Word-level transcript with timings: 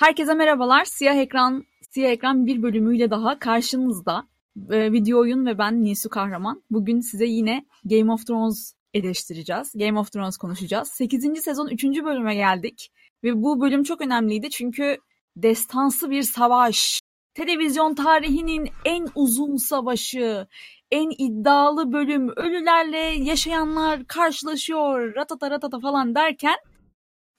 Herkese 0.00 0.34
merhabalar. 0.34 0.84
Siyah 0.84 1.16
Ekran 1.16 1.64
Siyah 1.90 2.10
Ekran 2.10 2.46
bir 2.46 2.62
bölümüyle 2.62 3.10
daha 3.10 3.38
karşınızda. 3.38 4.28
Ee, 4.70 4.92
video 4.92 5.20
oyun 5.20 5.46
ve 5.46 5.58
ben 5.58 5.84
Nisu 5.84 6.08
Kahraman. 6.08 6.62
Bugün 6.70 7.00
size 7.00 7.26
yine 7.26 7.64
Game 7.84 8.12
of 8.12 8.26
Thrones 8.26 8.74
eleştireceğiz. 8.94 9.72
Game 9.74 9.98
of 9.98 10.12
Thrones 10.12 10.36
konuşacağız. 10.36 10.88
8. 10.88 11.42
sezon 11.42 11.68
3. 11.68 11.84
bölüme 11.84 12.34
geldik. 12.34 12.90
Ve 13.24 13.42
bu 13.42 13.60
bölüm 13.60 13.82
çok 13.82 14.00
önemliydi 14.00 14.50
çünkü 14.50 14.96
destansı 15.36 16.10
bir 16.10 16.22
savaş. 16.22 17.00
Televizyon 17.34 17.94
tarihinin 17.94 18.68
en 18.84 19.06
uzun 19.14 19.56
savaşı, 19.56 20.46
en 20.90 21.10
iddialı 21.18 21.92
bölüm, 21.92 22.28
ölülerle 22.36 22.98
yaşayanlar 22.98 24.06
karşılaşıyor, 24.06 25.14
ratata 25.14 25.50
ratata 25.50 25.80
falan 25.80 26.14
derken 26.14 26.56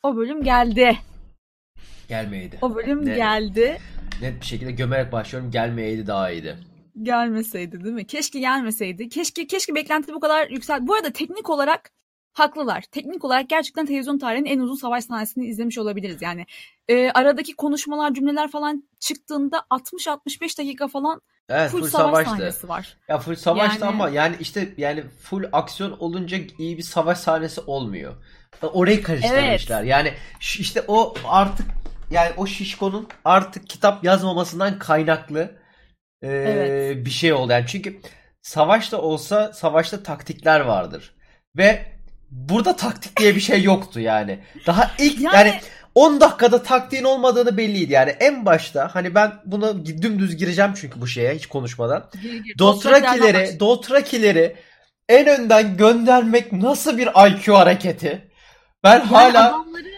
o 0.04 0.16
bölüm 0.16 0.44
geldi. 0.44 0.98
Gelmeyeydi. 2.16 2.58
O 2.62 2.76
bölüm 2.76 3.06
Net- 3.06 3.16
geldi. 3.16 3.78
Net 4.22 4.42
bir 4.42 4.46
şekilde 4.46 4.72
gömerek 4.72 5.12
başlıyorum. 5.12 5.52
Gelmeyeydi 5.52 6.08
daha 6.08 6.32
iyiydi. 6.32 6.58
Gelmeseydi 7.02 7.84
değil 7.84 7.96
mi? 7.96 8.08
Keşke 8.08 8.40
gelmeseydi. 8.40 9.10
Keşke 9.10 9.48
keşke 9.48 9.76
beklenti 9.76 10.14
bu 10.14 10.20
kadar 10.20 10.50
yüksel. 10.50 10.88
Bu 10.88 10.96
arada 10.96 11.12
teknik 11.12 11.50
olarak 11.50 11.92
haklılar. 12.34 12.82
Teknik 12.92 13.26
olarak 13.26 13.50
gerçekten 13.50 13.86
televizyon 13.86 14.18
tarihinin 14.18 14.50
en 14.50 14.60
uzun 14.60 14.76
savaş 14.76 15.04
sahnesini 15.04 15.46
izlemiş 15.46 15.78
olabiliriz. 15.78 16.22
Yani 16.22 16.46
e, 16.88 17.10
aradaki 17.12 17.56
konuşmalar, 17.56 18.14
cümleler 18.14 18.52
falan 18.52 18.84
çıktığında 19.00 19.64
60-65 19.70 20.58
dakika 20.60 20.88
falan 20.88 21.22
Evet 21.50 21.72
full, 21.72 21.80
full, 21.82 21.88
savaş 21.90 22.12
savaştı. 22.12 22.30
sahnesi 22.32 22.70
var. 22.70 22.98
Ya 23.08 23.18
full 23.20 23.36
savaştı 23.36 23.86
Yani- 23.86 23.90
ama 23.96 24.10
yani 24.10 24.36
işte 24.40 24.74
yani 24.78 25.04
full 25.22 25.44
aksiyon 25.52 25.92
olunca 26.00 26.38
iyi 26.58 26.78
bir 26.78 26.84
savaş 26.84 27.18
sahnesi 27.18 27.62
olmuyor. 27.62 28.14
Orayı 28.62 29.04
karıştırmışlar. 29.04 29.84
Yani 29.84 30.14
şu- 30.40 30.62
işte 30.62 30.84
o 30.88 31.14
artık 31.26 31.66
yani 32.12 32.32
o 32.38 32.48
şişkonun 32.48 33.08
artık 33.26 33.70
kitap 33.70 34.04
yazmamasından 34.04 34.80
kaynaklı 34.80 35.40
e, 36.22 36.28
Evet. 36.28 37.06
bir 37.06 37.10
şey 37.12 37.34
oldu. 37.34 37.52
Yani 37.52 37.66
çünkü 37.68 38.00
savaşta 38.42 38.98
olsa 39.02 39.54
savaşta 39.54 40.04
taktikler 40.04 40.60
vardır. 40.60 41.16
Ve 41.58 41.86
burada 42.32 42.76
taktik 42.76 43.20
diye 43.20 43.36
bir 43.36 43.42
şey 43.42 43.64
yoktu 43.64 44.00
yani. 44.00 44.40
Daha 44.68 44.92
ilk 45.00 45.22
Yani- 45.22 45.36
yani 45.36 45.60
10 45.96 46.22
dakikada 46.22 46.64
taktiğin 46.64 47.04
olmadığını 47.04 47.58
belliydi 47.58 47.94
yani. 47.94 48.10
En 48.20 48.46
başta 48.46 48.96
hani 48.96 49.16
ben 49.16 49.32
buna 49.46 49.86
dümdüz 49.86 50.38
gireceğim 50.38 50.74
çünkü 50.76 51.02
bu 51.02 51.08
şeye 51.08 51.36
hiç 51.36 51.46
konuşmadan. 51.46 52.10
Dothrakileri, 52.60 53.60
Dothrakileri 53.60 54.56
en 55.10 55.28
önden 55.28 55.78
göndermek 55.78 56.52
nasıl 56.52 56.98
bir 56.98 57.08
IQ 57.28 57.58
hareketi? 57.58 58.32
Ben 58.84 58.98
Yani 58.98 59.04
hala 59.04 59.50
adamları 59.50 59.91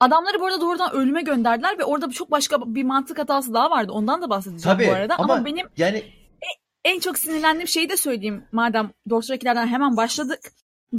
Adamları 0.00 0.40
bu 0.40 0.46
arada 0.46 0.60
doğrudan 0.60 0.92
ölüme 0.92 1.22
gönderdiler 1.22 1.78
ve 1.78 1.84
orada 1.84 2.10
çok 2.10 2.30
başka 2.30 2.56
bir 2.74 2.84
mantık 2.84 3.18
hatası 3.18 3.54
daha 3.54 3.70
vardı. 3.70 3.92
Ondan 3.92 4.22
da 4.22 4.30
bahsedeceğim 4.30 4.78
tabii 4.78 4.88
bu 4.88 4.92
arada. 4.92 5.14
Ama, 5.18 5.34
ama, 5.34 5.44
benim 5.44 5.66
yani 5.76 6.04
en 6.84 7.00
çok 7.00 7.18
sinirlendiğim 7.18 7.68
şeyi 7.68 7.88
de 7.88 7.96
söyleyeyim. 7.96 8.44
Madem 8.52 8.90
Dothrakilerden 9.10 9.66
hemen 9.66 9.96
başladık. 9.96 10.40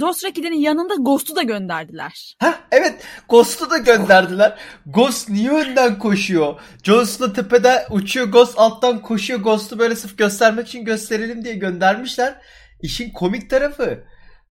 Dothrakilerin 0.00 0.60
yanında 0.60 0.94
Ghost'u 0.94 1.36
da 1.36 1.42
gönderdiler. 1.42 2.36
ha 2.38 2.54
evet 2.70 3.04
Ghost'u 3.28 3.70
da 3.70 3.78
gönderdiler. 3.78 4.58
Ghost 4.86 5.28
niye 5.28 5.50
önden 5.50 5.98
koşuyor? 5.98 6.60
Jon 6.82 7.04
Snow 7.04 7.42
tepede 7.42 7.86
uçuyor, 7.90 8.26
Ghost 8.26 8.58
alttan 8.58 9.02
koşuyor. 9.02 9.40
Ghost'u 9.40 9.78
böyle 9.78 9.96
sırf 9.96 10.18
göstermek 10.18 10.68
için 10.68 10.84
gösterelim 10.84 11.44
diye 11.44 11.54
göndermişler. 11.54 12.34
İşin 12.82 13.12
komik 13.12 13.50
tarafı 13.50 14.04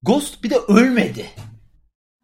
Ghost 0.02 0.44
bir 0.44 0.50
de 0.50 0.58
ölmedi. 0.58 1.26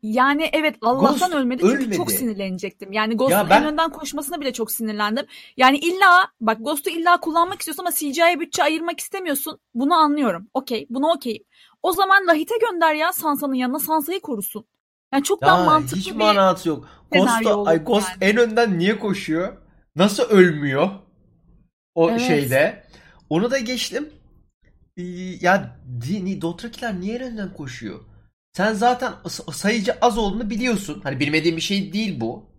Yani 0.03 0.49
evet 0.53 0.75
Allah'tan 0.81 1.29
Ghost 1.29 1.33
ölmedi 1.33 1.61
çünkü 1.61 1.75
ölmedi. 1.77 1.95
çok 1.97 2.11
sinirlenecektim. 2.11 2.91
Yani 2.91 3.17
Ghost'un 3.17 3.37
Ya 3.37 3.49
ben- 3.49 3.61
en 3.61 3.73
önden 3.73 3.89
koşmasına 3.91 4.41
bile 4.41 4.53
çok 4.53 4.71
sinirlendim. 4.71 5.25
Yani 5.57 5.77
illa 5.77 6.31
bak 6.41 6.57
Ghost'u 6.59 6.89
illa 6.89 7.19
kullanmak 7.19 7.59
istiyorsun 7.59 7.83
ama 7.83 7.91
CGI'ye 7.91 8.39
bütçe 8.39 8.63
ayırmak 8.63 8.99
istemiyorsun. 8.99 9.59
Bunu 9.73 9.93
anlıyorum. 9.93 10.47
Okey 10.53 10.87
bunu 10.89 11.11
okey. 11.11 11.43
O 11.83 11.91
zaman 11.91 12.27
Lahit'e 12.27 12.55
gönder 12.57 12.93
ya 12.95 13.13
Sansa'nın 13.13 13.53
yanına 13.53 13.79
Sansa'yı 13.79 14.19
korusun. 14.19 14.65
Yani 15.13 15.23
çok 15.23 15.41
daha 15.41 15.59
Ya 15.59 15.65
mantıklı 15.65 15.97
hiç 15.97 16.07
bir... 16.11 16.15
manası 16.15 16.69
yok. 16.69 16.87
senaryo 17.13 17.43
Ghost, 17.43 17.57
olur 17.57 17.67
ay 17.67 17.83
Ghost 17.83 18.07
yani. 18.09 18.31
en 18.31 18.37
önden 18.37 18.79
niye 18.79 18.99
koşuyor? 18.99 19.57
Nasıl 19.95 20.23
ölmüyor? 20.23 20.89
O 21.95 22.09
Evet. 22.09 22.21
şeyde. 22.21 22.83
Onu 23.29 23.51
da 23.51 23.57
geçtim. 23.57 24.09
Ya 25.41 25.75
Dothrakiler 26.41 26.99
niye 26.99 27.15
en 27.15 27.21
önden 27.21 27.53
koşuyor? 27.53 27.99
Sen 28.53 28.73
zaten 28.73 29.13
sayıcı 29.51 29.97
az 30.01 30.17
olduğunu 30.17 30.49
biliyorsun. 30.49 31.01
Hani 31.03 31.19
bilmediğin 31.19 31.57
bir 31.57 31.61
şey 31.61 31.93
değil 31.93 32.19
bu. 32.19 32.51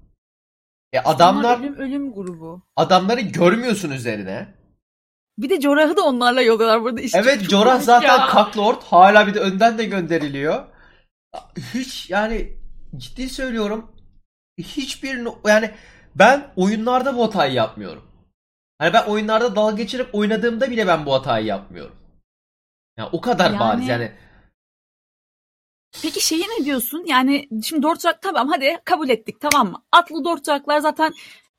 E 0.93 0.99
adamlar 1.01 1.59
ölüm 1.59 1.77
ölüm 1.77 2.13
grubu. 2.15 2.63
adamları 2.77 3.21
görmüyorsun 3.21 3.91
üzerine. 3.91 4.55
Bir 5.39 5.51
de 5.51 5.61
Jorah'ı 5.61 5.97
da 5.97 6.03
onlarla 6.03 6.43
yolluyorlar 6.43 6.83
burada. 6.83 7.01
İşte 7.01 7.19
Evet 7.19 7.49
komik 7.49 7.83
zaten 7.83 8.19
ya. 8.19 8.27
Kaklord 8.27 8.83
hala 8.83 9.27
bir 9.27 9.35
de 9.35 9.41
önden 9.41 9.79
de 9.79 9.85
gönderiliyor. 9.85 10.65
Hiç 11.75 12.11
yani 12.11 12.57
ciddi 12.97 13.29
söylüyorum 13.29 13.93
hiçbir 14.59 15.27
yani 15.47 15.71
ben 16.15 16.53
oyunlarda 16.57 17.17
bu 17.17 17.25
hatayı 17.25 17.53
yapmıyorum. 17.53 18.03
Hani 18.79 18.93
ben 18.93 19.05
oyunlarda 19.05 19.57
dalga 19.57 19.77
geçirip 19.77 20.15
oynadığımda 20.15 20.71
bile 20.71 20.87
ben 20.87 21.07
bu 21.07 21.15
hatayı 21.15 21.47
yapmıyorum. 21.47 21.97
Yani 22.99 23.09
o 23.13 23.21
kadar 23.21 23.51
Yani- 23.51 23.61
bariz 23.61 23.89
yani. 23.89 24.13
Peki 26.03 26.27
şeyi 26.27 26.43
ne 26.43 26.65
diyorsun? 26.65 27.05
Yani 27.07 27.49
şimdi 27.65 27.83
Dortrak 27.83 28.23
tamam 28.23 28.49
hadi 28.49 28.79
kabul 28.85 29.09
ettik 29.09 29.41
tamam 29.41 29.71
mı? 29.71 29.83
Atlı 29.93 30.25
Dortraklar 30.25 30.79
zaten 30.79 31.13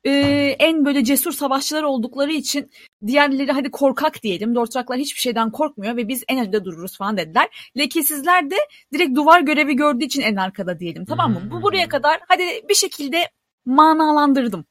e, 0.04 0.10
en 0.58 0.84
böyle 0.84 1.04
cesur 1.04 1.32
savaşçılar 1.32 1.82
oldukları 1.82 2.32
için 2.32 2.70
diğerleri 3.06 3.52
hadi 3.52 3.70
korkak 3.70 4.22
diyelim. 4.22 4.54
Dortraklar 4.54 4.98
hiçbir 4.98 5.20
şeyden 5.20 5.50
korkmuyor 5.50 5.96
ve 5.96 6.08
biz 6.08 6.24
en 6.28 6.46
önde 6.46 6.64
dururuz 6.64 6.98
falan 6.98 7.16
dediler. 7.16 7.70
Lekesizler 7.78 8.50
de 8.50 8.56
direkt 8.92 9.16
duvar 9.16 9.40
görevi 9.40 9.76
gördüğü 9.76 10.04
için 10.04 10.20
en 10.20 10.36
arkada 10.36 10.80
diyelim 10.80 11.04
tamam 11.04 11.32
mı? 11.32 11.40
Bu 11.50 11.62
buraya 11.62 11.88
kadar 11.88 12.20
hadi 12.28 12.44
bir 12.68 12.74
şekilde 12.74 13.30
manalandırdım. 13.64 14.64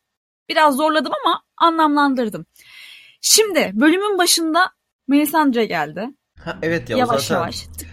Biraz 0.50 0.76
zorladım 0.76 1.12
ama 1.26 1.44
anlamlandırdım. 1.58 2.46
Şimdi 3.22 3.72
bölümün 3.74 4.18
başında 4.18 4.72
Melisandre 5.08 5.66
geldi. 5.66 6.10
Ha, 6.40 6.58
evet 6.62 6.90
ya 6.90 6.98
yavaş 6.98 7.22
zaten. 7.22 7.36
yavaş. 7.36 7.62
Tık. 7.62 7.93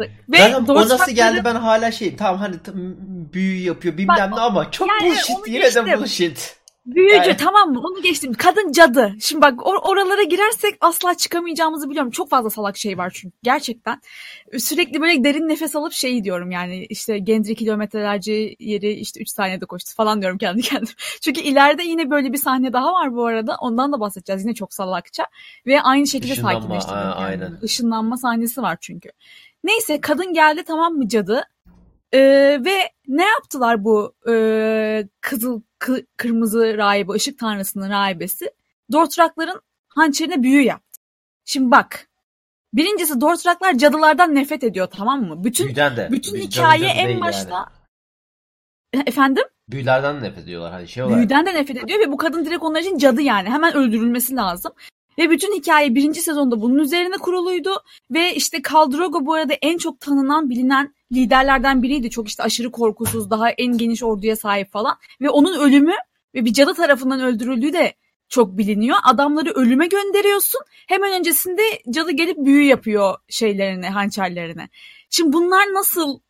Ve 0.00 0.08
Ben 0.28 0.52
o 0.52 0.74
nasıl 0.88 1.12
geldi 1.12 1.42
ben 1.44 1.54
hala 1.54 1.92
şey 1.92 2.16
tamam 2.16 2.40
hani 2.40 2.62
tam 2.62 2.74
büyü 3.32 3.60
yapıyor 3.60 3.98
bilmem 3.98 4.30
ne 4.30 4.40
ama 4.40 4.70
çok 4.70 4.88
yani 4.88 5.10
bullshit 5.10 5.36
yine 5.46 5.58
geçtim. 5.58 5.86
de 5.86 5.98
bullshit. 5.98 6.56
Büyücü 6.86 7.16
Yani- 7.16 7.36
tamam 7.36 7.72
mı? 7.72 7.80
Onu 7.80 8.02
geçtim. 8.02 8.32
Kadın 8.34 8.72
cadı. 8.72 9.14
Şimdi 9.20 9.42
bak 9.42 9.58
or- 9.58 9.88
oralara 9.90 10.22
girersek 10.22 10.74
asla 10.80 11.14
çıkamayacağımızı 11.14 11.90
biliyorum. 11.90 12.10
Çok 12.10 12.30
fazla 12.30 12.50
salak 12.50 12.76
şey 12.76 12.98
var 12.98 13.10
çünkü. 13.14 13.36
Gerçekten. 13.42 14.00
Sürekli 14.58 15.00
böyle 15.00 15.24
derin 15.24 15.48
nefes 15.48 15.76
alıp 15.76 15.92
şey 15.92 16.24
diyorum 16.24 16.50
yani 16.50 16.84
işte 16.84 17.18
Gendry 17.18 17.54
kilometrelerce 17.54 18.54
yeri 18.58 18.92
işte 18.92 19.20
3 19.20 19.28
saniyede 19.28 19.66
koştu 19.66 19.94
falan 19.94 20.20
diyorum 20.20 20.38
kendi 20.38 20.62
kendime. 20.68 20.92
Çünkü 21.20 21.40
ileride 21.40 21.82
yine 21.82 22.10
böyle 22.10 22.32
bir 22.32 22.38
sahne 22.38 22.72
daha 22.72 22.92
var 22.92 23.14
bu 23.14 23.26
arada. 23.26 23.56
Ondan 23.60 23.92
da 23.92 24.00
bahsedeceğiz. 24.00 24.42
Yine 24.44 24.54
çok 24.54 24.74
salakça. 24.74 25.26
Ve 25.66 25.80
aynı 25.82 26.06
şekilde 26.06 26.32
Işınlanma, 26.32 26.60
sakinleştirdim 26.60 26.98
kendimi. 27.00 27.24
aynen. 27.24 27.58
Işınlanma 27.62 28.16
sahnesi 28.16 28.62
var 28.62 28.78
çünkü. 28.80 29.08
Neyse 29.64 30.00
kadın 30.00 30.32
geldi 30.32 30.62
tamam 30.66 30.92
mı 30.94 31.08
cadı? 31.08 31.42
Ee, 32.12 32.20
ve 32.64 32.90
ne 33.08 33.24
yaptılar 33.24 33.84
bu 33.84 34.14
e, 34.30 35.08
kızıl 35.20 35.60
kı- 35.80 36.06
kırmızı 36.16 36.78
rahibe 36.78 37.12
ışık 37.12 37.38
tanrısının 37.38 37.90
rahibesi? 37.90 38.50
Dortrakların 38.92 39.60
hançerine 39.88 40.42
büyü 40.42 40.62
yaptı. 40.62 41.00
Şimdi 41.44 41.70
bak. 41.70 42.08
Birincisi 42.74 43.20
Dortraklar 43.20 43.78
cadılardan 43.78 44.34
nefret 44.34 44.64
ediyor 44.64 44.86
tamam 44.96 45.22
mı? 45.22 45.44
Bütün 45.44 45.66
Büyüden 45.66 45.96
de. 45.96 46.08
bütün 46.12 46.32
Cadı 46.32 46.42
hikaye 46.42 46.88
en 46.88 47.20
başta 47.20 47.68
yani. 48.94 49.04
efendim 49.08 49.44
Büyülerden 49.68 50.22
nefret 50.22 50.44
ediyorlar 50.44 50.72
hani 50.72 50.88
şey 50.88 51.02
olarak. 51.02 51.18
büyüden 51.18 51.46
de 51.46 51.54
nefret 51.54 51.84
ediyor 51.84 52.00
ve 52.00 52.12
bu 52.12 52.16
kadın 52.16 52.44
direkt 52.44 52.62
onlar 52.62 52.80
için 52.80 52.98
cadı 52.98 53.22
yani. 53.22 53.50
Hemen 53.50 53.74
öldürülmesi 53.74 54.36
lazım. 54.36 54.72
Ve 55.18 55.30
bütün 55.30 55.54
hikaye 55.54 55.94
birinci 55.94 56.20
sezonda 56.20 56.60
bunun 56.60 56.78
üzerine 56.78 57.16
kuruluydu. 57.16 57.70
Ve 58.10 58.34
işte 58.34 58.62
Khal 58.62 58.92
Drogo 58.92 59.26
bu 59.26 59.34
arada 59.34 59.54
en 59.62 59.78
çok 59.78 60.00
tanınan, 60.00 60.50
bilinen 60.50 60.94
liderlerden 61.12 61.82
biriydi. 61.82 62.10
Çok 62.10 62.28
işte 62.28 62.42
aşırı 62.42 62.70
korkusuz, 62.70 63.30
daha 63.30 63.50
en 63.50 63.78
geniş 63.78 64.02
orduya 64.02 64.36
sahip 64.36 64.72
falan. 64.72 64.96
Ve 65.20 65.30
onun 65.30 65.60
ölümü 65.60 65.94
ve 66.34 66.44
bir 66.44 66.52
cadı 66.52 66.74
tarafından 66.74 67.20
öldürüldüğü 67.20 67.72
de 67.72 67.94
çok 68.28 68.58
biliniyor. 68.58 68.96
Adamları 69.04 69.50
ölüme 69.50 69.86
gönderiyorsun. 69.86 70.60
Hemen 70.88 71.12
öncesinde 71.12 71.62
cadı 71.90 72.10
gelip 72.10 72.36
büyü 72.38 72.64
yapıyor 72.64 73.16
şeylerine, 73.28 73.90
hançerlerine. 73.90 74.68
Şimdi 75.10 75.32
bunlar 75.32 75.74
nasıl 75.74 76.20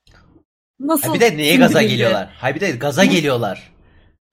nasıl 0.81 1.09
Ha 1.09 1.15
bir 1.15 1.21
de 1.21 1.37
neye 1.37 1.57
gaza 1.57 1.83
geliyorlar? 1.83 2.29
Hayır 2.41 2.57
bir 2.57 2.61
de 2.61 2.71
gaza 2.71 3.05
geliyorlar. 3.05 3.73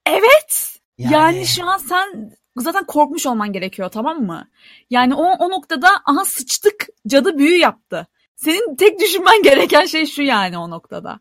Evet. 0.06 0.78
Yani... 0.98 1.12
Yani- 1.12 1.46
şu 1.46 1.64
an 1.64 1.78
sen 1.78 2.32
zaten 2.56 2.84
korkmuş 2.84 3.26
olman 3.26 3.52
gerekiyor 3.52 3.88
tamam 3.88 4.22
mı? 4.22 4.48
Yani 4.90 5.14
o, 5.14 5.24
o 5.24 5.50
noktada 5.50 5.88
aha 6.04 6.24
sıçtık 6.24 6.86
cadı 7.06 7.38
büyü 7.38 7.58
yaptı. 7.58 8.06
Senin 8.36 8.76
tek 8.76 9.00
düşünmen 9.00 9.42
gereken 9.44 9.84
şey 9.84 10.06
şu 10.06 10.22
yani 10.22 10.58
o 10.58 10.70
noktada. 10.70 11.20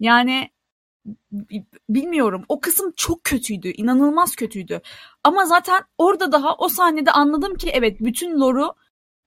Yani 0.00 0.50
bilmiyorum. 1.88 2.44
O 2.48 2.60
kısım 2.60 2.92
çok 2.96 3.24
kötüydü. 3.24 3.68
inanılmaz 3.68 4.36
kötüydü. 4.36 4.80
Ama 5.24 5.46
zaten 5.46 5.82
orada 5.98 6.32
daha 6.32 6.54
o 6.54 6.68
sahnede 6.68 7.10
anladım 7.10 7.54
ki 7.54 7.70
evet 7.74 7.96
bütün 8.00 8.40
lore'u 8.40 8.74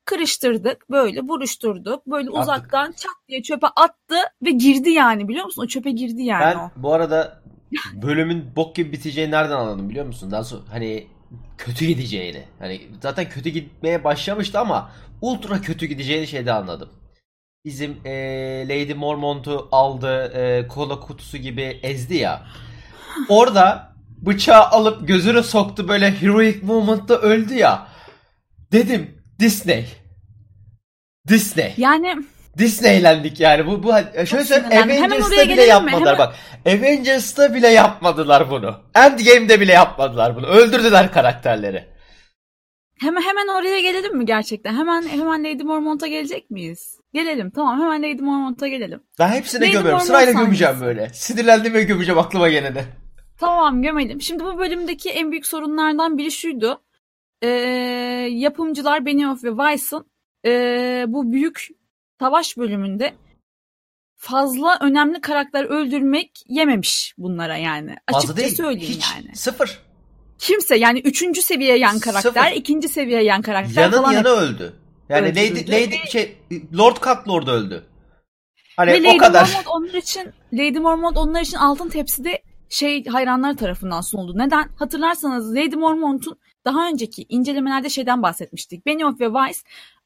kırıştırdık. 0.06 0.90
Böyle 0.90 1.28
buruşturduk. 1.28 2.08
Böyle 2.08 2.30
Attık. 2.30 2.42
uzaktan 2.42 2.92
çat 2.92 3.28
diye 3.28 3.42
çöpe 3.42 3.68
attı 3.68 4.16
ve 4.44 4.52
girdi 4.52 4.90
yani 4.90 5.28
biliyor 5.28 5.46
musun? 5.46 5.64
O 5.64 5.68
çöpe 5.68 5.92
girdi 5.92 6.24
yani 6.24 6.42
ben, 6.42 6.56
o. 6.56 6.72
bu 6.76 6.94
arada 6.94 7.44
bölümün 7.94 8.56
bok 8.56 8.76
gibi 8.76 8.92
biteceğini 8.92 9.32
nereden 9.32 9.58
anladım 9.58 9.90
biliyor 9.90 10.06
musun? 10.06 10.32
Daha 10.32 10.44
sonra 10.44 10.62
hani 10.72 11.08
kötü 11.58 11.86
gideceğini. 11.86 12.44
Hani 12.60 12.82
zaten 13.02 13.30
kötü 13.30 13.50
gitmeye 13.50 14.04
başlamıştı 14.04 14.60
ama 14.60 14.92
ultra 15.22 15.62
kötü 15.62 15.86
gideceğini 15.86 16.28
şeyde 16.28 16.54
anladım. 16.54 16.90
Bizim 17.66 17.98
e, 18.06 18.12
Lady 18.70 18.94
Mormont'u 18.94 19.68
aldı 19.72 20.34
e, 20.36 20.68
kola 20.68 21.00
kutusu 21.00 21.38
gibi 21.38 21.80
ezdi 21.84 22.16
ya. 22.16 22.48
Orada 23.30 23.94
bıçağı 24.18 24.64
alıp 24.64 25.08
gözüne 25.08 25.44
soktu 25.44 25.88
böyle 25.88 26.22
heroic 26.22 26.60
moment'ta 26.62 27.16
öldü 27.16 27.54
ya. 27.54 27.88
Dedim 28.72 29.22
Disney. 29.40 29.86
Disney. 31.28 31.74
Yani 31.78 32.24
Disneylendik 32.58 33.40
yani. 33.40 33.68
Bu 33.68 33.84
bu 33.84 33.94
şöyle 34.26 34.44
söyleyeyim 34.46 34.84
Avengers'ta 34.84 35.50
bile 35.50 35.64
yapmadılar 35.64 36.18
bak. 36.18 36.36
Avengers'ta 36.66 37.54
bile 37.54 37.68
yapmadılar 37.68 38.50
bunu. 38.52 38.76
Endgame'de 38.96 39.60
bile 39.60 39.74
yapmadılar 39.74 40.36
bunu. 40.36 40.46
Öldürdüler 40.48 41.12
karakterleri. 41.12 41.86
Hemen 43.00 43.22
hemen 43.22 43.48
oraya 43.48 43.82
gelelim 43.82 44.18
mi 44.18 44.26
gerçekten? 44.26 44.74
Hemen 44.74 45.02
hemen 45.02 45.44
Lady 45.44 45.64
Mormont'a 45.64 46.08
gelecek 46.08 46.52
miyiz? 46.52 47.00
Gelelim 47.14 47.52
tamam 47.52 47.82
hemen 47.82 48.04
Lady 48.04 48.22
Mormont'a 48.22 48.68
gelelim. 48.68 49.04
Ben 49.20 49.28
hepsini 49.28 49.62
Lady 49.62 49.72
gömüyorum. 49.72 49.92
Mormont 49.92 50.08
Sırayla 50.08 50.26
sahnesi. 50.34 50.46
gömeceğim 50.46 50.82
böyle. 50.82 51.10
Sinirlendim 51.14 51.74
ve 51.74 51.84
gömeceğim 51.84 52.20
aklıma 52.20 52.50
gelene. 52.50 52.84
Tamam 53.40 53.82
gömelim. 53.82 54.22
Şimdi 54.22 54.44
bu 54.44 54.58
bölümdeki 54.58 55.10
en 55.10 55.32
büyük 55.32 55.48
sorunlardan 55.48 56.18
biri 56.18 56.32
şuydu. 56.32 56.82
Ee, 57.42 57.48
yapımcılar 58.32 59.06
Benioff 59.06 59.44
ve 59.44 59.50
Weiss'ın 59.50 60.06
e, 60.46 60.52
bu 61.08 61.32
büyük 61.32 61.68
savaş 62.20 62.58
bölümünde 62.58 63.14
fazla 64.16 64.78
önemli 64.82 65.22
karakter 65.22 65.64
öldürmek 65.64 66.32
yememiş 66.48 67.14
bunlara 67.18 67.58
yani. 67.58 67.96
Fazla 68.12 68.38
değil. 68.38 68.56
söyleyeyim 68.56 68.94
Hiç. 68.94 69.06
yani. 69.16 69.36
Sıfır. 69.36 69.80
Kimse 70.38 70.76
yani 70.76 71.00
üçüncü 71.00 71.42
seviye 71.42 71.78
yan 71.78 72.00
karakter, 72.00 72.44
Sıfır. 72.44 72.56
ikinci 72.56 72.90
seviye 72.90 73.24
yan 73.24 73.42
karakter 73.42 73.82
Yanın 73.82 73.98
falan. 73.98 74.12
yanı 74.12 74.28
öldü. 74.28 74.74
Yani 75.10 75.30
Lady, 75.30 75.72
Lady 75.72 75.96
şey 76.12 76.38
Lord 76.78 76.96
Cutlord 76.96 77.48
öldü. 77.48 77.84
Hani 78.78 78.92
Ve 78.92 79.00
o 79.02 79.04
Lady 79.04 79.18
kadar. 79.18 79.48
Mormont 79.48 79.68
onlar 79.68 79.94
için 79.94 80.34
Lady 80.54 80.80
Mormont 80.80 81.18
onlar 81.18 81.42
için 81.42 81.58
altın 81.58 81.90
tepside 81.90 82.42
şey 82.70 83.06
hayranlar 83.06 83.58
tarafından 83.58 84.02
sunuldu. 84.02 84.38
Neden? 84.38 84.70
Hatırlarsanız 84.80 85.56
Lady 85.56 85.76
Mormont'un 85.76 86.40
daha 86.66 86.88
önceki 86.88 87.26
incelemelerde 87.30 87.90
şeyden 87.90 88.24
bahsetmiştik. 88.24 88.86
Benioff 88.86 89.20
ve 89.20 89.26
Weiss 89.26 89.64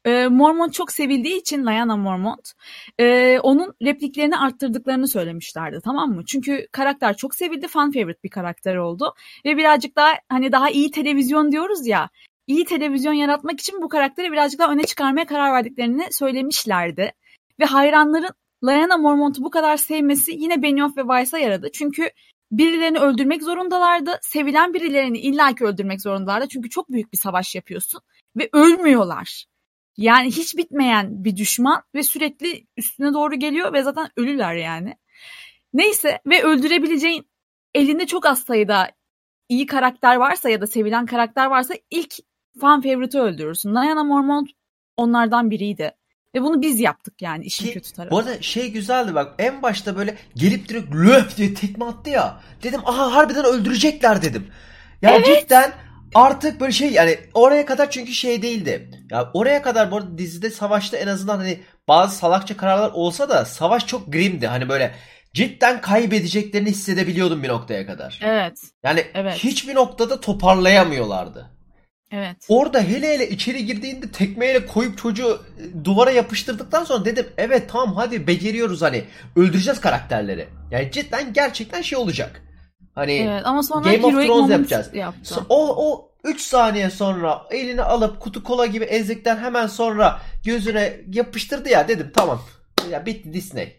e, 0.08 0.28
Mormont 0.28 0.74
çok 0.74 0.92
sevildiği 0.92 1.40
için 1.40 1.66
Lyanna 1.66 1.96
Mormont 1.96 2.52
e, 3.00 3.38
onun 3.42 3.74
repliklerini 3.82 4.36
arttırdıklarını 4.36 5.08
söylemişlerdi 5.08 5.80
tamam 5.84 6.10
mı? 6.10 6.22
Çünkü 6.26 6.66
karakter 6.72 7.16
çok 7.16 7.34
sevildi, 7.34 7.68
fan 7.68 7.92
favorite 7.92 8.22
bir 8.24 8.30
karakter 8.30 8.76
oldu 8.76 9.14
ve 9.44 9.56
birazcık 9.56 9.96
daha 9.96 10.12
hani 10.28 10.52
daha 10.52 10.70
iyi 10.70 10.90
televizyon 10.90 11.52
diyoruz 11.52 11.86
ya 11.86 12.10
iyi 12.46 12.64
televizyon 12.64 13.12
yaratmak 13.12 13.60
için 13.60 13.82
bu 13.82 13.88
karakteri 13.88 14.32
birazcık 14.32 14.60
daha 14.60 14.72
öne 14.72 14.84
çıkarmaya 14.84 15.26
karar 15.26 15.52
verdiklerini 15.52 16.08
söylemişlerdi. 16.10 17.12
Ve 17.60 17.64
hayranların 17.64 18.30
Lyanna 18.64 18.96
Mormont'u 18.96 19.44
bu 19.44 19.50
kadar 19.50 19.76
sevmesi 19.76 20.32
yine 20.32 20.62
Benioff 20.62 20.96
ve 20.96 21.02
Weiss'a 21.02 21.38
yaradı. 21.38 21.70
Çünkü 21.72 22.10
birilerini 22.52 22.98
öldürmek 22.98 23.42
zorundalardı. 23.42 24.18
Sevilen 24.22 24.74
birilerini 24.74 25.18
illaki 25.18 25.64
öldürmek 25.64 26.00
zorundalardı. 26.02 26.48
Çünkü 26.48 26.70
çok 26.70 26.90
büyük 26.90 27.12
bir 27.12 27.18
savaş 27.18 27.54
yapıyorsun 27.54 28.00
ve 28.36 28.48
ölmüyorlar. 28.52 29.44
Yani 29.98 30.26
hiç 30.26 30.56
bitmeyen 30.56 31.24
bir 31.24 31.36
düşman 31.36 31.82
ve 31.94 32.02
sürekli 32.02 32.66
üstüne 32.76 33.12
doğru 33.12 33.34
geliyor 33.34 33.72
ve 33.72 33.82
zaten 33.82 34.10
ölüler 34.16 34.54
yani. 34.54 34.96
Neyse 35.72 36.20
ve 36.26 36.42
öldürebileceğin 36.42 37.28
elinde 37.74 38.06
çok 38.06 38.26
az 38.26 38.42
sayıda 38.42 38.90
iyi 39.48 39.66
karakter 39.66 40.16
varsa 40.16 40.48
ya 40.48 40.60
da 40.60 40.66
sevilen 40.66 41.06
karakter 41.06 41.46
varsa 41.46 41.74
ilk 41.90 42.14
fan 42.60 42.80
favorite'ı 42.80 43.22
öldürürsün. 43.22 43.74
Diana 43.74 44.04
Mormont 44.04 44.50
onlardan 44.96 45.50
biriydi. 45.50 45.92
Ve 46.34 46.42
bunu 46.42 46.62
biz 46.62 46.80
yaptık 46.80 47.22
yani 47.22 47.44
işin 47.44 47.66
Ki, 47.66 47.72
kötü 47.72 47.92
tarafı. 47.92 48.10
Bu 48.10 48.18
arada 48.18 48.42
şey 48.42 48.72
güzeldi 48.72 49.14
bak 49.14 49.34
en 49.38 49.62
başta 49.62 49.96
böyle 49.96 50.16
gelip 50.34 50.68
direkt 50.68 50.94
löp 50.94 51.36
diye 51.36 51.54
tekme 51.54 51.84
attı 51.84 52.10
ya. 52.10 52.40
Dedim 52.62 52.80
aha 52.84 53.14
harbiden 53.14 53.44
öldürecekler 53.44 54.22
dedim. 54.22 54.46
Yani 55.02 55.24
evet. 55.26 55.42
cidden 55.42 55.72
artık 56.14 56.60
böyle 56.60 56.72
şey 56.72 56.92
yani 56.92 57.18
oraya 57.34 57.66
kadar 57.66 57.90
çünkü 57.90 58.12
şey 58.12 58.42
değildi. 58.42 58.90
Ya 59.10 59.30
oraya 59.34 59.62
kadar 59.62 59.90
bu 59.90 59.96
arada 59.96 60.18
dizide 60.18 60.50
savaşta 60.50 60.96
en 60.96 61.06
azından 61.06 61.38
hani 61.38 61.60
bazı 61.88 62.16
salakça 62.16 62.56
kararlar 62.56 62.90
olsa 62.94 63.28
da 63.28 63.44
savaş 63.44 63.86
çok 63.86 64.12
grimdi. 64.12 64.46
Hani 64.46 64.68
böyle 64.68 64.94
cidden 65.34 65.80
kaybedeceklerini 65.80 66.68
hissedebiliyordum 66.68 67.42
bir 67.42 67.48
noktaya 67.48 67.86
kadar. 67.86 68.20
Evet. 68.22 68.58
Yani 68.82 69.04
evet. 69.14 69.34
hiçbir 69.34 69.74
noktada 69.74 70.20
toparlayamıyorlardı. 70.20 71.50
Evet. 72.12 72.36
Orada 72.48 72.80
hele 72.80 73.08
hele 73.08 73.28
içeri 73.28 73.66
girdiğinde 73.66 74.10
tekmeyle 74.10 74.66
koyup 74.66 74.98
çocuğu 74.98 75.42
e, 75.58 75.84
duvara 75.84 76.10
yapıştırdıktan 76.10 76.84
sonra 76.84 77.04
dedim 77.04 77.26
evet 77.36 77.70
tamam 77.70 77.96
hadi 77.96 78.26
beceriyoruz 78.26 78.82
hani 78.82 79.04
öldüreceğiz 79.36 79.80
karakterleri. 79.80 80.48
Yani 80.70 80.90
cidden 80.92 81.32
gerçekten 81.32 81.82
şey 81.82 81.98
olacak. 81.98 82.42
Hani 82.98 83.12
evet, 83.12 83.42
ama 83.44 83.62
sonra 83.62 83.92
Game 83.92 84.06
of 84.06 84.26
Thrones 84.26 84.50
yapacağız. 84.50 84.94
Yaptı. 84.94 85.34
O, 85.48 85.90
o 85.90 86.10
3 86.24 86.40
saniye 86.40 86.90
sonra 86.90 87.42
elini 87.50 87.82
alıp 87.82 88.20
kutu 88.20 88.42
kola 88.44 88.66
gibi 88.66 88.84
ezdikten 88.84 89.36
hemen 89.36 89.66
sonra 89.66 90.20
gözüne 90.44 91.00
yapıştırdı 91.12 91.68
ya 91.68 91.88
dedim 91.88 92.12
tamam. 92.14 92.40
Ya 92.90 93.06
bitti 93.06 93.32
Disney. 93.32 93.78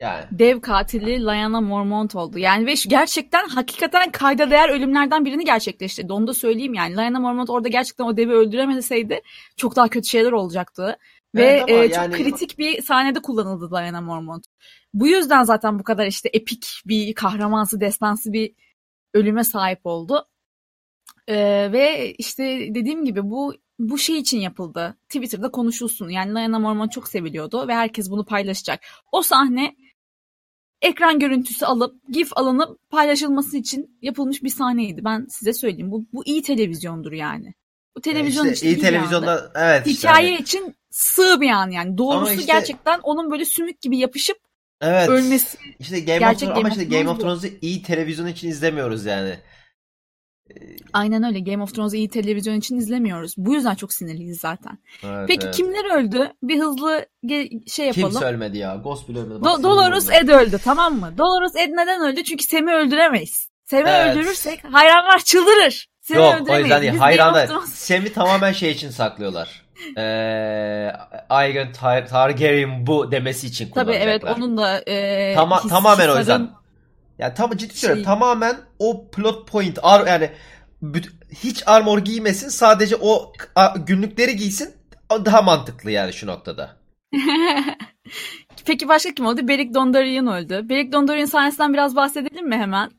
Yani. 0.00 0.24
Dev 0.30 0.60
katili 0.60 1.24
Lyanna 1.24 1.60
Mormont 1.60 2.14
oldu. 2.14 2.38
Yani 2.38 2.66
ve 2.66 2.74
gerçekten 2.88 3.48
hakikaten 3.48 4.10
kayda 4.10 4.50
değer 4.50 4.68
ölümlerden 4.68 5.24
birini 5.24 5.44
gerçekleştirdi. 5.44 6.12
Onu 6.12 6.26
da 6.26 6.34
söyleyeyim 6.34 6.74
yani. 6.74 6.96
Lyanna 6.96 7.20
Mormont 7.20 7.50
orada 7.50 7.68
gerçekten 7.68 8.04
o 8.04 8.16
devi 8.16 8.32
öldüremeseydi 8.32 9.20
çok 9.56 9.76
daha 9.76 9.88
kötü 9.88 10.08
şeyler 10.08 10.32
olacaktı. 10.32 10.96
Evet, 11.36 11.68
ve 11.68 11.74
e, 11.74 11.88
çok 11.88 11.96
yani... 11.96 12.14
kritik 12.14 12.58
bir 12.58 12.82
sahnede 12.82 13.22
kullanıldı 13.22 13.74
Lyanna 13.74 14.00
Mormont. 14.00 14.44
Bu 14.94 15.08
yüzden 15.08 15.42
zaten 15.42 15.78
bu 15.78 15.84
kadar 15.84 16.06
işte 16.06 16.28
epik 16.32 16.82
bir 16.86 17.14
kahramansı, 17.14 17.80
destansı 17.80 18.32
bir 18.32 18.54
ölüme 19.14 19.44
sahip 19.44 19.80
oldu. 19.84 20.28
Ee, 21.26 21.72
ve 21.72 22.14
işte 22.14 22.44
dediğim 22.74 23.04
gibi 23.04 23.30
bu 23.30 23.54
bu 23.78 23.98
şey 23.98 24.18
için 24.18 24.38
yapıldı. 24.38 24.98
Twitter'da 25.08 25.50
konuşulsun. 25.50 26.08
Yani 26.08 26.34
Lyanna 26.34 26.58
Mormont 26.58 26.92
çok 26.92 27.08
seviliyordu 27.08 27.68
ve 27.68 27.74
herkes 27.74 28.10
bunu 28.10 28.24
paylaşacak. 28.24 28.80
O 29.12 29.22
sahne 29.22 29.76
ekran 30.82 31.18
görüntüsü 31.18 31.66
alıp 31.66 32.02
GIF 32.08 32.30
alınıp 32.36 32.90
paylaşılması 32.90 33.56
için 33.56 33.98
yapılmış 34.02 34.42
bir 34.42 34.48
sahneydi. 34.48 35.04
Ben 35.04 35.26
size 35.30 35.52
söyleyeyim. 35.52 35.90
Bu, 35.90 36.04
bu 36.12 36.24
iyi 36.26 36.42
televizyondur 36.42 37.12
yani. 37.12 37.54
Bu 37.96 38.00
televizyon 38.00 38.44
işte, 38.44 38.54
için 38.54 38.66
iyi 38.66 38.80
televizyonda 38.80 39.52
evet 39.54 39.86
hikaye 39.86 40.32
işte. 40.32 40.42
için 40.42 40.76
sığ 40.90 41.40
bir 41.40 41.50
an 41.50 41.70
yani. 41.70 41.98
Doğrusu 41.98 42.32
işte, 42.32 42.52
gerçekten 42.52 43.00
onun 43.02 43.30
böyle 43.30 43.44
sümük 43.44 43.80
gibi 43.80 43.98
yapışıp 43.98 44.36
evet, 44.80 45.08
ölmesi. 45.08 45.58
İşte 45.78 46.00
Game 46.00 46.30
of 46.30 46.38
Thrones 46.38 46.56
ama 46.56 46.68
işte 46.68 46.84
Game 46.84 47.10
of 47.10 47.20
Thrones'u 47.20 47.46
iyi 47.60 47.82
televizyon 47.82 48.26
için 48.26 48.48
izlemiyoruz 48.48 49.04
yani. 49.04 49.36
Aynen 50.92 51.22
öyle. 51.22 51.40
Game 51.40 51.62
of 51.62 51.74
Thrones'u 51.74 51.96
iyi 51.96 52.08
televizyon 52.08 52.54
için 52.54 52.76
izlemiyoruz. 52.76 53.34
Bu 53.36 53.54
yüzden 53.54 53.74
çok 53.74 53.92
sinirliyiz 53.92 54.40
zaten. 54.40 54.78
Evet, 55.04 55.28
Peki 55.28 55.46
evet. 55.46 55.56
kimler 55.56 55.98
öldü? 55.98 56.32
Bir 56.42 56.60
hızlı 56.60 57.06
şey 57.66 57.86
yapalım. 57.86 58.12
Kim 58.12 58.22
ölmedi 58.22 58.58
ya? 58.58 58.74
Ghost 58.84 59.08
bile 59.08 59.18
ölmedi. 59.18 59.40
Do- 59.40 59.62
Dolores 59.62 60.10
Ed 60.10 60.28
öldü 60.28 60.58
tamam 60.64 61.00
mı? 61.00 61.14
Dolores 61.18 61.56
Ed 61.56 61.70
neden 61.70 62.00
öldü? 62.00 62.24
Çünkü 62.24 62.44
Sem'i 62.44 62.72
öldüremeyiz. 62.72 63.48
Sem'i 63.64 63.88
evet. 63.88 64.16
öldürürsek 64.16 64.64
hayranlar 64.64 65.18
çıldırır. 65.18 65.88
Sem'i 66.00 66.20
Yok 66.20 66.50
o 66.50 66.58
yüzden 66.58 66.82
değil. 66.82 66.96
Hayranlar. 66.96 67.48
Sem'i 67.66 68.12
tamamen 68.12 68.52
şey 68.52 68.70
için 68.70 68.90
saklıyorlar. 68.90 69.62
Ee, 69.96 70.92
Aegon 71.28 71.72
Tar- 71.72 72.06
Targaryen 72.06 72.86
bu 72.86 73.12
demesi 73.12 73.46
için 73.46 73.70
kullanacaklar. 73.70 74.00
Tabii 74.00 74.10
evet 74.10 74.38
onun 74.38 74.56
da 74.56 74.78
e, 74.78 75.34
Tama- 75.34 75.64
his, 75.64 75.70
tamamen 75.70 76.08
o 76.08 76.18
yüzden. 76.18 76.50
Yani 77.18 77.34
tam 77.34 77.50
ciddi 77.50 77.74
şey... 77.74 77.80
söylüyorum 77.80 78.04
tamamen 78.04 78.56
o 78.78 79.10
plot 79.10 79.48
point 79.48 79.78
ar 79.82 80.06
yani 80.06 80.30
hiç 81.42 81.62
armor 81.66 81.98
giymesin 81.98 82.48
sadece 82.48 82.96
o 83.00 83.32
günlükleri 83.86 84.36
giysin 84.36 84.74
daha 85.10 85.42
mantıklı 85.42 85.90
yani 85.90 86.12
şu 86.12 86.26
noktada. 86.26 86.76
Peki 88.66 88.88
başka 88.88 89.14
kim 89.14 89.26
oldu? 89.26 89.48
Beric 89.48 89.74
Dondarrion 89.74 90.26
öldü. 90.26 90.68
Beric 90.68 90.92
Dondarrion 90.92 91.26
sahnesinden 91.26 91.72
biraz 91.72 91.96
bahsedelim 91.96 92.48
mi 92.48 92.56
hemen? 92.56 92.90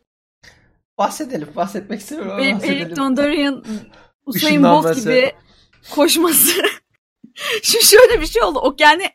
Bahsedelim. 0.97 1.47
Bahsetmek 1.55 2.00
istemiyorum 2.00 2.33
ama 2.33 2.41
Beric, 2.41 2.63
Beric 2.63 2.95
Dondarrion 2.95 3.65
Usain 4.25 4.63
Bolt 4.63 4.95
gibi 4.95 5.31
koşması. 5.89 6.51
Şu 7.63 7.81
şöyle 7.81 8.21
bir 8.21 8.27
şey 8.27 8.43
oldu. 8.43 8.59
O 8.59 8.75
yani 8.79 9.09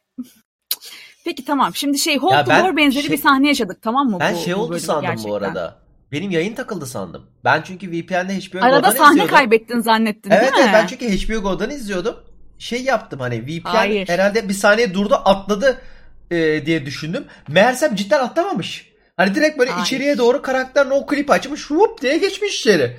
Peki 1.24 1.44
tamam. 1.44 1.74
Şimdi 1.74 1.98
şey 1.98 2.16
Hold 2.18 2.44
the 2.44 2.50
Door 2.50 2.76
benzeri 2.76 3.02
şey- 3.02 3.12
bir 3.12 3.22
sahne 3.22 3.48
yaşadık 3.48 3.82
tamam 3.82 4.10
mı? 4.10 4.16
Ben 4.20 4.34
bu, 4.34 4.38
şey 4.38 4.54
oldu 4.54 4.78
sandım 4.78 5.02
gerçekten. 5.02 5.30
bu 5.30 5.36
arada. 5.36 5.78
Benim 6.12 6.30
yayın 6.30 6.54
takıldı 6.54 6.86
sandım. 6.86 7.26
Ben 7.44 7.62
çünkü 7.62 7.90
VPN'de 7.90 8.38
HBO 8.40 8.58
Arada 8.64 8.78
Go'dan 8.78 8.90
sahne 8.90 9.10
izliyordum. 9.10 9.34
kaybettin 9.34 9.80
zannettin 9.80 10.30
Evet 10.30 10.42
değil 10.42 10.52
evet 10.56 10.66
mi? 10.66 10.72
ben 10.72 10.86
çünkü 10.86 11.18
HBO 11.18 11.42
Go'dan 11.42 11.70
izliyordum. 11.70 12.16
Şey 12.58 12.82
yaptım 12.82 13.20
hani 13.20 13.46
VPN 13.46 13.68
Hayır. 13.68 14.08
herhalde 14.08 14.48
bir 14.48 14.54
saniye 14.54 14.94
durdu 14.94 15.14
atladı 15.24 15.82
e, 16.30 16.66
diye 16.66 16.86
düşündüm. 16.86 17.24
Meğersem 17.48 17.94
cidden 17.94 18.20
atlamamış. 18.20 18.92
Hani 19.16 19.34
direkt 19.34 19.58
böyle 19.58 19.70
Hayır. 19.70 19.86
içeriye 19.86 20.18
doğru 20.18 20.42
karakter 20.42 20.88
no 20.88 21.06
klip 21.06 21.30
açmış 21.30 21.60
whoop 21.60 22.02
diye 22.02 22.18
geçmiş 22.18 22.60
içeri. 22.60 22.96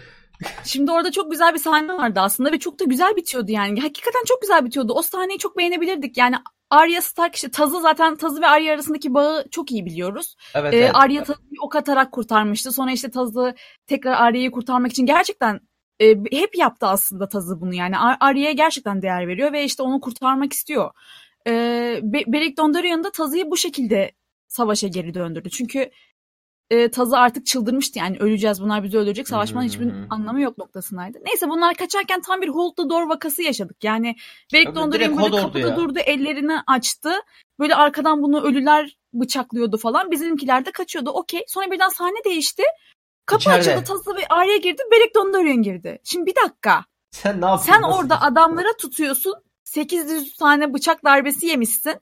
Şimdi 0.65 0.91
orada 0.91 1.11
çok 1.11 1.31
güzel 1.31 1.53
bir 1.53 1.59
sahne 1.59 1.93
vardı 1.93 2.19
aslında 2.19 2.51
ve 2.51 2.59
çok 2.59 2.79
da 2.79 2.83
güzel 2.83 3.15
bitiyordu 3.15 3.51
yani. 3.51 3.81
Hakikaten 3.81 4.21
çok 4.27 4.41
güzel 4.41 4.65
bitiyordu. 4.65 4.93
O 4.95 5.01
sahneyi 5.01 5.39
çok 5.39 5.57
beğenebilirdik. 5.57 6.17
Yani 6.17 6.35
Arya 6.69 7.01
Stark 7.01 7.35
işte 7.35 7.51
Taz'ı 7.51 7.81
zaten 7.81 8.15
Taz'ı 8.15 8.41
ve 8.41 8.47
Arya 8.47 8.73
arasındaki 8.73 9.13
bağı 9.13 9.45
çok 9.51 9.71
iyi 9.71 9.85
biliyoruz. 9.85 10.35
Evet, 10.55 10.73
Ee, 10.73 10.77
evet. 10.77 10.91
Arya 10.93 11.23
Taz'ı 11.23 11.39
bir 11.51 11.57
ok 11.61 11.75
atarak 11.75 12.11
kurtarmıştı. 12.11 12.71
Sonra 12.71 12.91
işte 12.91 13.11
Taz'ı 13.11 13.55
tekrar 13.87 14.13
Arya'yı 14.21 14.51
kurtarmak 14.51 14.91
için 14.91 15.05
gerçekten 15.05 15.59
e, 15.99 16.09
hep 16.31 16.55
yaptı 16.57 16.85
aslında 16.87 17.29
Taz'ı 17.29 17.61
bunu 17.61 17.73
yani. 17.75 17.97
Ar- 17.97 18.17
Arya'ya 18.19 18.51
gerçekten 18.51 19.01
değer 19.01 19.27
veriyor 19.27 19.53
ve 19.53 19.63
işte 19.63 19.83
onu 19.83 20.01
kurtarmak 20.01 20.53
istiyor. 20.53 20.91
Ee, 21.47 21.99
Be- 22.03 22.23
Beric 22.27 22.57
Dondarrion 22.57 23.03
da 23.03 23.11
Taz'ı 23.11 23.51
bu 23.51 23.57
şekilde 23.57 24.11
savaşa 24.47 24.87
geri 24.87 25.13
döndürdü. 25.13 25.49
Çünkü 25.49 25.89
e, 26.69 26.91
Taz'ı 26.91 27.17
artık 27.17 27.45
çıldırmıştı 27.45 27.99
yani 27.99 28.17
öleceğiz 28.19 28.61
bunlar 28.61 28.83
bizi 28.83 28.97
öldürecek 28.97 29.27
savaşmanın 29.27 29.67
Hı 29.67 29.69
hı 29.69 29.73
hiçbir 29.73 29.93
anlamı 30.09 30.41
yok 30.41 30.57
noktasındaydı. 30.57 31.17
Neyse 31.25 31.49
bunlar 31.49 31.75
kaçarken 31.75 32.21
tam 32.21 32.41
bir 32.41 32.49
hold 32.49 32.75
the 32.75 32.89
door 32.89 33.09
vakası 33.09 33.41
yaşadık. 33.41 33.83
Yani 33.83 34.15
Beric 34.53 34.75
Dondarrion 34.75 35.17
böyle 35.17 35.41
kapıda 35.41 35.67
ya. 35.67 35.75
durdu 35.75 35.99
ellerini 35.99 36.59
açtı. 36.67 37.11
Böyle 37.59 37.75
arkadan 37.75 38.21
bunu 38.21 38.41
ölüler 38.41 38.97
bıçaklıyordu 39.13 39.77
falan. 39.77 40.11
Bizimkiler 40.11 40.65
de 40.65 40.71
kaçıyordu. 40.71 41.09
Okey. 41.09 41.43
Sonra 41.47 41.71
birden 41.71 41.89
sahne 41.89 42.23
değişti. 42.25 42.63
Kapı 43.25 43.41
İçeride. 43.41 43.59
açıldı. 43.59 43.83
Tazı 43.85 44.15
ve 44.15 44.27
Arya 44.29 44.57
girdi. 44.57 44.81
Beric 44.91 45.13
Dondarrion 45.15 45.61
girdi. 45.61 45.99
Şimdi 46.03 46.25
bir 46.25 46.35
dakika. 46.35 46.85
Sen 47.11 47.41
ne 47.41 47.45
yapıyorsun? 47.45 47.73
Sen 47.73 47.81
orada 47.81 48.21
adamlara 48.21 48.77
tutuyorsun. 48.77 49.33
800 49.63 50.35
tane 50.35 50.73
bıçak 50.73 51.03
darbesi 51.05 51.47
yemişsin. 51.47 51.95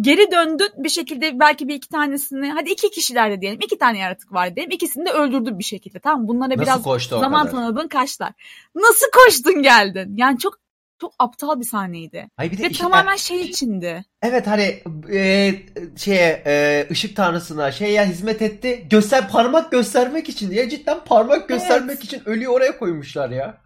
Geri 0.00 0.30
döndün 0.30 0.68
bir 0.76 0.88
şekilde 0.88 1.40
belki 1.40 1.68
bir 1.68 1.74
iki 1.74 1.88
tanesini 1.88 2.52
hadi 2.52 2.70
iki 2.70 2.90
kişilerle 2.90 3.40
diyelim 3.40 3.60
iki 3.62 3.78
tane 3.78 3.98
yaratık 3.98 4.32
var 4.32 4.56
diyelim 4.56 4.70
ikisini 4.70 5.06
de 5.06 5.10
öldürdün 5.10 5.58
bir 5.58 5.64
şekilde 5.64 5.98
tamam 5.98 6.28
bunlara 6.28 6.48
Nasıl 6.48 6.62
biraz 6.62 6.82
koştu 6.82 7.20
zaman 7.20 7.46
kadar? 7.46 7.50
tanıdın 7.56 7.88
kaçlar. 7.88 8.32
Nasıl 8.74 9.06
koştun 9.12 9.62
geldin? 9.62 10.14
Yani 10.16 10.38
çok 10.38 10.58
çok 11.00 11.14
aptal 11.18 11.60
bir 11.60 11.64
sahneydi. 11.64 12.28
Ay 12.38 12.50
bir 12.52 12.58
de 12.58 12.62
Ve 12.62 12.68
işin- 12.68 12.82
tamamen 12.82 13.16
şey 13.16 13.40
içindi. 13.42 14.04
Evet 14.22 14.46
hani 14.46 14.82
e, 15.12 15.52
şeye 15.96 16.42
e, 16.46 16.86
ışık 16.90 17.16
tanrısına 17.16 17.72
şeye 17.72 18.06
hizmet 18.06 18.42
etti. 18.42 18.86
Göster 18.90 19.28
parmak 19.28 19.72
göstermek 19.72 20.28
için 20.28 20.50
ya 20.50 20.68
cidden 20.68 21.04
parmak 21.04 21.48
göstermek 21.48 22.04
için 22.04 22.22
ölüyü 22.28 22.48
oraya 22.48 22.78
koymuşlar 22.78 23.30
ya. 23.30 23.58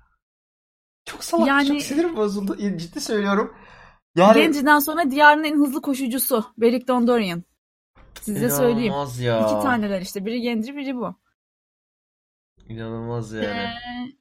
Çok 1.05 1.25
salak 1.25 1.49
Yani- 1.49 1.69
çok 1.69 1.83
sinirim 1.83 2.17
bozuldu. 2.17 2.57
Ciddi 2.77 3.01
söylüyorum. 3.01 3.55
Yani 4.17 4.41
Genci'den 4.41 4.79
sonra 4.79 5.11
diyarın 5.11 5.45
en 5.45 5.57
hızlı 5.57 5.83
koşucusu 5.83 6.45
Beric 6.59 6.87
Dondarrion. 6.89 7.43
Size 8.21 8.51
söyleyeyim. 8.51 8.93
İnanılmaz 8.93 9.21
ya. 9.21 9.41
İki 9.41 9.63
taneler 9.63 10.01
işte. 10.01 10.25
Biri 10.27 10.41
Gendry 10.41 10.77
biri 10.77 10.97
bu. 10.97 11.17
İnanılmaz 12.69 13.33
yani. 13.33 13.47
Ee, 13.47 13.73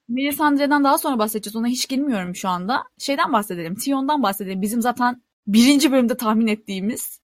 Melisandre'den 0.08 0.84
daha 0.84 0.98
sonra 0.98 1.20
bahsedeceğiz. 1.20 1.56
Ona 1.56 1.68
hiç 1.68 1.88
girmiyorum 1.90 2.36
şu 2.36 2.50
anda. 2.50 2.84
Şeyden 3.00 3.34
bahsedelim. 3.34 3.76
Tion'dan 3.76 4.24
bahsedelim. 4.24 4.62
Bizim 4.62 4.82
zaten 4.82 5.24
birinci 5.48 5.92
bölümde 5.92 6.18
tahmin 6.18 6.48
ettiğimiz 6.48 7.20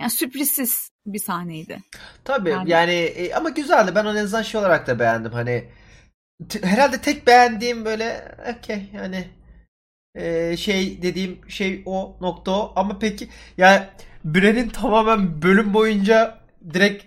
yani 0.00 0.10
sürprizsiz 0.10 0.90
bir 1.06 1.18
sahneydi. 1.18 1.82
Tabii 2.24 2.50
Yani- 2.50 2.70
yani, 2.70 2.92
e, 2.92 3.34
ama 3.34 3.48
güzeldi. 3.48 3.92
Ben 3.94 4.04
en 4.04 4.16
azından 4.16 4.42
şey 4.42 4.60
olarak 4.60 4.86
da 4.86 4.98
beğendim. 4.98 5.32
Hani 5.32 5.68
herhalde 6.62 7.00
tek 7.00 7.26
beğendiğim 7.26 7.84
böyle 7.84 8.36
okey 8.58 8.90
yani 8.94 9.28
e, 10.16 10.56
şey 10.56 11.02
dediğim 11.02 11.38
şey 11.48 11.82
o 11.86 12.16
nokta 12.20 12.50
o. 12.50 12.72
Ama 12.76 12.98
peki 12.98 13.28
yani 13.58 13.82
Bren'in 14.24 14.68
tamamen 14.68 15.42
bölüm 15.42 15.74
boyunca 15.74 16.38
direkt 16.74 17.04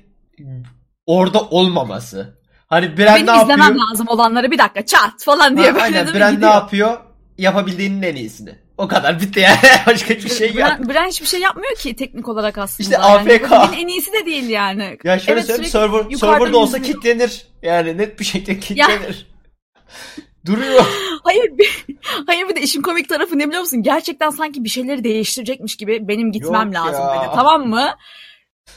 orada 1.06 1.42
olmaması. 1.42 2.40
Hani 2.68 2.98
Bren 2.98 3.16
Benim 3.16 3.28
ne 3.28 3.32
yapıyor? 3.32 3.44
izlemem 3.58 3.78
lazım 3.80 4.08
olanları 4.10 4.52
bir 4.52 4.58
dakika 4.58 4.86
çat 4.86 5.24
falan 5.24 5.58
diye 5.58 5.68
Ha, 5.68 5.74
böyle 5.76 5.84
aynen 5.86 6.14
Bren 6.14 6.32
ne 6.32 6.36
gidiyor. 6.36 6.52
yapıyor? 6.54 6.98
Yapabildiğinin 7.38 8.02
en 8.02 8.16
iyisini. 8.16 8.56
O 8.78 8.88
kadar 8.88 9.22
bitti 9.22 9.40
yani. 9.40 9.58
Başka 9.88 10.14
hiçbir 10.14 10.30
şey 10.30 10.48
yok. 10.48 10.58
Bren, 10.58 10.90
Bren 10.90 11.08
hiçbir 11.08 11.26
şey 11.26 11.40
yapmıyor 11.40 11.76
ki 11.76 11.96
teknik 11.96 12.28
olarak 12.30 12.58
aslında. 12.58 12.84
İşte 12.84 12.96
Yani 12.96 13.34
AFK. 13.34 13.78
en 13.80 13.88
iyisi 13.88 14.14
de 14.14 14.26
değil 14.26 14.50
yani. 14.50 14.98
Ya 15.04 15.20
şöyle 15.20 15.40
Evet, 15.40 15.46
söyleyeyim 15.48 15.72
server, 15.72 16.04
serverda 16.18 16.58
olsa 16.58 16.82
kilitlenir. 16.82 17.48
Yani 17.62 17.98
net 17.98 18.20
bir 18.20 18.26
şekilde 18.26 18.60
kilitlenir. 18.60 19.28
Duruyor. 20.46 20.86
Hayır 21.24 21.58
bir, 21.58 21.86
hayır 22.28 22.50
bir 22.50 22.56
de 22.56 22.62
işin 22.62 22.82
komik 22.82 23.10
tarafı 23.10 23.40
ne 23.40 23.48
biliyor 23.48 23.62
musun? 23.62 23.84
Gerçekten 23.84 24.30
sanki 24.30 24.64
bir 24.64 24.70
şeyleri 24.70 25.04
değiştirecekmiş 25.04 25.76
gibi 25.76 26.08
benim 26.08 26.32
gitmem 26.32 26.66
Yok 26.66 26.76
lazım 26.76 27.02
ya. 27.02 27.22
dedi. 27.22 27.32
Tamam 27.36 27.68
mı? 27.68 27.90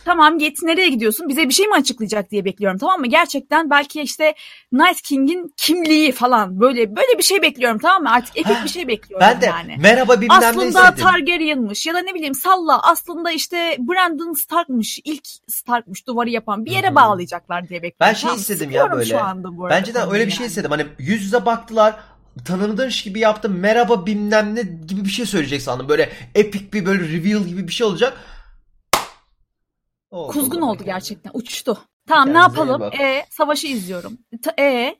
Tamam 0.04 0.38
git 0.38 0.62
nereye 0.62 0.88
gidiyorsun? 0.88 1.28
Bize 1.28 1.48
bir 1.48 1.54
şey 1.54 1.66
mi 1.66 1.74
açıklayacak 1.74 2.30
diye 2.30 2.44
bekliyorum 2.44 2.78
tamam 2.78 3.00
mı? 3.00 3.06
Gerçekten 3.06 3.70
belki 3.70 4.02
işte 4.02 4.34
Night 4.72 5.02
King'in 5.02 5.54
kimliği 5.56 6.12
falan 6.12 6.60
böyle 6.60 6.96
böyle 6.96 7.18
bir 7.18 7.22
şey 7.22 7.42
bekliyorum 7.42 7.78
tamam 7.78 8.02
mı? 8.02 8.10
Artık 8.10 8.36
epik 8.36 8.64
bir 8.64 8.68
şey 8.68 8.88
bekliyorum 8.88 9.26
Ben 9.26 9.40
de 9.40 9.46
yani. 9.46 9.76
merhaba 9.80 10.20
bilmem 10.20 10.38
Aslında. 10.38 10.94
Targaryen'mış 10.94 11.86
ya 11.86 11.94
da 11.94 11.98
ne 11.98 12.14
bileyim 12.14 12.34
salla 12.34 12.82
aslında 12.82 13.32
işte 13.32 13.76
Brandon 13.78 14.32
Stark'mış 14.32 15.00
ilk 15.04 15.24
Stark'mış 15.48 16.06
duvarı 16.06 16.30
yapan 16.30 16.64
bir 16.64 16.70
yere 16.70 16.94
bağlayacaklar 16.94 17.68
diye 17.68 17.82
bekliyorum. 17.82 17.96
Ben 18.00 18.12
şey 18.12 18.28
Tamam, 18.28 18.36
istedim 18.36 18.70
ya 18.70 18.92
böyle. 18.92 19.04
Şu 19.04 19.18
anda 19.18 19.56
bu 19.56 19.64
arada 19.66 19.76
Bence 19.76 19.94
de 19.94 19.98
öyle 19.98 20.08
konuyu 20.08 20.26
bir 20.26 20.30
şey 20.30 20.44
yani. 20.44 20.48
istedim. 20.48 20.70
Hani 20.70 20.86
yüz 20.98 21.22
yüze 21.22 21.46
baktılar. 21.46 21.94
Tanınmış 22.44 23.02
gibi 23.02 23.18
yaptım. 23.20 23.58
Merhaba 23.58 24.06
bilmem 24.06 24.54
ne 24.54 24.62
gibi 24.62 25.04
bir 25.04 25.10
şey 25.10 25.26
söyleyecek 25.26 25.62
sandım. 25.62 25.88
Böyle 25.88 26.12
epik 26.34 26.74
bir 26.74 26.86
böyle 26.86 27.08
reveal 27.08 27.42
gibi 27.42 27.68
bir 27.68 27.72
şey 27.72 27.86
olacak. 27.86 28.12
Oldu, 30.12 30.32
Kuzgun 30.32 30.60
oldu. 30.60 30.82
gerçekten. 30.84 31.30
Uçtu. 31.34 31.78
Tamam 32.08 32.28
ne 32.28 32.32
Kendinize 32.32 32.62
iyi 32.62 32.68
yapalım? 32.68 32.92
E 33.00 33.24
savaşı 33.30 33.66
izliyorum. 33.66 34.18
E 34.58 34.96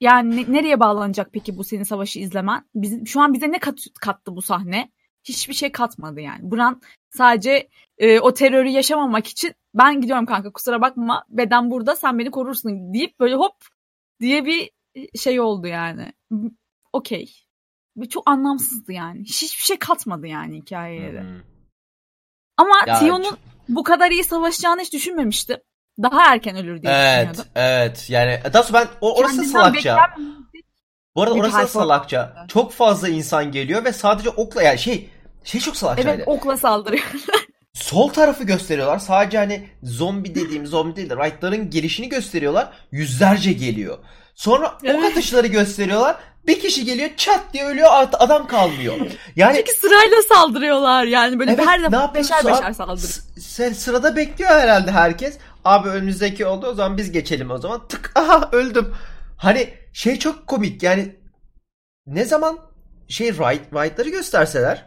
yani 0.00 0.36
ne- 0.36 0.52
nereye 0.52 0.80
bağlanacak 0.80 1.30
peki 1.32 1.56
bu 1.58 1.64
senin 1.64 1.82
savaşı 1.82 2.18
izlemen? 2.18 2.64
Bizim 2.74 3.06
şu 3.06 3.20
an 3.20 3.32
bize 3.32 3.52
ne 3.52 3.58
kat, 3.58 3.78
kattı 4.00 4.36
bu 4.36 4.42
sahne? 4.42 4.90
Hiçbir 5.24 5.54
şey 5.54 5.72
katmadı 5.72 6.20
yani. 6.20 6.50
Bran 6.50 6.80
sadece 7.10 7.68
e, 7.98 8.20
o 8.20 8.34
terörü 8.34 8.68
yaşamamak 8.68 9.26
için 9.26 9.54
ben 9.74 10.00
gidiyorum 10.00 10.26
kanka 10.26 10.52
kusura 10.52 10.80
bakma 10.80 11.24
beden 11.28 11.70
burada 11.70 11.96
sen 11.96 12.18
beni 12.18 12.30
korursun 12.30 12.94
deyip 12.94 13.20
böyle 13.20 13.34
hop 13.34 13.56
diye 14.20 14.44
bir 14.44 14.70
şey 15.18 15.40
oldu 15.40 15.66
yani. 15.66 16.12
Okey. 16.92 17.34
Bu 17.96 18.08
Çok 18.08 18.30
anlamsızdı 18.30 18.92
yani. 18.92 19.20
Hiçbir 19.20 19.64
şey 19.64 19.78
katmadı 19.78 20.26
yani 20.26 20.56
hikayeye 20.56 21.12
de. 21.12 21.20
Hı. 21.20 21.42
Ama 22.56 22.74
Tion'un 22.98 23.36
bu 23.76 23.82
kadar 23.82 24.10
iyi 24.10 24.24
savaşacağını 24.24 24.80
hiç 24.80 24.92
düşünmemiştim. 24.92 25.56
Daha 26.02 26.32
erken 26.32 26.56
ölür 26.56 26.82
diye 26.82 26.92
Evet, 26.92 27.28
düşünüyordum. 27.28 27.52
evet. 27.54 28.06
Yani 28.10 28.40
daha 28.52 28.62
sonra 28.62 28.80
ben 28.80 28.88
o, 29.00 29.14
orası 29.18 29.36
Kendinden 29.36 29.52
salakça. 29.52 29.98
Bu 31.16 31.22
arada 31.22 31.34
bir 31.34 31.40
orası 31.40 31.58
da 31.58 31.66
salakça. 31.66 32.46
Çok 32.48 32.72
fazla 32.72 33.08
insan 33.08 33.52
geliyor 33.52 33.84
ve 33.84 33.92
sadece 33.92 34.30
okla 34.30 34.62
yani 34.62 34.78
şey 34.78 35.10
şey 35.44 35.60
çok 35.60 35.76
salakçaydı. 35.76 36.10
Evet 36.10 36.28
okla 36.28 36.56
saldırıyor. 36.56 37.04
Sol 37.74 38.08
tarafı 38.08 38.44
gösteriyorlar. 38.44 38.98
Sadece 38.98 39.38
hani 39.38 39.68
zombi 39.82 40.34
dediğim 40.34 40.66
zombi 40.66 40.96
değil 40.96 41.10
de 41.10 41.14
Wright'ların 41.14 41.70
gelişini 41.70 42.08
gösteriyorlar. 42.08 42.72
Yüzlerce 42.92 43.52
geliyor. 43.52 43.98
Sonra 44.34 44.66
ok 44.68 44.80
Evet. 44.84 45.04
atışları 45.04 45.46
gösteriyorlar. 45.46 46.16
Bir 46.46 46.60
kişi 46.60 46.84
geliyor 46.84 47.10
çat 47.16 47.40
diye 47.52 47.64
ölüyor 47.64 47.88
adam 48.12 48.46
kalmıyor. 48.46 48.96
Yani 49.36 49.56
Çünkü 49.56 49.72
sırayla 49.80 50.16
saldırıyorlar 50.28 51.04
yani 51.04 51.38
böyle 51.38 51.52
Evet, 51.52 51.66
her 51.66 51.82
defa 51.82 52.14
beşer 52.14 52.44
beşer 52.44 52.72
saldırıyor. 52.72 52.98
S- 53.08 53.40
sen 53.40 53.72
sırada 53.72 54.16
bekliyor 54.16 54.50
herhalde 54.50 54.90
herkes. 54.90 55.38
Abi 55.64 55.88
önümüzdeki 55.88 56.46
oldu 56.46 56.66
o 56.66 56.74
zaman 56.74 56.96
biz 56.98 57.12
geçelim 57.12 57.50
o 57.50 57.58
zaman. 57.58 57.88
Tık 57.88 58.12
aha 58.14 58.48
öldüm. 58.52 58.94
Hani 59.36 59.74
şey 59.92 60.18
çok 60.18 60.46
komik 60.46 60.82
yani 60.82 61.16
ne 62.06 62.24
zaman 62.24 62.58
şey 63.08 63.32
right, 63.32 63.72
right'ları 63.74 64.08
gösterseler 64.08 64.84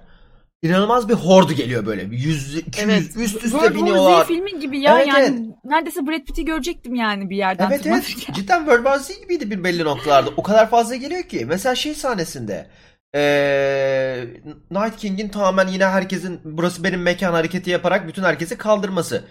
inanılmaz 0.64 1.10
bir 1.10 1.14
hordu 1.14 1.54
geliyor 1.54 1.86
böyle. 1.86 2.12
Bir 2.12 2.18
Yüz, 2.18 2.58
200 2.58 2.90
Evet. 2.90 3.04
üst 3.18 3.36
üste 3.36 3.40
World 3.50 3.64
War 3.64 3.72
Z 3.72 3.76
biniyorlar. 3.76 4.28
filmi 4.28 4.60
gibi 4.60 4.80
ya 4.80 4.96
Evet, 4.98 5.08
yani 5.08 5.26
evet. 5.26 5.40
neredeyse 5.64 6.08
Brad 6.08 6.26
Pitt'i 6.26 6.46
görecektim 6.46 6.96
yani 6.96 7.30
bir 7.30 7.38
yerden 7.38 7.68
Evet 7.68 7.82
evet 7.86 8.04
tırmanırken. 8.06 8.34
cidden 8.42 8.58
World 8.60 8.84
War 8.84 8.98
Z 9.00 9.22
gibiydi 9.22 9.52
bir 9.52 9.64
belli 9.64 9.84
noktalarda. 9.84 10.30
O 10.38 10.44
kadar 10.44 10.70
fazla 10.70 10.96
geliyor 10.96 11.24
ki. 11.24 11.46
Mesela 11.50 11.76
şey 11.76 11.94
sahnesinde 11.94 12.68
ee, 13.16 14.24
Night 14.72 14.98
King'in 14.98 15.30
tamamen 15.30 15.68
yine 15.68 15.86
herkesin 15.86 16.40
burası 16.44 16.84
benim 16.84 17.02
mekan 17.02 17.34
hareketi 17.34 17.70
yaparak 17.70 18.08
bütün 18.08 18.24
herkesi 18.24 18.58
kaldırması. 18.58 19.24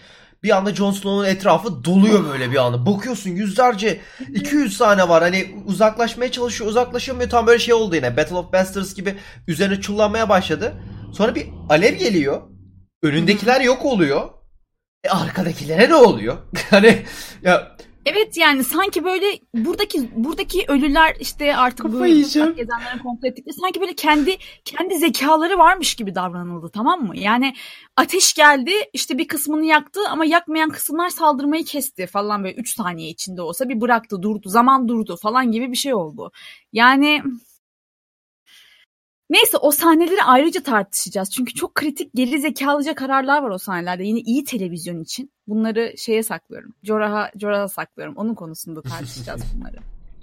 Bir 0.42 0.56
anda 0.56 0.74
Jon 0.74 0.92
Snow'un 0.92 1.24
etrafı 1.24 1.84
doluyor 1.84 2.24
böyle 2.32 2.50
bir 2.50 2.56
anda. 2.56 2.86
Bakıyorsun 2.86 3.30
yüzlerce 3.30 4.00
200 4.34 4.78
tane 4.78 5.08
var. 5.08 5.22
Hani 5.22 5.46
uzaklaşmaya 5.66 6.30
çalışıyor 6.32 6.70
uzaklaşamıyor. 6.70 7.30
Tam 7.30 7.46
böyle 7.46 7.58
şey 7.58 7.74
oldu 7.74 7.96
yine. 7.96 8.16
Battle 8.16 8.36
of 8.36 8.52
Bastards 8.52 8.94
gibi 8.94 9.14
üzerine 9.48 9.80
çullanmaya 9.80 10.28
başladı. 10.28 10.72
Sonra 11.12 11.34
bir 11.34 11.46
alev 11.68 11.94
geliyor. 11.94 12.42
Önündekiler 13.02 13.60
yok 13.60 13.84
oluyor. 13.84 14.30
E 15.04 15.08
arkadakilere 15.08 15.88
ne 15.88 15.94
oluyor? 15.94 16.38
hani 16.70 17.02
ya 17.42 17.76
Evet 18.06 18.36
yani 18.36 18.64
sanki 18.64 19.04
böyle 19.04 19.26
buradaki 19.54 20.10
buradaki 20.16 20.64
ölüler 20.68 21.16
işte 21.20 21.56
artık 21.56 21.86
Kafayı 21.86 22.26
uçak 22.26 22.56
gezenlerin 22.56 22.98
kontrol 22.98 23.28
ettikleri 23.28 23.54
sanki 23.54 23.80
böyle 23.80 23.94
kendi 23.94 24.36
kendi 24.64 24.98
zekaları 24.98 25.58
varmış 25.58 25.94
gibi 25.94 26.14
davranıldı 26.14 26.70
tamam 26.74 27.02
mı? 27.06 27.16
Yani 27.16 27.54
ateş 27.96 28.34
geldi 28.34 28.72
işte 28.92 29.18
bir 29.18 29.28
kısmını 29.28 29.64
yaktı 29.64 30.00
ama 30.10 30.24
yakmayan 30.24 30.70
kısımlar 30.70 31.10
saldırmayı 31.10 31.64
kesti 31.64 32.06
falan 32.06 32.44
böyle 32.44 32.54
3 32.54 32.74
saniye 32.76 33.10
içinde 33.10 33.42
olsa 33.42 33.68
bir 33.68 33.80
bıraktı 33.80 34.22
durdu 34.22 34.48
zaman 34.48 34.88
durdu 34.88 35.16
falan 35.22 35.52
gibi 35.52 35.70
bir 35.70 35.76
şey 35.76 35.94
oldu. 35.94 36.32
Yani 36.72 37.22
Neyse 39.32 39.56
o 39.56 39.70
sahneleri 39.70 40.22
ayrıca 40.22 40.62
tartışacağız. 40.62 41.30
Çünkü 41.30 41.54
çok 41.54 41.74
kritik 41.74 42.10
geri 42.14 42.40
zekalıca 42.40 42.94
kararlar 42.94 43.42
var 43.42 43.50
o 43.50 43.58
sahnelerde. 43.58 44.04
Yine 44.04 44.20
iyi 44.20 44.44
televizyon 44.44 45.00
için. 45.00 45.32
Bunları 45.46 45.94
şeye 45.96 46.22
saklıyorum. 46.22 46.74
Jorah'a 46.82 47.30
Jorah'a 47.36 47.68
saklıyorum. 47.68 48.16
Onun 48.16 48.34
konusunda 48.34 48.82
tartışacağız 48.82 49.42
bunları. 49.56 49.76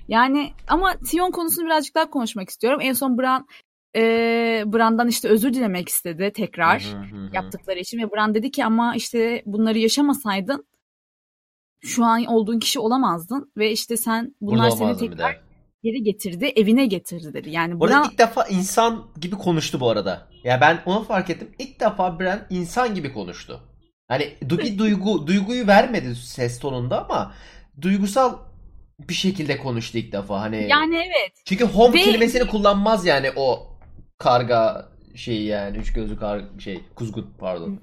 Yani 0.07 0.51
ama 0.67 0.93
Tion 0.97 1.31
konusunu 1.31 1.65
birazcık 1.65 1.95
daha 1.95 2.09
konuşmak 2.09 2.49
istiyorum. 2.49 2.79
En 2.81 2.93
son 2.93 3.17
Bran 3.17 3.47
e, 3.95 4.01
Bran'dan 4.65 5.07
işte 5.07 5.27
özür 5.27 5.53
dilemek 5.53 5.89
istedi 5.89 6.31
tekrar 6.35 6.85
yaptıkları 7.33 7.79
için 7.79 7.97
ve 7.99 8.11
Bran 8.11 8.35
dedi 8.35 8.51
ki 8.51 8.65
ama 8.65 8.95
işte 8.95 9.43
bunları 9.45 9.77
yaşamasaydın 9.77 10.65
şu 11.81 12.05
an 12.05 12.25
olduğun 12.25 12.59
kişi 12.59 12.79
olamazdın 12.79 13.51
ve 13.57 13.71
işte 13.71 13.97
sen 13.97 14.35
bunlar 14.41 14.71
Burada 14.71 14.95
seni 14.95 15.09
tekrar. 15.09 15.48
Geri 15.83 16.03
getirdi, 16.03 16.45
evine 16.45 16.85
getirdi 16.85 17.33
dedi. 17.33 17.49
Yani 17.49 17.79
Bu 17.79 17.85
arada 17.85 17.95
Bran 17.95 18.09
ilk 18.11 18.19
defa 18.19 18.43
insan 18.43 19.07
gibi 19.21 19.35
konuştu 19.35 19.79
bu 19.79 19.89
arada. 19.89 20.27
Ya 20.43 20.61
ben 20.61 20.81
onu 20.85 21.03
fark 21.03 21.29
ettim. 21.29 21.51
İlk 21.59 21.79
defa 21.79 22.19
Bran 22.19 22.39
insan 22.49 22.95
gibi 22.95 23.13
konuştu. 23.13 23.59
Hani 24.07 24.33
bir 24.41 24.77
duygu 24.77 25.27
duyguyu 25.27 25.67
vermedi 25.67 26.15
ses 26.15 26.59
tonunda 26.59 27.05
ama 27.05 27.33
duygusal 27.81 28.37
bir 28.99 29.13
şekilde 29.13 29.57
konuştu 29.57 29.97
ilk 29.97 30.11
defa. 30.11 30.41
Hani 30.41 30.67
yani 30.69 30.95
evet. 30.95 31.31
çünkü 31.45 31.65
home 31.65 31.93
Ve- 31.93 32.03
kelimesini 32.03 32.47
kullanmaz 32.47 33.05
yani 33.05 33.31
o 33.35 33.77
karga 34.17 34.89
şeyi 35.15 35.45
yani 35.45 35.77
üç 35.77 35.93
gözlü 35.93 36.17
kar 36.19 36.41
şey 36.59 36.81
kuzgun 36.95 37.33
pardon. 37.39 37.79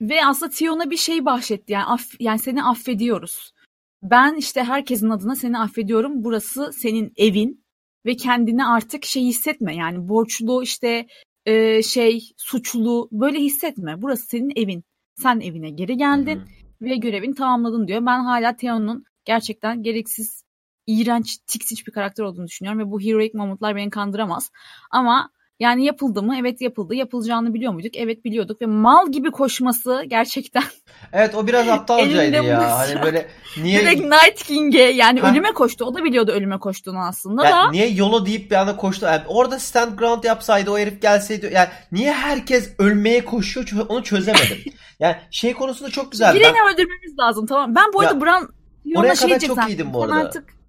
Ve 0.00 0.26
aslında 0.26 0.52
Tion'a 0.52 0.90
bir 0.90 0.96
şey 0.96 1.24
bahşetti. 1.24 1.72
Yani, 1.72 1.84
aff- 1.84 2.16
yani 2.20 2.38
seni 2.38 2.64
affediyoruz. 2.64 3.52
Ben 4.02 4.34
işte 4.34 4.64
herkesin 4.64 5.10
adına 5.10 5.36
seni 5.36 5.58
affediyorum. 5.58 6.24
Burası 6.24 6.72
senin 6.72 7.12
evin 7.16 7.64
ve 8.06 8.16
kendini 8.16 8.66
artık 8.66 9.04
şey 9.04 9.24
hissetme. 9.24 9.76
Yani 9.76 10.08
borçlu 10.08 10.62
işte 10.62 11.06
e, 11.46 11.82
şey 11.82 12.20
suçlu 12.36 13.08
böyle 13.12 13.38
hissetme. 13.38 14.02
Burası 14.02 14.26
senin 14.26 14.52
evin. 14.56 14.84
Sen 15.16 15.40
evine 15.40 15.70
geri 15.70 15.96
geldin 15.96 16.36
Hı 16.36 16.40
hı. 16.40 16.90
ve 16.90 16.96
görevini 16.96 17.34
tamamladın 17.34 17.88
diyor. 17.88 18.06
Ben 18.06 18.24
hala 18.24 18.56
Theon'un 18.56 19.04
gerçekten 19.24 19.82
gereksiz, 19.82 20.44
iğrenç, 20.86 21.38
tiksiç 21.46 21.86
bir 21.86 21.92
karakter 21.92 22.24
olduğunu 22.24 22.46
düşünüyorum 22.46 22.80
ve 22.80 22.90
bu 22.90 23.00
heroic 23.00 23.38
momentlar 23.38 23.76
beni 23.76 23.90
kandıramaz. 23.90 24.50
Ama 24.90 25.30
yani 25.60 25.84
yapıldı 25.84 26.22
mı? 26.22 26.36
Evet 26.40 26.60
yapıldı. 26.60 26.94
Yapılacağını 26.94 27.54
biliyor 27.54 27.72
muyduk? 27.72 27.96
Evet 27.96 28.24
biliyorduk 28.24 28.62
ve 28.62 28.66
mal 28.66 29.12
gibi 29.12 29.30
koşması 29.30 30.02
gerçekten 30.06 30.62
Evet 31.12 31.34
o 31.34 31.46
biraz 31.46 31.68
aptalcaydı 31.68 32.36
ya. 32.44 32.78
Hani 32.78 33.02
böyle 33.02 33.26
niye 33.62 33.80
direkt 33.80 34.00
Night 34.00 34.42
King'e 34.44 34.78
yani 34.82 35.20
Ha. 35.20 35.30
ölüme 35.30 35.52
koştu. 35.52 35.84
O 35.84 35.94
da 35.94 36.04
biliyordu 36.04 36.30
ölüme 36.32 36.58
koştuğunu 36.58 36.98
aslında 36.98 37.44
Yani 37.44 37.52
da. 37.52 37.70
niye 37.70 37.88
yolo 37.88 38.26
deyip 38.26 38.50
bir 38.50 38.56
anda 38.56 38.76
koştu? 38.76 39.06
Yani 39.06 39.22
orada 39.28 39.58
stand 39.58 39.98
ground 39.98 40.24
yapsaydı 40.24 40.70
o 40.70 40.78
herif 40.78 41.02
gelseydi 41.02 41.50
yani 41.54 41.68
niye 41.92 42.12
herkes 42.12 42.74
ölmeye 42.78 43.24
koşuyor 43.24 43.86
onu 43.88 44.02
çözemedim. 44.02 44.58
yani 45.00 45.16
şey 45.30 45.52
konusunda 45.54 45.90
çok 45.90 46.12
güzel. 46.12 46.34
Birini 46.34 46.44
Ben, 46.44 46.74
öldürmemiz 46.74 47.18
lazım 47.18 47.46
tamam. 47.46 47.74
Ben 47.74 47.92
bu 47.94 48.00
arada 48.00 48.14
Ya, 48.14 48.20
Bran 48.20 48.48
oraya 48.96 49.14
şey 49.14 49.28
kadar 49.28 49.46
çok 49.46 49.68
iyiydim 49.68 49.92
bu 49.92 50.02
arada. 50.04 50.14
artık 50.14 50.59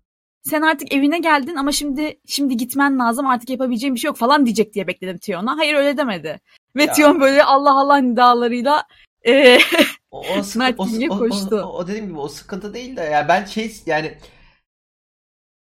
sen 0.44 0.62
artık 0.62 0.94
evine 0.94 1.20
geldin 1.20 1.56
ama 1.56 1.72
şimdi 1.72 2.20
şimdi 2.28 2.58
gitmen 2.58 3.00
lazım 3.00 3.28
artık 3.28 3.50
yapabileceğim 3.50 3.96
bir 3.96 4.00
şey 4.00 4.08
yok 4.10 4.18
falan 4.18 4.46
diyecek 4.46 4.74
diye 4.74 4.88
bekledim 4.88 5.18
Tion'a. 5.18 5.58
Hayır 5.58 5.76
öyle 5.76 5.98
demedi. 5.98 6.40
Ve 6.76 6.84
Ya. 6.84 6.94
Tion 6.94 7.22
böyle 7.22 7.44
Allah 7.44 7.80
Allah 7.80 7.98
nidalarıyla 7.98 8.84
e, 9.28 9.58
o, 10.12 10.20
o, 10.20 10.38
Night 10.38 10.80
o, 10.80 10.88
o, 11.10 11.18
koştu. 11.18 11.56
o, 11.56 11.78
o 11.78 11.88
dediğim 11.88 12.08
gibi 12.08 12.20
o 12.20 12.28
sıkıntı 12.28 12.74
değil 12.74 12.96
de 12.98 13.02
ya 13.02 13.28
ben 13.28 13.46
şey 13.46 13.76
yani 13.86 14.18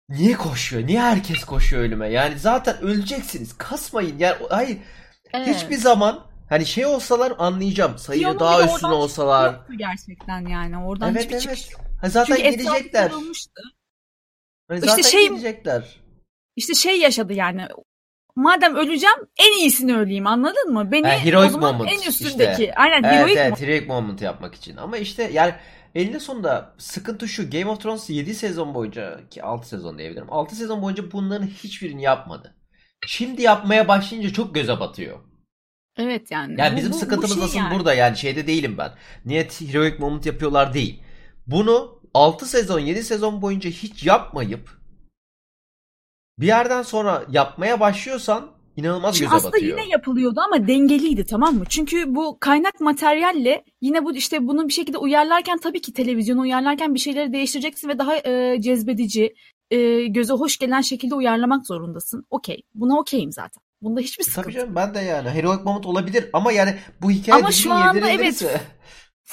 niye 0.10 0.34
koşuyor? 0.34 0.88
Niye 0.88 1.02
herkes 1.02 1.44
koşuyor 1.44 1.84
ölüme? 1.84 2.10
Yani 2.10 2.40
zaten 2.40 2.82
öleceksiniz. 2.82 3.58
Kasmayın. 3.58 4.20
Yani 4.20 4.36
o- 4.44 4.50
hayır 4.50 4.78
Evet. 5.34 5.48
hiçbir 5.56 5.76
zaman 5.78 6.20
hani 6.50 6.66
şey 6.66 6.86
olsalar 6.86 7.34
anlayacağım. 7.38 7.96
Tion'un 7.96 8.40
daha 8.40 8.64
üstüne 8.66 8.92
olsalar. 8.92 9.56
gerçekten 9.78 10.48
yani. 10.48 10.78
Oradan 10.78 11.12
Evet 11.12 11.24
hiçbir 11.24 11.40
çıkış 11.40 11.62
evet. 11.62 11.72
yok. 11.72 11.82
Ha, 12.02 12.10
zaten 12.10 12.36
Çünkü 12.36 12.50
gelecekler. 12.50 13.12
Hani 14.68 14.78
İşte 14.80 14.90
zaten 14.90 15.02
şey- 15.10 15.30
gelecekler. 15.30 16.00
İşte 16.56 16.74
şey 16.74 17.00
yaşadı 17.00 17.34
yani. 17.34 17.68
Madem 18.36 18.76
öleceğim 18.76 19.16
en 19.38 19.60
iyisini 19.60 19.96
öleyim 19.98 20.28
anladın 20.28 20.74
mı? 20.74 20.92
Beni 20.92 21.08
heroic 21.08 21.48
o 21.50 21.52
zaman 21.52 21.76
moment 21.76 21.92
en 21.94 22.10
üstündeki. 22.10 22.52
işte. 22.52 22.74
Aynen 22.76 23.04
Evet 23.04 23.14
heroic 23.16 23.34
evet 23.40 23.52
moment. 23.52 23.62
heroic 23.62 23.86
moment 23.88 24.22
yapmak 24.22 24.56
için. 24.56 24.78
Ama 24.78 24.98
işte 24.98 25.30
yani 25.34 25.54
eninde 25.96 26.20
sonunda 26.20 26.76
sıkıntı 26.78 27.28
şu. 27.28 27.50
Game 27.50 27.66
of 27.66 27.82
Thrones 27.82 28.10
7 28.10 28.36
sezon 28.36 28.74
boyunca 28.74 29.20
ki 29.30 29.44
6 29.44 29.68
sezon 29.68 29.98
diyebilirim. 29.98 30.28
6 30.34 30.56
sezon 30.56 30.82
boyunca 30.82 31.12
bunların 31.12 31.48
hiçbirini 31.48 32.02
yapmadı. 32.04 32.56
Şimdi 33.08 33.42
yapmaya 33.42 33.88
başlayınca 33.88 34.34
çok 34.34 34.56
göze 34.56 34.80
batıyor. 34.80 35.20
Evet 35.98 36.32
yani. 36.32 36.56
Yani 36.58 36.74
Bu- 36.74 36.78
bizim 36.78 36.92
bu- 36.92 36.96
bu 36.96 37.00
sıkıntımız 37.00 37.36
şey 37.36 37.44
asıl 37.44 37.58
yani. 37.58 37.76
burada 37.76 37.94
yani 37.94 38.18
şeyde 38.18 38.48
değilim 38.48 38.78
ben. 38.78 38.92
Niye 39.26 39.48
heroic 39.72 39.98
moment 40.00 40.26
yapıyorlar 40.26 40.74
değil. 40.74 41.04
Bunu 41.48 42.03
6 42.14 42.46
sezon 42.46 42.80
7 42.80 43.04
sezon 43.04 43.42
boyunca 43.42 43.70
hiç 43.70 44.06
yapmayıp 44.06 44.70
bir 46.40 46.48
yerden 46.48 46.82
sonra 46.82 47.24
yapmaya 47.32 47.80
başlıyorsan 47.80 48.52
inanılmaz 48.76 49.16
Şimdi 49.16 49.26
göze 49.26 49.36
aslında 49.36 49.54
batıyor. 49.54 49.80
yine 49.80 49.90
yapılıyordu 49.90 50.40
ama 50.48 50.68
dengeliydi 50.68 51.26
tamam 51.26 51.56
mı? 51.56 51.64
Çünkü 51.70 52.16
bu 52.16 52.38
kaynak 52.40 52.80
materyalle 52.80 53.64
yine 53.82 54.06
bu 54.06 54.16
işte 54.16 54.48
bunu 54.48 54.68
bir 54.68 54.74
şekilde 54.74 54.98
uyarlarken 54.98 55.58
tabii 55.58 55.82
ki 55.82 55.94
televizyonu 55.94 56.42
uyarlarken 56.42 56.94
bir 56.94 57.00
şeyleri 57.00 57.34
değiştireceksin 57.34 57.90
ve 57.90 58.00
daha 58.00 58.16
e, 58.18 58.62
cezbedici, 58.62 59.34
e, 59.72 60.08
göze 60.08 60.34
hoş 60.34 60.58
gelen 60.58 60.82
şekilde 60.82 61.16
uyarlamak 61.16 61.68
zorundasın. 61.68 62.26
Okey. 62.30 62.62
Buna 62.76 63.00
okeyim 63.00 63.32
zaten. 63.32 63.64
Bunda 63.82 64.00
hiçbir 64.00 64.24
sıkıntı. 64.24 64.42
Tabii 64.44 64.54
canım 64.54 64.76
ben 64.76 64.94
de 64.94 65.00
yani 65.00 65.30
heroic 65.30 65.64
moment 65.64 65.86
olabilir 65.86 66.30
ama 66.34 66.52
yani 66.52 66.76
bu 67.02 67.12
hikaye 67.12 67.42
Ama 67.42 67.52
şu 67.52 67.74
anda 67.74 68.10
evet. 68.10 68.46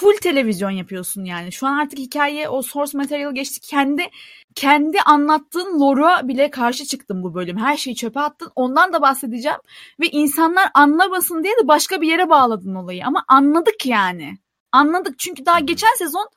Full 0.00 0.16
televizyon 0.16 0.70
yapıyorsun 0.70 1.24
yani. 1.24 1.52
Şu 1.52 1.66
an 1.66 1.78
artık 1.78 1.98
hikaye 1.98 2.48
o 2.48 2.62
source 2.62 2.98
material 2.98 3.34
geçti. 3.34 3.60
Kendi 3.60 4.10
kendi 4.54 5.00
anlattığın 5.00 5.80
lore'a 5.80 6.28
bile 6.28 6.50
karşı 6.50 6.84
çıktım 6.84 7.22
bu 7.22 7.34
bölüm. 7.34 7.58
Her 7.58 7.76
şeyi 7.76 7.96
çöpe 7.96 8.20
attın. 8.20 8.52
Ondan 8.56 8.92
da 8.92 9.02
bahsedeceğim. 9.02 9.58
Ve 10.00 10.06
insanlar 10.06 10.70
anlamasın 10.74 11.44
diye 11.44 11.54
de 11.62 11.68
başka 11.68 12.00
bir 12.00 12.08
yere 12.08 12.28
bağladın 12.28 12.74
olayı. 12.74 13.06
Ama 13.06 13.24
anladık 13.28 13.86
yani. 13.86 14.38
Anladık. 14.72 15.18
Çünkü 15.18 15.46
daha 15.46 15.60
geçen 15.60 15.94
sezon 15.98 16.28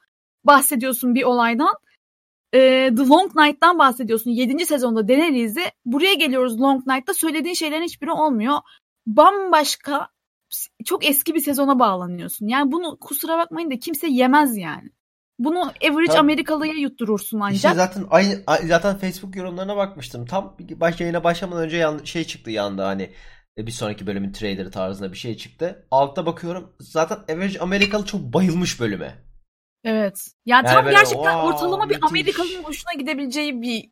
bahsediyorsun 0.44 1.16
bir 1.16 1.24
olaydan. 1.24 1.74
Ee, 2.54 2.92
The 2.98 3.08
Long 3.08 3.36
Night'tan 3.36 3.80
bahsediyorsun. 3.80 4.32
7. 4.32 4.66
sezonda 4.66 5.08
Daenerys'i. 5.08 5.64
Buraya 5.86 6.14
geliyoruz 6.14 6.62
Long 6.62 6.88
Night'ta. 6.88 7.14
Söylediğin 7.14 7.56
şeylerin 7.56 7.84
hiçbiri 7.84 8.12
olmuyor. 8.12 8.58
Bambaşka 9.08 10.08
çok 10.86 11.06
eski 11.06 11.34
bir 11.34 11.40
sezona 11.40 11.80
bağlanıyorsun. 11.80 12.48
Yani 12.48 12.72
bunu 12.72 12.98
kusura 13.00 13.38
bakmayın 13.38 13.72
da 13.72 13.80
kimse 13.80 14.08
yemez 14.08 14.58
yani. 14.58 14.90
Bunu 15.40 15.62
average 15.62 16.08
Tabii. 16.08 16.20
Amerikalıya 16.20 16.74
yutturursun 16.74 17.40
ancak. 17.40 17.56
İşte 17.56 17.74
zaten 17.74 18.06
aynı 18.10 18.44
ay- 18.48 18.68
zaten 18.68 18.98
Facebook 18.98 19.36
yorumlarına 19.36 19.78
bakmıştım. 19.78 20.26
Tam 20.26 20.58
baş 20.60 21.00
yayına 21.02 21.24
başlamadan 21.24 21.64
önce 21.64 21.78
yan, 21.78 22.04
şey 22.04 22.24
çıktı 22.24 22.52
yanda 22.52 22.88
hani 22.88 23.10
e, 23.58 23.68
bir 23.68 23.72
sonraki 23.72 24.08
bölümün 24.08 24.32
trailer 24.32 24.72
tarzında 24.72 25.12
bir 25.12 25.18
şey 25.18 25.38
çıktı. 25.38 25.88
Altta 25.92 26.26
bakıyorum 26.26 26.76
zaten 26.80 27.18
Average 27.36 27.60
Amerikalı 27.60 28.06
çok 28.06 28.22
bayılmış 28.22 28.80
bölüme. 28.80 29.16
Evet. 29.84 30.28
Yani, 30.46 30.66
Yani 30.66 30.76
tam 30.76 30.86
böyle, 30.86 30.96
gerçekten 30.98 31.34
"Wow, 31.34 31.48
ortalama 31.48 31.90
bir 31.90 31.96
müthiş." 31.96 32.10
Amerikalı'nın 32.10 32.64
hoşuna 32.64 32.94
gidebileceği 32.94 33.62
bir 33.62 33.90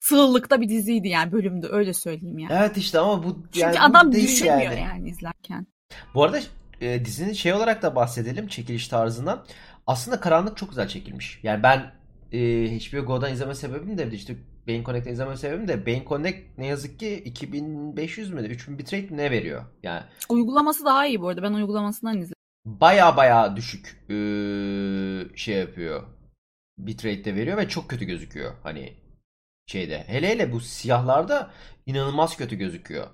sığlıkta 0.00 0.60
bir 0.60 0.68
diziydi 0.68 1.08
yani 1.08 1.32
bölümde 1.32 1.66
öyle 1.70 1.94
söyleyeyim 1.94 2.38
yani. 2.38 2.52
Evet 2.58 2.76
işte 2.76 2.98
ama 2.98 3.22
bu 3.24 3.42
Çünkü 3.44 3.60
yani 3.60 3.76
bu 3.76 3.84
adam 3.84 4.12
düşünmüyor 4.12 4.60
yani. 4.60 4.80
yani. 4.80 5.10
izlerken. 5.10 5.66
Bu 6.14 6.24
arada 6.24 6.40
e, 6.80 7.04
dizinin 7.04 7.32
şey 7.32 7.52
olarak 7.52 7.82
da 7.82 7.96
bahsedelim 7.96 8.48
çekiliş 8.48 8.88
tarzından. 8.88 9.44
Aslında 9.86 10.20
karanlık 10.20 10.56
çok 10.56 10.68
güzel 10.68 10.88
çekilmiş. 10.88 11.40
Yani 11.42 11.62
ben 11.62 11.92
e, 12.32 12.38
HBO 12.78 13.04
Go'dan 13.04 13.32
izleme 13.32 13.54
sebebim 13.54 13.98
de 13.98 14.10
işte 14.12 14.36
Beyin 14.66 14.84
Connect'ten 14.84 15.12
izleme 15.12 15.36
sebebim 15.36 15.68
de 15.68 15.86
Beyin 15.86 16.04
Connect 16.08 16.58
ne 16.58 16.66
yazık 16.66 16.98
ki 17.00 17.22
2500 17.24 18.32
mü 18.32 18.40
3000 18.46 18.78
bitrate 18.78 19.16
ne 19.16 19.30
veriyor? 19.30 19.64
Yani 19.82 20.02
Uygulaması 20.28 20.84
daha 20.84 21.06
iyi 21.06 21.20
bu 21.20 21.28
arada. 21.28 21.42
Ben 21.42 21.52
uygulamasından 21.52 22.18
izledim. 22.18 22.34
baya 22.66 23.16
baya 23.16 23.56
düşük 23.56 23.86
e, 24.10 24.16
şey 25.36 25.56
yapıyor. 25.56 26.02
Bitrate 26.78 27.24
de 27.24 27.34
veriyor 27.34 27.56
ve 27.56 27.68
çok 27.68 27.90
kötü 27.90 28.04
gözüküyor. 28.04 28.54
Hani 28.62 28.94
şeyde. 29.66 30.04
Hele 30.06 30.28
hele 30.28 30.52
bu 30.52 30.60
siyahlarda 30.60 31.50
inanılmaz 31.86 32.36
kötü 32.36 32.56
gözüküyor. 32.56 33.06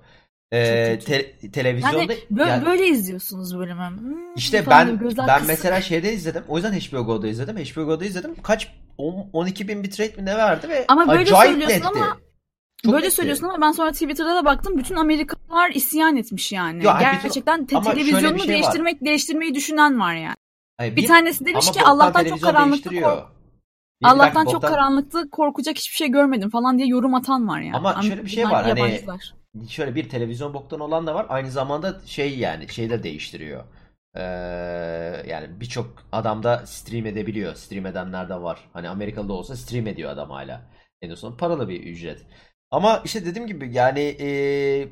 Ee, 0.52 0.98
te- 1.06 1.50
televizyonda 1.52 1.98
Yani 1.98 2.16
böyle, 2.30 2.50
yani 2.50 2.66
böyle 2.66 2.86
izliyorsunuz 2.88 3.58
bölümü. 3.58 3.88
Hmm, 3.98 4.34
işte 4.36 4.64
ben 4.70 5.00
ben 5.00 5.26
kısık. 5.26 5.48
mesela 5.48 5.80
şeyde 5.80 6.12
izledim. 6.12 6.42
O 6.48 6.56
yüzden 6.56 6.72
HBO 6.72 7.04
Go'da 7.06 7.26
izledim. 7.28 7.56
HBO 7.56 7.84
Go'da 7.84 8.04
izledim. 8.04 8.34
Kaç 8.42 8.68
10 8.98 9.30
12 9.32 9.68
bin 9.68 9.82
bitrate 9.82 10.16
mi 10.22 10.26
ne 10.26 10.36
verdi 10.36 10.68
ve 10.68 10.84
Ama 10.88 11.08
böyle 11.08 11.20
acayip 11.22 11.50
söylüyorsun 11.52 11.76
netti. 11.76 11.88
ama- 12.00 12.16
Çok 12.84 12.92
Böyle 12.92 13.06
netti. 13.06 13.14
söylüyorsun 13.16 13.44
ama 13.48 13.60
ben 13.60 13.72
sonra 13.72 13.92
Twitter'da 13.92 14.34
da 14.34 14.44
baktım 14.44 14.78
bütün 14.78 14.94
Amerikalılar 14.96 15.70
isyan 15.70 16.16
etmiş 16.16 16.52
yani. 16.52 16.84
Yo, 16.84 16.90
hayır, 16.90 17.08
bütün- 17.12 17.22
Gerçekten 17.22 17.66
te- 17.66 17.76
bir 17.76 17.82
televizyonunu 17.82 18.38
şey 18.38 18.38
var. 18.38 18.48
değiştirmek 18.48 19.04
değiştirmeyi 19.04 19.54
düşünen 19.54 20.00
var 20.00 20.14
yani. 20.14 20.34
Hayır, 20.78 20.96
Bir 20.96 21.06
tanesi 21.06 21.44
demiş 21.46 21.66
ki 21.70 21.78
boktan 21.78 21.90
Allah'tan 21.90 22.24
çok 22.24 22.40
karanlıkta 22.42 22.90
kork- 22.90 23.00
Bir 24.02 24.06
Allah'tan 24.06 24.18
dakika, 24.20 24.44
çok 24.44 24.54
boktan- 24.54 24.70
karanlıkta 24.70 25.30
korkacak 25.32 25.76
hiçbir 25.78 25.96
şey 25.96 26.08
görmedim 26.08 26.50
falan 26.50 26.78
diye 26.78 26.88
yorum 26.88 27.14
atan 27.14 27.48
var 27.48 27.60
yani. 27.60 27.76
Ama 27.76 28.02
şöyle 28.02 28.24
bir 28.24 28.30
şey 28.30 28.44
var, 28.44 28.64
hani-. 28.64 29.00
Şöyle 29.68 29.94
bir 29.94 30.08
televizyon 30.08 30.54
boktan 30.54 30.80
olan 30.80 31.06
da 31.06 31.14
var. 31.14 31.26
Aynı 31.28 31.50
zamanda 31.50 32.00
şey 32.06 32.38
yani 32.38 32.68
şey 32.68 32.90
de 32.90 33.02
değiştiriyor. 33.02 33.64
Ee, 34.16 34.22
yani 35.28 35.60
birçok 35.60 36.06
adam 36.12 36.42
da 36.42 36.66
stream 36.66 37.06
edebiliyor. 37.06 37.54
Stream 37.54 37.86
edenler 37.86 38.28
de 38.28 38.34
var. 38.34 38.58
Hani 38.72 38.88
Amerikalı 38.88 39.28
da 39.28 39.32
olsa 39.32 39.56
stream 39.56 39.86
ediyor 39.86 40.10
adam 40.10 40.30
hala. 40.30 40.70
En 41.02 41.14
son 41.14 41.36
paralı 41.36 41.68
bir 41.68 41.82
ücret. 41.82 42.26
Ama 42.70 43.02
işte 43.04 43.26
dediğim 43.26 43.46
gibi 43.46 43.70
yani 43.72 44.16
ee, 44.20 44.88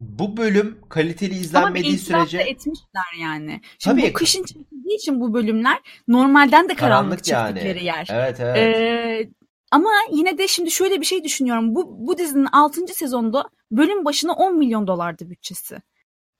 bu 0.00 0.36
bölüm 0.36 0.78
kaliteli 0.88 1.30
Ama 1.30 1.38
bir 1.38 1.44
izlenmediği 1.44 1.94
da 1.94 1.98
sürece 1.98 2.38
etmişler 2.38 3.20
yani. 3.20 3.60
Şimdi 3.78 4.00
Tabii. 4.00 4.10
bu 4.10 4.12
kışın 4.12 4.44
çekildiği 4.44 4.96
için 4.96 5.20
bu 5.20 5.34
bölümler 5.34 5.78
normalden 6.08 6.68
de 6.68 6.74
karanlık, 6.74 6.78
karanlık 7.24 7.28
yani. 7.28 7.54
çektikleri 7.54 7.84
yer. 7.84 8.08
Evet 8.12 8.40
evet. 8.40 8.56
Ee, 8.56 9.30
ama 9.74 9.90
yine 10.10 10.38
de 10.38 10.48
şimdi 10.48 10.70
şöyle 10.70 11.00
bir 11.00 11.06
şey 11.06 11.24
düşünüyorum. 11.24 11.74
Bu, 11.74 12.06
bu 12.06 12.18
dizinin 12.18 12.48
6. 12.52 12.86
sezonda 12.86 13.50
bölüm 13.70 14.04
başına 14.04 14.32
10 14.32 14.58
milyon 14.58 14.86
dolardı 14.86 15.30
bütçesi. 15.30 15.76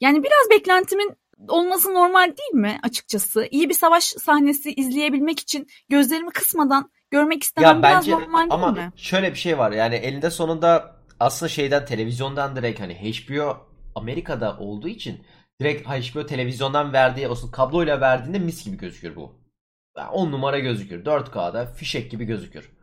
Yani 0.01 0.23
biraz 0.23 0.51
beklentimin 0.51 1.13
olması 1.49 1.95
normal 1.95 2.25
değil 2.27 2.63
mi 2.63 2.81
açıkçası? 2.83 3.49
İyi 3.51 3.69
bir 3.69 3.75
savaş 3.75 4.05
sahnesi 4.05 4.73
izleyebilmek 4.75 5.41
için 5.41 5.67
gözlerimi 5.89 6.31
kısmadan 6.31 6.91
görmek 7.11 7.43
istemem 7.43 7.77
Ya 7.77 7.83
biraz 7.83 7.97
bence 7.97 8.13
normal 8.13 8.39
değil 8.39 8.53
ama 8.53 8.73
mi? 8.73 8.93
şöyle 8.97 9.31
bir 9.31 9.39
şey 9.39 9.59
var 9.59 9.73
yani 9.73 9.95
elinde 9.95 10.31
sonunda 10.31 10.97
aslında 11.21 11.49
şeyden 11.49 11.87
televizyondan 11.87 12.57
direkt 12.57 12.81
hani 12.81 12.95
HBO 12.95 13.57
Amerika'da 13.95 14.59
olduğu 14.59 14.89
için 14.89 15.23
direkt 15.61 15.89
HBO 15.89 16.27
televizyondan 16.27 16.93
verdiği 16.93 17.29
olsun 17.29 17.51
kabloyla 17.51 18.01
verdiğinde 18.01 18.39
mis 18.39 18.65
gibi 18.65 18.77
gözükür 18.77 19.17
bu. 19.17 19.33
10 20.13 20.33
numara 20.33 20.59
gözükür. 20.59 21.05
4K'da 21.05 21.67
fişek 21.67 22.11
gibi 22.11 22.25
gözükür. 22.25 22.74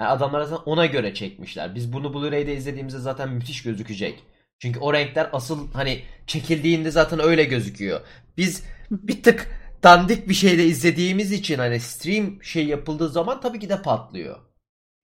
Yani 0.00 0.10
adamlar 0.10 0.42
zaten 0.42 0.62
ona 0.66 0.86
göre 0.86 1.14
çekmişler. 1.14 1.74
Biz 1.74 1.92
bunu 1.92 2.14
Blu-ray'de 2.14 2.56
izlediğimizde 2.56 2.98
zaten 2.98 3.28
müthiş 3.28 3.62
gözükecek. 3.62 4.24
Çünkü 4.58 4.78
o 4.80 4.92
renkler 4.92 5.30
asıl 5.32 5.72
hani 5.72 6.02
çekildiğinde 6.26 6.90
zaten 6.90 7.20
öyle 7.20 7.44
gözüküyor. 7.44 8.00
Biz 8.36 8.64
bir 8.90 9.22
tık 9.22 9.48
dandik 9.82 10.28
bir 10.28 10.34
şeyle 10.34 10.64
izlediğimiz 10.64 11.32
için 11.32 11.58
hani 11.58 11.80
stream 11.80 12.42
şey 12.42 12.66
yapıldığı 12.66 13.08
zaman 13.08 13.40
tabii 13.40 13.58
ki 13.60 13.68
de 13.68 13.82
patlıyor. 13.82 14.36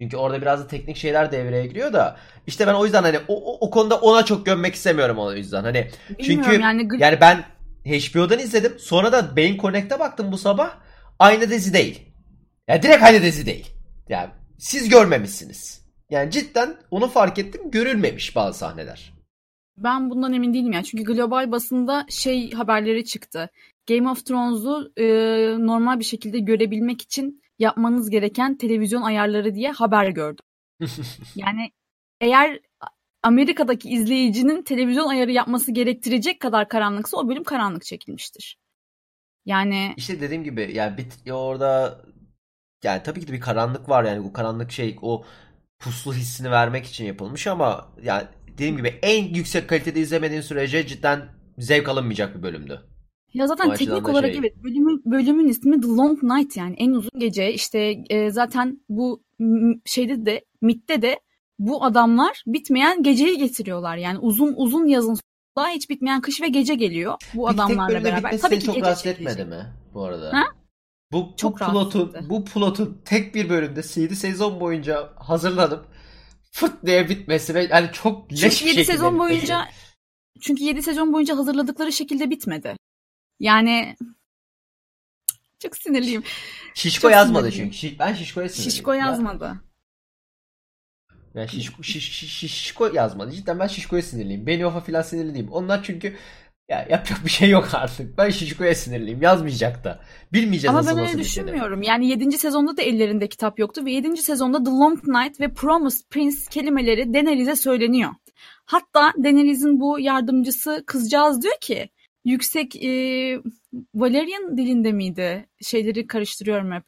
Çünkü 0.01 0.17
orada 0.17 0.43
biraz 0.43 0.61
da 0.61 0.67
teknik 0.67 0.97
şeyler 0.97 1.33
devreye 1.33 1.67
giriyor 1.67 1.93
da 1.93 2.17
işte 2.47 2.67
ben 2.67 2.75
o 2.75 2.85
yüzden 2.85 3.03
hani 3.03 3.19
o, 3.29 3.53
o, 3.53 3.67
o 3.67 3.71
konuda 3.71 4.01
ona 4.01 4.25
çok 4.25 4.47
gömmek 4.47 4.75
istemiyorum 4.75 5.19
o 5.19 5.33
yüzden. 5.33 5.63
Hani 5.63 5.91
Bilmiyorum 6.19 6.45
çünkü 6.45 6.63
yani, 6.63 6.89
yani 6.99 7.21
ben 7.21 7.45
HBO'dan 7.85 8.39
izledim. 8.39 8.79
Sonra 8.79 9.13
da 9.13 9.37
Beyin 9.37 9.59
Connect'e 9.59 9.99
baktım 9.99 10.33
bu 10.33 10.39
sabah. 10.39 10.71
Aynı 11.19 11.51
dizi 11.51 11.75
değil. 11.75 12.03
Yani 12.69 12.83
direkt 12.83 13.03
aynı 13.03 13.23
dizi 13.23 13.47
değil. 13.47 13.71
Yani 14.09 14.31
siz 14.59 14.89
görmemişsiniz. 14.89 15.87
Yani 16.11 16.31
cidden 16.31 16.77
onu 16.91 17.09
fark 17.09 17.39
ettim. 17.39 17.71
Görülmemiş 17.71 18.37
bazı 18.37 18.59
sahneler. 18.59 19.13
ben 19.79 20.11
bundan 20.11 20.33
emin 20.33 20.55
değilim 20.55 20.73
yani. 20.73 20.85
Çünkü 20.85 21.05
global 21.05 21.53
basında 21.53 22.07
şey 22.09 22.51
haberleri 22.51 23.05
çıktı. 23.05 23.51
Game 23.89 24.11
of 24.11 24.27
Thrones'u 24.27 24.93
e, 24.97 25.05
normal 25.67 25.99
bir 25.99 26.05
şekilde 26.05 26.39
görebilmek 26.39 27.03
için 27.03 27.43
yapmanız 27.59 28.11
gereken 28.11 28.57
televizyon 28.57 29.03
ayarları 29.03 29.55
diye 29.55 29.71
haber 29.71 30.09
gördüm. 30.09 30.45
Yani 31.37 31.71
eğer 32.21 32.61
Amerika'daki 33.23 33.89
izleyicinin 33.89 34.63
televizyon 34.63 35.09
ayarı 35.09 35.33
yapması 35.33 35.73
gerektirecek 35.73 36.41
kadar 36.41 36.69
karanlıksa 36.69 37.17
o 37.17 37.29
bölüm 37.29 37.45
karanlık 37.45 37.85
çekilmiştir. 37.85 38.59
Yani 39.45 39.95
İşte 39.97 40.21
dediğim 40.21 40.45
gibi 40.45 40.71
yani 40.75 40.97
bir, 40.97 41.31
orada 41.31 42.01
yani 42.85 43.03
tabii 43.03 43.21
ki 43.21 43.29
de 43.29 43.33
bir 43.33 43.41
karanlık 43.41 43.89
var 43.89 44.05
yani 44.05 44.25
bu 44.25 44.33
karanlık 44.33 44.73
şey 44.73 44.97
o 45.03 45.25
puslu 45.79 46.15
hissini 46.15 46.51
vermek 46.51 46.87
için 46.87 47.05
yapılmış 47.05 47.47
ama 47.47 47.89
yani 48.03 48.23
dediğim 48.49 48.77
gibi 48.77 48.99
en 49.03 49.25
yüksek 49.25 49.69
kalitede 49.69 50.01
izlemediğin 50.01 50.41
sürece 50.41 50.87
cidden 50.87 51.29
zevk 51.59 51.89
alınmayacak 51.89 52.37
bir 52.37 52.43
bölümdü. 52.43 52.81
ya 53.35 53.47
zaten 53.47 53.71
O 53.71 53.75
teknik 53.75 54.09
olarak 54.09 54.31
şey- 54.31 54.39
evet 54.39 54.65
bölümün, 54.65 55.03
bölümün 55.05 55.49
ismi 55.49 55.81
The 55.81 55.89
Long 55.89 56.23
Night 56.23 56.57
yani 56.57 56.75
en 56.79 56.91
uzun 56.91 57.11
gece 57.19 57.53
işte 57.53 58.05
e, 58.11 58.31
zaten 58.31 58.81
bu 58.89 59.23
şeyde 59.85 60.27
de 60.27 60.45
MIT'te 60.63 61.03
de 61.03 61.21
bu 61.59 61.85
adamlar 61.85 62.43
bitmeyen 62.47 63.03
geceyi 63.03 63.39
getiriyorlar. 63.39 63.97
Yani 63.97 64.19
uzun 64.19 64.55
uzun 64.57 64.87
yazın 64.87 65.19
daha 65.57 65.69
hiç 65.69 65.91
bitmeyen 65.91 66.21
kış 66.21 66.41
ve 66.43 66.49
gece 66.49 66.75
geliyor 66.75 67.15
bu 67.35 67.47
Peki 67.47 67.61
adamlarla 67.61 68.05
beraber. 68.05 68.39
Tabii 68.39 68.59
ki 68.59 68.67
çok 68.67 68.83
rahatsız 68.83 69.07
etmedi 69.07 69.45
mi 69.45 69.67
bu 69.95 70.05
arada? 70.05 70.33
Ha? 70.33 70.45
Bu, 71.13 71.33
bu 71.33 71.37
Çok 71.37 71.59
plotun 71.59 72.15
bu 72.31 72.45
plotun 72.45 73.03
tek 73.05 73.35
bir 73.35 73.49
bölümde 73.49 73.81
7 74.01 74.17
sezon 74.17 74.61
boyunca 74.61 75.13
hazırlanıp 75.17 75.87
fırt 76.53 76.87
diye 76.87 77.09
bitmesi 77.09 77.55
ve 77.55 77.69
yani 77.71 77.91
çok 77.93 78.33
leş 78.33 78.41
Çünkü 78.41 78.55
bir 78.65 78.67
7 78.71 78.77
şekilde 78.77 78.85
sezon 78.85 79.15
bitmesi. 79.15 79.31
boyunca 79.31 79.69
çünkü 80.41 80.65
7 80.65 80.83
sezon 80.83 81.13
boyunca 81.13 81.37
hazırladıkları 81.37 81.93
şekilde 81.93 82.31
bitmedi. 82.31 82.77
Yani 83.41 83.97
çok 85.59 85.77
sinirliyim. 85.77 86.23
Şişko 86.75 87.03
çok 87.03 87.13
yazmadı 87.13 87.51
sinirliyim. 87.51 87.71
çünkü. 87.71 87.99
Ben 87.99 88.15
Şişko'ya 88.15 88.49
sinirliyim. 88.49 88.71
Şişko 88.73 88.93
Ya- 88.93 89.07
yazmadı. 89.07 89.61
Yani 91.35 91.49
şişko, 91.49 91.83
şiş, 91.83 92.11
şiş- 92.23 92.49
şişko 92.49 92.87
yazmadı. 92.87 93.33
Cidden 93.33 93.59
ben 93.59 93.67
Şişko'ya 93.67 94.03
sinirliyim. 94.03 94.47
Benioff'a 94.47 94.81
falan 94.81 95.03
sinirli 95.03 95.35
değilim. 95.35 95.49
Onlar 95.53 95.83
çünkü 95.85 96.17
ya 96.69 96.87
yapacak 96.91 97.25
bir 97.25 97.31
şey 97.31 97.51
yok 97.51 97.69
artık. 97.73 98.19
Ben 98.19 98.31
Şişko'ya 98.31 98.75
sinirliyim. 98.75 99.23
Yazmayacak 99.23 99.85
da. 99.85 100.01
Bilmeyeceğiz 100.33 100.77
Ama 100.77 100.79
nasıl 100.79 100.97
ben 100.97 101.09
öyle 101.09 101.19
düşünmüyorum. 101.19 101.83
Yani 101.83 102.09
7. 102.09 102.39
sezonda 102.39 102.77
da 102.77 102.83
ellerinde 102.83 103.29
kitap 103.29 103.59
yoktu 103.59 103.85
ve 103.85 103.93
7. 103.93 104.17
sezonda 104.17 104.65
The 104.65 104.71
Long 104.71 105.09
Night 105.09 105.41
ve 105.41 105.49
Promised 105.55 106.09
Prince 106.11 106.37
kelimeleri 106.51 107.15
Daenerys'e 107.15 107.57
söyleniyor. 107.57 108.11
Hatta 108.65 109.13
Daenerys'in 109.25 109.81
bu 109.81 110.01
yardımcısı 110.01 110.85
kızcağız 110.87 111.43
diyor 111.43 111.57
ki 111.61 111.91
yüksek 112.25 112.85
e, 112.85 112.91
Valerian 113.95 114.59
dilinde 114.59 114.93
miydi? 114.93 115.49
Şeyleri 115.63 116.07
karıştırıyorum 116.07 116.73
hep. 116.73 116.83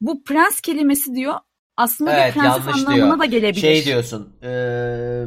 Bu 0.00 0.24
prens 0.24 0.60
kelimesi 0.60 1.14
diyor 1.14 1.34
aslında 1.76 2.12
Evet, 2.12 2.36
yanlış 2.36 2.66
anlamına 2.74 2.94
diyor. 2.94 3.18
da 3.18 3.24
gelebilir. 3.24 3.60
Şey 3.60 3.84
diyorsun. 3.84 4.32
Eee 4.42 5.26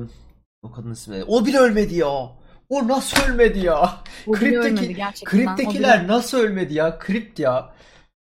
o 0.63 0.71
kadın 0.71 0.91
ismi. 0.91 1.23
O 1.27 1.45
bile 1.45 1.58
ölmedi 1.58 1.95
ya. 1.95 2.40
O 2.71 2.88
nasıl 2.88 3.17
ölmedi 3.31 3.60
ya? 3.60 3.97
O 4.27 4.31
Kripteki- 4.31 5.23
Kriptekiler 5.25 6.07
nasıl 6.07 6.38
ölmedi 6.38 6.73
ya? 6.73 6.99
Kript 6.99 7.39
ya. 7.39 7.73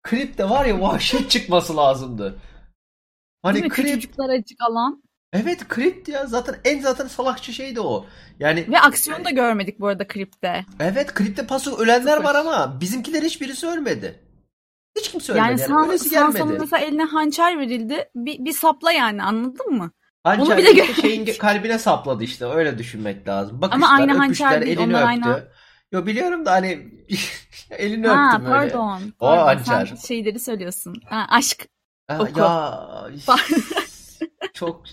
Kripte 0.03 0.49
var 0.49 0.65
ya 0.65 0.81
vahşet 0.81 1.29
çıkması 1.31 1.77
lazımdı. 1.77 2.39
Hani 3.43 3.62
Değil 3.62 3.69
kript 3.69 3.89
Küçücükler 3.89 4.29
açık 4.39 4.62
alan. 4.62 5.03
Evet 5.34 5.67
kript 5.67 6.10
ya 6.10 6.25
zaten 6.25 6.55
en 6.65 6.81
zaten 6.81 7.08
salakça 7.08 7.51
şey 7.51 7.75
de 7.75 7.81
o. 7.81 8.05
Yani 8.39 8.65
Ve 8.71 8.79
aksiyon 8.79 9.25
da 9.25 9.29
görmedik 9.29 9.79
bu 9.79 9.88
arada 9.88 10.08
klipte. 10.08 10.65
evet 10.79 11.13
kripte 11.13 11.47
paso 11.47 11.77
ölenler 11.77 12.12
Sıfır. 12.17 12.23
var 12.23 12.36
ama 12.36 12.81
bizimkiler 12.81 13.21
hiçbirisi 13.23 13.67
ölmedi. 13.67 14.19
Hiç 14.97 15.12
kimse 15.12 15.34
ölmedi 15.34 15.47
Yani 15.47 15.62
yani. 15.62 15.99
San, 15.99 16.34
gelmedi. 16.34 16.58
mesela 16.60 16.79
eline 16.86 17.03
hançer 17.03 17.60
verildi. 17.60 18.10
Bir, 18.15 18.45
bir 18.45 18.53
sapla 18.53 18.91
yani 18.91 19.23
anladın 19.23 19.71
mı? 19.73 19.91
Hançer 20.25 20.43
Onu 20.53 20.57
bile 20.57 20.71
işte 20.71 20.83
gö- 20.93 21.01
şeyin 21.01 21.25
kalbine 21.39 21.79
sapladı 21.79 22.23
işte 22.23 22.45
öyle 22.45 22.77
düşünmek 22.77 23.27
lazım. 23.27 23.61
Bakışlar, 23.61 23.75
Ama 23.88 23.89
aynı 23.89 24.11
hançer 24.13 24.45
öpüşler, 24.45 24.61
değil, 24.65 24.77
elini 24.77 24.95
onlar 24.95 25.15
öptü. 25.17 25.29
aynı- 25.29 25.43
Yo 25.91 26.05
biliyorum 26.05 26.45
da 26.45 26.51
hani 26.51 26.88
elini 27.69 28.07
Ha 28.07 28.27
öptüm 28.35 28.45
öyle. 28.45 28.71
pardon. 28.73 29.01
O 29.19 29.25
pardon. 29.27 29.45
hançer. 29.63 29.85
Sen 29.95 30.07
şeyleri 30.07 30.39
söylüyorsun. 30.39 30.95
Ha, 31.09 31.25
aşk. 31.29 31.67
Ha, 32.07 32.17
Oku. 32.19 32.39
ya 32.39 32.79
çok 34.53 34.83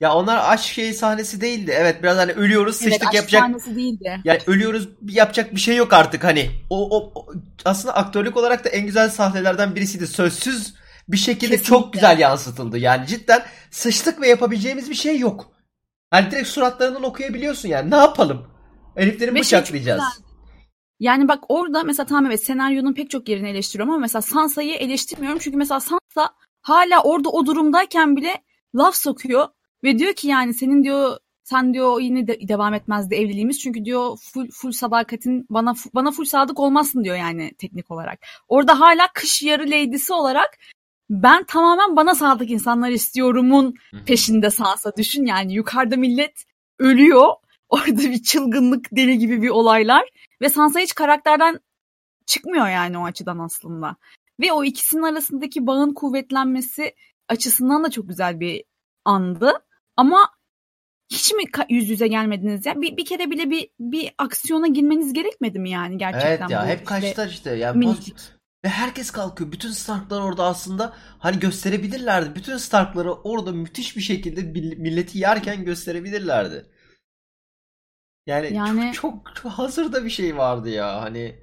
ya 0.00 0.14
onlar 0.14 0.52
aşk 0.52 0.64
şey 0.64 0.92
sahnesi 0.92 1.40
değildi. 1.40 1.72
Evet 1.76 2.02
biraz 2.02 2.16
hani 2.18 2.32
ölüyoruz 2.32 2.82
Evet 2.82 2.92
sıçtık 2.92 3.08
aşk 3.08 3.14
yapacak 3.14 3.40
sahnesi 3.42 3.76
değildi. 3.76 4.20
Yani 4.24 4.38
ölüyoruz 4.46 4.88
yapacak 5.08 5.54
bir 5.54 5.60
şey 5.60 5.76
yok 5.76 5.92
artık 5.92 6.24
hani. 6.24 6.50
O, 6.70 6.96
o, 6.98 7.12
o- 7.14 7.32
aslında 7.64 7.94
aktörlük 7.96 8.36
olarak 8.36 8.64
da 8.64 8.68
en 8.68 8.86
güzel 8.86 9.10
sahnelerden 9.10 9.74
birisiydi. 9.74 10.06
Sözsüz 10.06 10.74
bir 11.08 11.16
şekilde 11.16 11.56
Kesinlikle. 11.56 11.64
çok 11.64 11.92
güzel 11.92 12.18
yansıtıldı. 12.18 12.78
Yani 12.78 13.06
cidden 13.06 13.42
sıçtık 13.70 14.20
ve 14.20 14.28
yapabileceğimiz 14.28 14.90
bir 14.90 14.94
şey 14.94 15.18
yok. 15.18 15.52
Hani 16.10 16.30
direkt 16.30 16.48
suratlarından 16.48 17.02
okuyabiliyorsun 17.02 17.68
yani. 17.68 17.90
Ne 17.90 17.96
yapalım? 17.96 18.46
Herifleri 18.94 19.34
Ve 19.34 19.42
şey 19.42 19.58
bıçaklayacağız. 19.58 20.02
Yani 21.00 21.28
bak 21.28 21.44
orada 21.48 21.82
mesela 21.82 22.06
tamam 22.06 22.26
evet 22.26 22.44
senaryonun 22.44 22.94
pek 22.94 23.10
çok 23.10 23.28
yerini 23.28 23.48
eleştiriyorum 23.48 23.94
ama 23.94 24.00
mesela 24.00 24.22
Sansa'yı 24.22 24.74
eleştirmiyorum. 24.74 25.38
Çünkü 25.38 25.56
mesela 25.56 25.80
Sansa 25.80 26.34
hala 26.62 27.02
orada 27.02 27.28
o 27.28 27.46
durumdayken 27.46 28.16
bile 28.16 28.42
laf 28.74 28.96
sokuyor 28.96 29.48
ve 29.84 29.98
diyor 29.98 30.12
ki 30.12 30.28
yani 30.28 30.54
senin 30.54 30.84
diyor 30.84 31.16
sen 31.44 31.74
diyor 31.74 32.00
yine 32.00 32.26
de 32.26 32.48
devam 32.48 32.74
etmezdi 32.74 33.14
evliliğimiz 33.14 33.58
çünkü 33.58 33.84
diyor 33.84 34.16
full 34.16 34.48
full 34.50 34.72
sadakatin 34.72 35.46
bana 35.50 35.74
bana 35.94 36.10
full 36.10 36.24
sadık 36.24 36.60
olmazsın 36.60 37.04
diyor 37.04 37.16
yani 37.16 37.54
teknik 37.58 37.90
olarak. 37.90 38.18
Orada 38.48 38.80
hala 38.80 39.08
kış 39.14 39.42
yarı 39.42 39.66
lady'si 39.66 40.12
olarak 40.12 40.58
ben 41.10 41.44
tamamen 41.44 41.96
bana 41.96 42.14
sadık 42.14 42.50
insanlar 42.50 42.90
istiyorumun 42.90 43.74
peşinde 44.06 44.50
Sansa 44.50 44.92
düşün 44.96 45.26
yani 45.26 45.54
yukarıda 45.54 45.96
millet 45.96 46.44
ölüyor. 46.78 47.32
Orada 47.68 47.98
bir 48.00 48.22
çılgınlık 48.22 48.86
deli 48.92 49.18
gibi 49.18 49.42
bir 49.42 49.48
olaylar 49.48 50.08
ve 50.42 50.48
Sansa 50.48 50.80
hiç 50.80 50.94
karakterden 50.94 51.60
çıkmıyor 52.26 52.68
yani 52.68 52.98
o 52.98 53.04
açıdan 53.04 53.38
aslında. 53.38 53.96
Ve 54.40 54.52
o 54.52 54.64
ikisinin 54.64 55.02
arasındaki 55.02 55.66
bağın 55.66 55.94
kuvvetlenmesi 55.94 56.94
açısından 57.28 57.84
da 57.84 57.90
çok 57.90 58.08
güzel 58.08 58.40
bir 58.40 58.64
andı. 59.04 59.52
Ama 59.96 60.30
hiç 61.10 61.32
mi 61.32 61.42
yüz 61.68 61.90
yüze 61.90 62.08
gelmediniz 62.08 62.66
ya? 62.66 62.80
Bir, 62.80 62.96
bir 62.96 63.04
kere 63.04 63.30
bile 63.30 63.50
bir 63.50 63.68
bir 63.80 64.14
aksiyona 64.18 64.66
girmeniz 64.66 65.12
gerekmedi 65.12 65.58
mi 65.58 65.70
yani 65.70 65.98
gerçekten? 65.98 66.28
Evet 66.28 66.50
ya 66.50 66.66
hep 66.66 66.80
işte 66.80 66.84
kaçtılar 66.84 67.28
işte. 67.28 67.50
Yani 67.50 67.78
minicik. 67.78 68.35
Ve 68.66 68.70
herkes 68.70 69.10
kalkıyor. 69.10 69.52
Bütün 69.52 69.70
Starklar 69.70 70.20
orada 70.20 70.44
aslında 70.44 70.96
hani 71.18 71.38
gösterebilirlerdi. 71.38 72.34
Bütün 72.34 72.56
Starkları 72.56 73.12
orada 73.12 73.52
müthiş 73.52 73.96
bir 73.96 74.00
şekilde 74.02 74.42
milleti 74.76 75.18
yerken 75.18 75.64
gösterebilirlerdi. 75.64 76.66
Yani, 78.26 78.54
Yani- 78.54 78.92
çok, 78.92 79.36
çok 79.36 79.52
hazırda 79.52 80.04
bir 80.04 80.10
şey 80.10 80.36
vardı 80.36 80.70
ya 80.70 81.02
hani. 81.02 81.36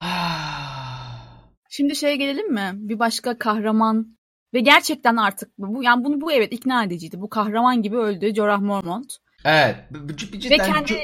Şimdi 1.70 1.96
şeye 1.96 2.16
gelelim 2.16 2.52
mi? 2.52 2.70
Bir 2.74 2.98
başka 2.98 3.38
kahraman 3.38 4.18
ve 4.54 4.60
gerçekten 4.60 5.16
artık 5.16 5.58
bu 5.58 5.82
yani 5.82 6.04
bunu 6.04 6.20
bu 6.20 6.32
evet 6.32 6.52
ikna 6.52 6.84
ediciydi. 6.84 7.20
Bu 7.20 7.28
kahraman 7.28 7.82
gibi 7.82 7.96
öldü 7.96 8.34
Jorah 8.34 8.60
Mormont. 8.60 9.16
Evet. 9.44 9.76
b- 9.90 10.08
b- 10.08 10.16
c- 10.16 10.32
Ve 10.32 10.40
Cidden 10.40 10.72
kendi 10.72 10.98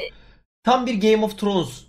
tam 0.63 0.85
bir 0.85 1.01
Game 1.01 1.25
of 1.25 1.39
Thrones 1.39 1.83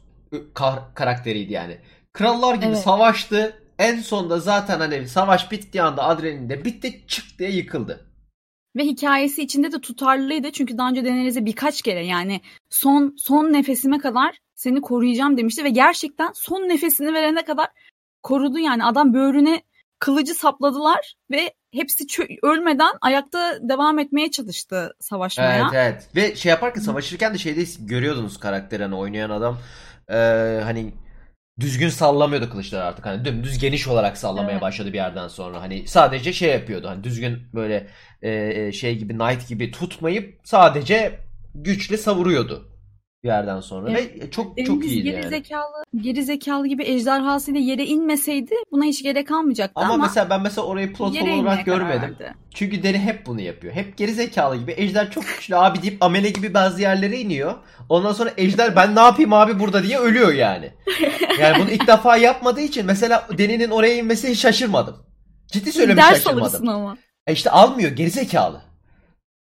kar- 0.55 0.95
karakteriydi 0.95 1.53
yani. 1.53 1.79
Krallar 2.19 2.55
gibi 2.55 2.67
Evet. 2.67 2.79
savaştı. 2.79 3.63
En 3.79 4.01
sonda 4.01 4.41
zaten 4.41 4.79
hani 4.81 5.09
savaş 5.09 5.51
bittiği 5.51 5.83
anda 5.83 6.03
adrenalin 6.03 6.49
de 6.49 6.65
bitti 6.65 7.05
çık 7.09 7.39
diye 7.39 7.51
yıkıldı. 7.51 8.05
ve 8.77 8.85
hikayesi 8.85 9.43
içinde 9.43 9.73
de 9.73 9.81
tutarlıydı. 9.81 10.53
Çünkü 10.53 10.79
daha 10.79 10.89
önce 10.91 11.05
Daenerys'e 11.05 11.45
birkaç 11.45 11.83
kere 11.83 12.07
yani 12.07 12.41
son 12.71 13.15
son 13.19 13.53
nefesime 13.53 13.99
kadar 13.99 14.39
seni 14.55 14.81
koruyacağım 14.81 15.37
demişti 15.37 15.65
ve 15.65 15.71
gerçekten 15.71 16.31
son 16.35 16.69
nefesini 16.69 17.15
verene 17.15 17.45
kadar 17.45 17.67
korudu 18.23 18.59
yani. 18.59 18.85
Adam 18.85 19.15
böğrüne 19.15 19.63
kılıcı 19.99 20.35
sapladılar 20.35 21.15
ve 21.31 21.55
hepsi 21.73 22.05
ölmeden 22.43 22.93
ayakta 23.01 23.59
devam 23.69 23.99
etmeye 23.99 24.31
çalıştı 24.31 24.95
savaşmaya. 25.01 25.59
Evet 25.59 25.73
evet. 25.75 26.09
Ve 26.17 26.37
şey 26.37 26.51
yaparken 26.51 26.81
savaşırken 26.81 27.35
de 27.35 27.39
şeyde 27.39 27.65
görüyordunuz 27.81 28.41
karakteri 28.41 28.83
hani 28.83 28.95
oynayan 28.95 29.31
adam 29.31 29.59
e, 30.09 30.15
hani 30.65 30.93
düzgün 31.61 31.89
sallamıyordu 31.89 32.51
kılıçları 32.51 32.85
artık. 32.85 33.07
Hani 33.07 33.25
dümdüz 33.25 33.59
geniş 33.59 33.89
olarak 33.89 34.19
sallamaya 34.19 34.53
Evet. 34.53 34.63
başladı 34.63 34.89
bir 34.89 34.99
yerden 34.99 35.29
sonra. 35.29 35.61
Hani 35.61 35.89
sadece 35.89 36.33
şey 36.33 36.51
yapıyordu. 36.53 36.89
Hani 36.89 37.05
düzgün 37.05 37.39
böyle 37.55 37.87
e, 38.23 38.31
e, 38.31 38.73
şey 38.73 38.99
gibi 38.99 39.13
knight 39.19 39.49
gibi 39.49 39.71
tutmayıp 39.71 40.39
sadece 40.45 41.19
güçle 41.55 41.97
savuruyordu 41.97 42.69
bir 43.25 43.29
yerden 43.29 43.61
sonra 43.61 43.95
ve 43.95 44.31
çok 44.31 44.59
çok 44.67 44.83
Deniz 44.83 44.93
iyiydi 44.93 45.03
geri 45.03 45.17
yani. 45.17 45.29
zekalı, 45.29 45.85
geri 45.97 46.25
zekalı 46.25 46.67
gibi 46.67 46.83
ejderhasıyla 46.83 47.61
yere 47.61 47.85
inmeseydi 47.85 48.55
buna 48.73 48.85
hiç 48.85 49.03
gerek 49.03 49.29
kalmayacaktı 49.29 49.81
Ama, 49.81 49.95
ama, 49.95 50.05
mesela 50.05 50.31
ben 50.31 50.43
mesela 50.43 50.67
orayı 50.67 50.93
plot 50.93 51.23
olarak 51.23 51.65
görmedim. 51.67 52.03
verdi. 52.03 52.35
Çünkü 52.55 52.83
Deri 52.83 52.99
hep 52.99 53.27
bunu 53.27 53.41
yapıyor. 53.41 53.75
Hep 53.75 53.97
geri 53.97 54.13
zekalı 54.13 54.57
gibi. 54.57 54.75
Ejder 54.77 55.11
çok 55.11 55.25
güçlü 55.27 55.57
abi 55.57 55.83
deyip 55.83 56.03
amele 56.03 56.31
gibi 56.31 56.55
bazı 56.55 56.83
yerlere 56.83 57.21
iniyor. 57.21 57.55
Ondan 57.89 58.13
sonra 58.13 58.31
Ejder 58.37 58.77
ben 58.77 58.97
ne 58.97 59.01
yapayım 59.01 59.33
abi 59.33 59.61
burada 59.61 59.83
diye 59.83 59.99
ölüyor 59.99 60.33
yani. 60.33 60.71
Yani 61.41 61.63
bunu 61.63 61.71
ilk 61.71 61.87
defa 61.87 62.17
yapmadığı 62.17 62.61
için 62.61 62.87
mesela 62.87 63.29
Deni'nin 63.39 63.71
oraya 63.71 63.97
inmesi 63.97 64.29
hiç 64.31 64.39
şaşırmadım. 64.39 64.97
Ciddi 65.53 65.73
söylüyorum 65.73 66.03
Ders 66.03 66.15
şaşırmadım. 66.15 66.43
alırsın 66.43 66.67
ama. 66.67 66.97
E 67.27 67.33
işte 67.33 67.51
almıyor 67.51 67.91
geri 67.91 68.11
zekalı. 68.11 68.63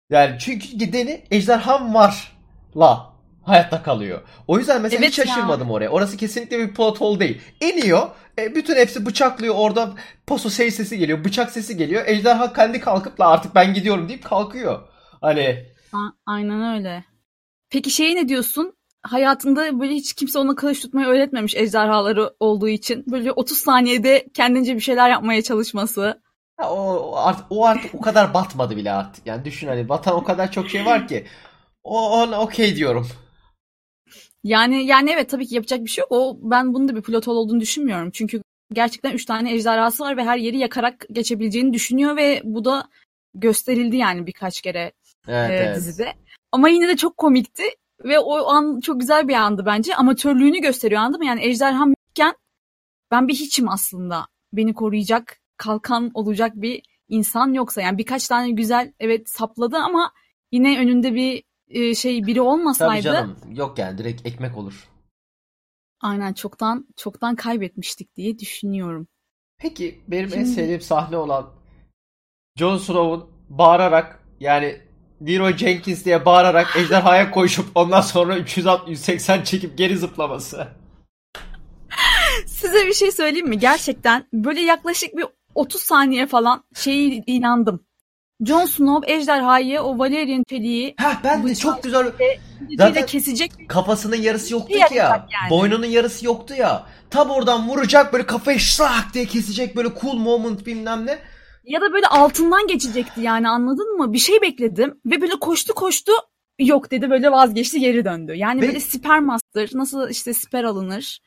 Yani 0.09 0.35
çünkü 0.39 0.93
Deni 0.93 1.21
ejderham 1.31 1.93
var 1.93 2.37
la 2.77 3.16
hayatta 3.47 3.83
kalıyor. 3.83 4.21
O 4.47 4.57
yüzden 4.59 4.81
mesela 4.81 4.99
Evet 4.99 5.09
hiç 5.11 5.19
ya. 5.19 5.25
şaşırmadım 5.25 5.71
oraya. 5.71 5.89
Orası 5.89 6.17
kesinlikle 6.17 6.59
bir 6.59 6.73
plot 6.73 7.01
hole 7.01 7.19
değil. 7.19 7.41
İniyor. 7.61 8.07
e, 8.39 8.55
bütün 8.55 8.75
hepsi 8.75 9.05
bıçaklıyor. 9.05 9.55
Orada 9.57 9.89
poso 10.27 10.49
şey 10.49 10.71
sesi 10.71 10.97
geliyor. 10.97 11.23
Bıçak 11.23 11.51
sesi 11.51 11.77
geliyor. 11.77 12.03
Ejderha 12.07 12.53
kendi 12.53 12.79
kalkıp 12.79 13.19
la 13.19 13.27
artık 13.29 13.55
ben 13.55 13.73
gidiyorum 13.73 14.09
deyip 14.09 14.23
kalkıyor. 14.25 14.87
Hani 15.21 15.65
A- 15.93 16.11
aynen 16.25 16.75
öyle. 16.75 17.05
Peki 17.69 17.89
şey 17.89 18.15
ne 18.15 18.29
diyorsun? 18.29 18.73
Hayatında 19.03 19.79
böyle 19.79 19.93
hiç 19.93 20.13
kimse 20.13 20.39
ona 20.39 20.55
kılıç 20.55 20.79
tutmayı 20.81 21.07
öğretmemiş 21.07 21.55
ejderhaları 21.55 22.31
olduğu 22.39 22.67
için. 22.69 23.03
Böyle 23.11 23.31
30 23.31 23.57
saniyede 23.57 24.27
kendince 24.33 24.75
bir 24.75 24.81
şeyler 24.81 25.09
yapmaya 25.09 25.41
çalışması. 25.41 26.21
o, 26.63 26.65
o 26.65 27.15
artık, 27.17 27.45
o 27.49 27.65
artık 27.65 27.95
o 27.95 28.01
kadar 28.01 28.33
batmadı 28.33 28.77
bile 28.77 28.91
artık. 28.91 29.25
Yani 29.27 29.45
düşün 29.45 29.67
hani 29.67 29.89
batan 29.89 30.15
o 30.15 30.23
kadar 30.23 30.51
çok 30.51 30.69
şey 30.69 30.85
var 30.85 31.07
ki. 31.07 31.25
O 31.83 32.09
ona 32.11 32.41
okey 32.41 32.75
diyorum. 32.75 33.07
Yani 34.47 34.85
yani 34.85 35.11
evet 35.11 35.29
tabii 35.29 35.47
ki 35.47 35.55
yapacak 35.55 35.83
bir 35.85 35.89
şey 35.89 36.01
yok. 36.01 36.11
O 36.11 36.37
ben 36.41 36.73
bunun 36.73 36.87
da 36.87 36.95
bir 36.95 37.01
pilot 37.01 37.27
olduğunu 37.27 37.59
düşünmüyorum. 37.59 38.11
Çünkü 38.11 38.41
gerçekten 38.73 39.11
3 39.11 39.25
tane 39.25 39.53
ejderhası 39.53 40.03
var 40.03 40.17
ve 40.17 40.23
her 40.23 40.37
yeri 40.37 40.57
yakarak 40.57 41.05
geçebileceğini 41.11 41.73
düşünüyor 41.73 42.17
ve 42.17 42.41
bu 42.43 42.65
da 42.65 42.89
gösterildi 43.33 43.97
yani 43.97 44.27
birkaç 44.27 44.61
kere 44.61 44.91
Evet, 45.27 45.51
e, 45.51 45.53
evet. 45.53 45.75
dizide. 45.75 46.13
Ama 46.51 46.69
yine 46.69 46.87
de 46.87 46.97
çok 46.97 47.17
komikti 47.17 47.63
ve 48.03 48.19
o 48.19 48.47
an 48.47 48.79
çok 48.79 48.99
güzel 48.99 49.27
bir 49.27 49.33
andı 49.33 49.63
bence. 49.65 49.95
Amatörlüğünü 49.95 50.59
gösteriyor 50.59 51.01
anladın 51.01 51.19
mı? 51.19 51.25
Yani 51.25 51.45
ejderham 51.45 51.89
yokken 51.89 52.35
ben 53.11 53.27
bir 53.27 53.33
hiçim 53.33 53.69
aslında. 53.69 54.27
Beni 54.53 54.73
koruyacak, 54.73 55.39
kalkan 55.57 56.11
olacak 56.13 56.51
bir 56.55 56.81
insan 57.09 57.53
yoksa. 57.53 57.81
Yani 57.81 57.97
birkaç 57.97 58.27
tane 58.27 58.51
güzel 58.51 58.93
evet 58.99 59.29
sapladı 59.29 59.77
ama 59.77 60.11
yine 60.51 60.79
önünde 60.79 61.13
bir 61.13 61.43
e, 61.69 61.95
şey 61.95 62.21
biri 62.25 62.35
Tabii 62.35 62.41
olmasaydı 62.41 63.01
canım. 63.03 63.37
Yok 63.53 63.77
yani 63.79 63.97
direkt 63.97 64.25
ekmek 64.25 64.57
olur. 64.57 64.89
aynen 66.01 66.33
çoktan 66.33 66.87
çoktan 66.97 67.35
kaybetmiştik 67.35 68.15
diye 68.15 68.39
düşünüyorum. 68.39 69.07
Peki 69.57 70.01
benim 70.07 70.25
en 70.25 70.29
Şimdi- 70.29 70.47
sevdiğim 70.49 70.81
sahne 70.81 71.17
olan 71.17 71.49
Jon 72.55 72.77
Snow'un 72.77 73.29
bağırarak 73.49 74.23
yani 74.39 74.81
Leroy 75.27 75.57
Jenkins 75.57 76.05
diye 76.05 76.25
bağırarak 76.25 76.67
ejderhaya 76.77 77.31
koşup 77.31 77.65
ondan 77.75 78.01
sonra 78.01 78.37
360 78.37 78.89
180 78.89 79.43
çekip 79.43 79.77
geri 79.77 79.97
zıplaması. 79.97 80.67
Size 82.45 82.87
bir 82.87 82.93
şey 82.93 83.11
söyleyeyim 83.11 83.47
mi? 83.49 83.59
Gerçekten 83.59 84.27
böyle 84.33 84.61
yaklaşık 84.61 85.17
bir 85.17 85.25
30 85.55 85.81
saniye 85.81 86.27
falan 86.27 86.63
şeyi 86.75 87.23
inandım. 87.27 87.85
Jon 88.45 88.65
Snow 88.65 89.13
ejderhayı 89.13 89.81
o 89.81 89.97
Valerian 89.99 90.43
çeliği 90.49 90.95
Ha 90.99 91.21
ben 91.23 91.47
de 91.47 91.55
çok 91.55 91.83
güzel 91.83 92.11
Zaten- 92.77 93.05
kesecek 93.05 93.51
kafasının 93.69 94.15
yarısı 94.15 94.53
yoktu 94.53 94.73
ki 94.89 94.95
ya. 94.95 95.27
yani. 95.31 95.49
Boynunun 95.49 95.85
yarısı 95.85 96.25
yoktu 96.25 96.53
ya. 96.57 96.85
Tam 97.09 97.29
oradan 97.29 97.67
vuracak 97.69 98.13
böyle 98.13 98.25
kafayı 98.25 98.59
şak 98.59 99.13
diye 99.13 99.25
kesecek 99.25 99.75
böyle 99.75 99.89
cool 100.01 100.13
moment 100.17 100.65
bilmem 100.65 101.05
ne. 101.05 101.19
ya 101.63 101.81
da 101.81 101.93
böyle 101.93 102.07
altından 102.07 102.67
geçecekti 102.67 103.21
yani 103.21 103.49
anladın 103.49 103.97
mı? 103.97 104.13
Bir 104.13 104.17
şey 104.19 104.41
bekledim 104.41 105.01
ve 105.05 105.21
böyle 105.21 105.33
koştu 105.39 105.73
koştu 105.73 106.11
yok 106.59 106.91
dedi 106.91 107.09
böyle 107.09 107.31
vazgeçti 107.31 107.79
geri 107.79 108.05
döndü. 108.05 108.33
Yani 108.35 108.61
Ve- 108.61 108.67
böyle 108.67 108.79
siper 108.79 109.19
master 109.19 109.69
nasıl 109.73 110.09
işte 110.09 110.33
siper 110.33 110.63
alınır? 110.63 111.19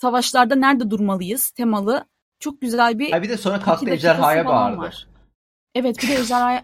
Savaşlarda 0.00 0.54
nerede 0.54 0.90
durmalıyız 0.90 1.50
temalı 1.50 2.04
çok 2.40 2.60
güzel 2.60 2.98
bir 2.98 3.10
Ha 3.10 3.22
bir 3.22 3.28
de 3.28 3.36
sonra 3.36 3.60
kalktı 3.60 3.90
ejderhaya 3.90 4.46
bağırdı. 4.46 4.78
var. 4.78 5.06
Evet 5.74 5.96
bir 6.02 6.08
de 6.08 6.14
ejderhaya 6.14 6.62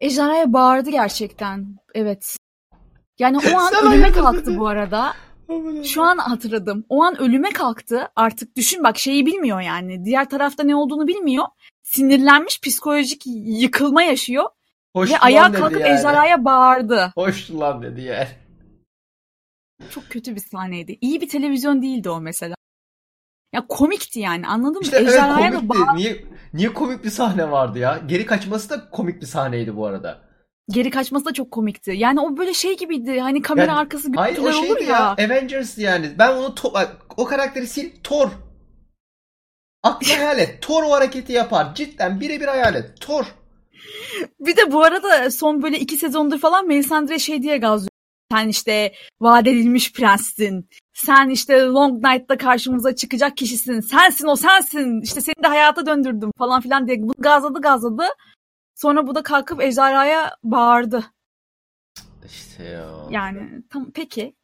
ejderhaya 0.00 0.52
bağırdı 0.52 0.90
gerçekten. 0.90 1.76
Evet. 1.94 2.36
Yani 3.18 3.38
o 3.38 3.58
an 3.58 3.70
Sen 3.70 3.92
ölüme 3.92 4.12
kalktı 4.12 4.58
bu 4.58 4.68
arada. 4.68 5.14
Şu 5.84 6.02
an 6.02 6.18
hatırladım. 6.18 6.84
O 6.88 7.02
an 7.02 7.20
ölüme 7.20 7.50
kalktı. 7.50 8.08
Artık 8.16 8.56
düşün 8.56 8.84
bak 8.84 8.98
şeyi 8.98 9.26
bilmiyor 9.26 9.60
yani. 9.60 10.04
Diğer 10.04 10.28
tarafta 10.28 10.62
ne 10.62 10.76
olduğunu 10.76 11.06
bilmiyor. 11.06 11.44
Sinirlenmiş 11.82 12.60
psikolojik 12.60 13.22
yıkılma 13.46 14.02
yaşıyor. 14.02 14.44
Hoş 14.96 15.10
ve 15.10 15.18
ayağa 15.18 15.52
kalkıp 15.52 15.80
yani. 15.80 15.98
ejderhaya 15.98 16.44
bağırdı. 16.44 17.12
Hoş 17.14 17.50
lan 17.50 17.82
dedi 17.82 18.00
yani. 18.00 18.28
Çok 19.90 20.04
kötü 20.10 20.34
bir 20.34 20.40
sahneydi. 20.40 20.98
İyi 21.00 21.20
bir 21.20 21.28
televizyon 21.28 21.82
değildi 21.82 22.10
o 22.10 22.20
mesela. 22.20 22.54
Ya 23.54 23.66
komikti 23.68 24.20
yani 24.20 24.46
anladın 24.46 24.80
mı? 24.80 24.88
Evet 24.92 25.08
Ejderhaya 25.08 25.52
da 25.52 25.56
komikti. 25.56 25.96
Niye, 25.96 26.24
niye 26.54 26.72
komik 26.72 27.04
bir 27.04 27.10
sahne 27.10 27.50
vardı 27.50 27.78
ya? 27.78 28.00
Geri 28.06 28.26
kaçması 28.26 28.70
da 28.70 28.90
komik 28.90 29.20
bir 29.20 29.26
sahneydi 29.26 29.76
bu 29.76 29.86
arada. 29.86 30.18
geri 30.70 30.90
kaçması 30.90 31.24
da 31.24 31.32
çok 31.32 31.50
komikti. 31.50 31.90
Yani 31.96 32.20
o 32.20 32.36
böyle 32.36 32.54
şey 32.54 32.76
gibiydi. 32.76 33.20
Hani 33.20 33.42
kamera 33.42 33.66
Yani- 33.66 33.78
arkası 33.78 34.12
görüntüler 34.12 34.52
olur 34.52 34.66
şeydi 34.66 34.84
ya. 34.90 35.16
ya. 35.18 35.26
Avengers 35.26 35.78
yani. 35.78 36.12
Ben 36.18 36.32
onu 36.36 36.54
o 37.16 37.24
karakteri 37.24 37.66
sil 37.74 37.88
Thor. 38.04 38.28
Aklına 39.82 40.18
hayal 40.18 40.38
et. 40.38 40.62
Thor 40.62 40.82
o 40.82 40.90
hareketi 40.90 41.32
yapar. 41.32 41.74
Cidden 41.74 42.20
birebir 42.20 42.46
hayal 42.46 42.74
et. 42.74 43.00
Thor. 43.00 43.24
bir 44.40 44.56
de 44.56 44.72
bu 44.72 44.82
arada 44.82 45.30
son 45.30 45.62
böyle 45.62 45.78
iki 45.78 45.96
sezondur 45.96 46.38
falan 46.38 46.66
Melisandre 46.66 47.18
şey 47.18 47.42
diye 47.42 47.56
gazlıyor. 47.56 47.90
Sen 48.32 48.48
işte 48.48 48.92
vaat 49.20 49.46
edilmiş 49.46 49.92
prenssin. 49.92 50.68
Sen 50.94 51.28
işte 51.28 51.60
Long 51.60 52.04
Night'ta 52.04 52.36
karşımıza 52.36 52.94
çıkacak 52.94 53.36
kişisin. 53.36 53.80
Sensin 53.80 54.26
o 54.26 54.36
sensin. 54.36 55.00
İşte 55.00 55.20
seni 55.20 55.42
de 55.44 55.46
hayata 55.46 55.86
döndürdüm 55.86 56.30
falan 56.38 56.60
filan 56.60 56.86
diye 56.88 57.02
bunu 57.02 57.12
gazladı 57.18 57.60
gazladı. 57.60 58.04
Sonra 58.74 59.06
bu 59.06 59.14
da 59.14 59.22
kalkıp 59.22 59.62
ejderhaya 59.62 60.36
bağırdı. 60.44 61.04
İşte 62.26 62.64
ya. 62.64 62.90
Yani 63.10 63.62
tam 63.70 63.90
peki. 63.94 64.34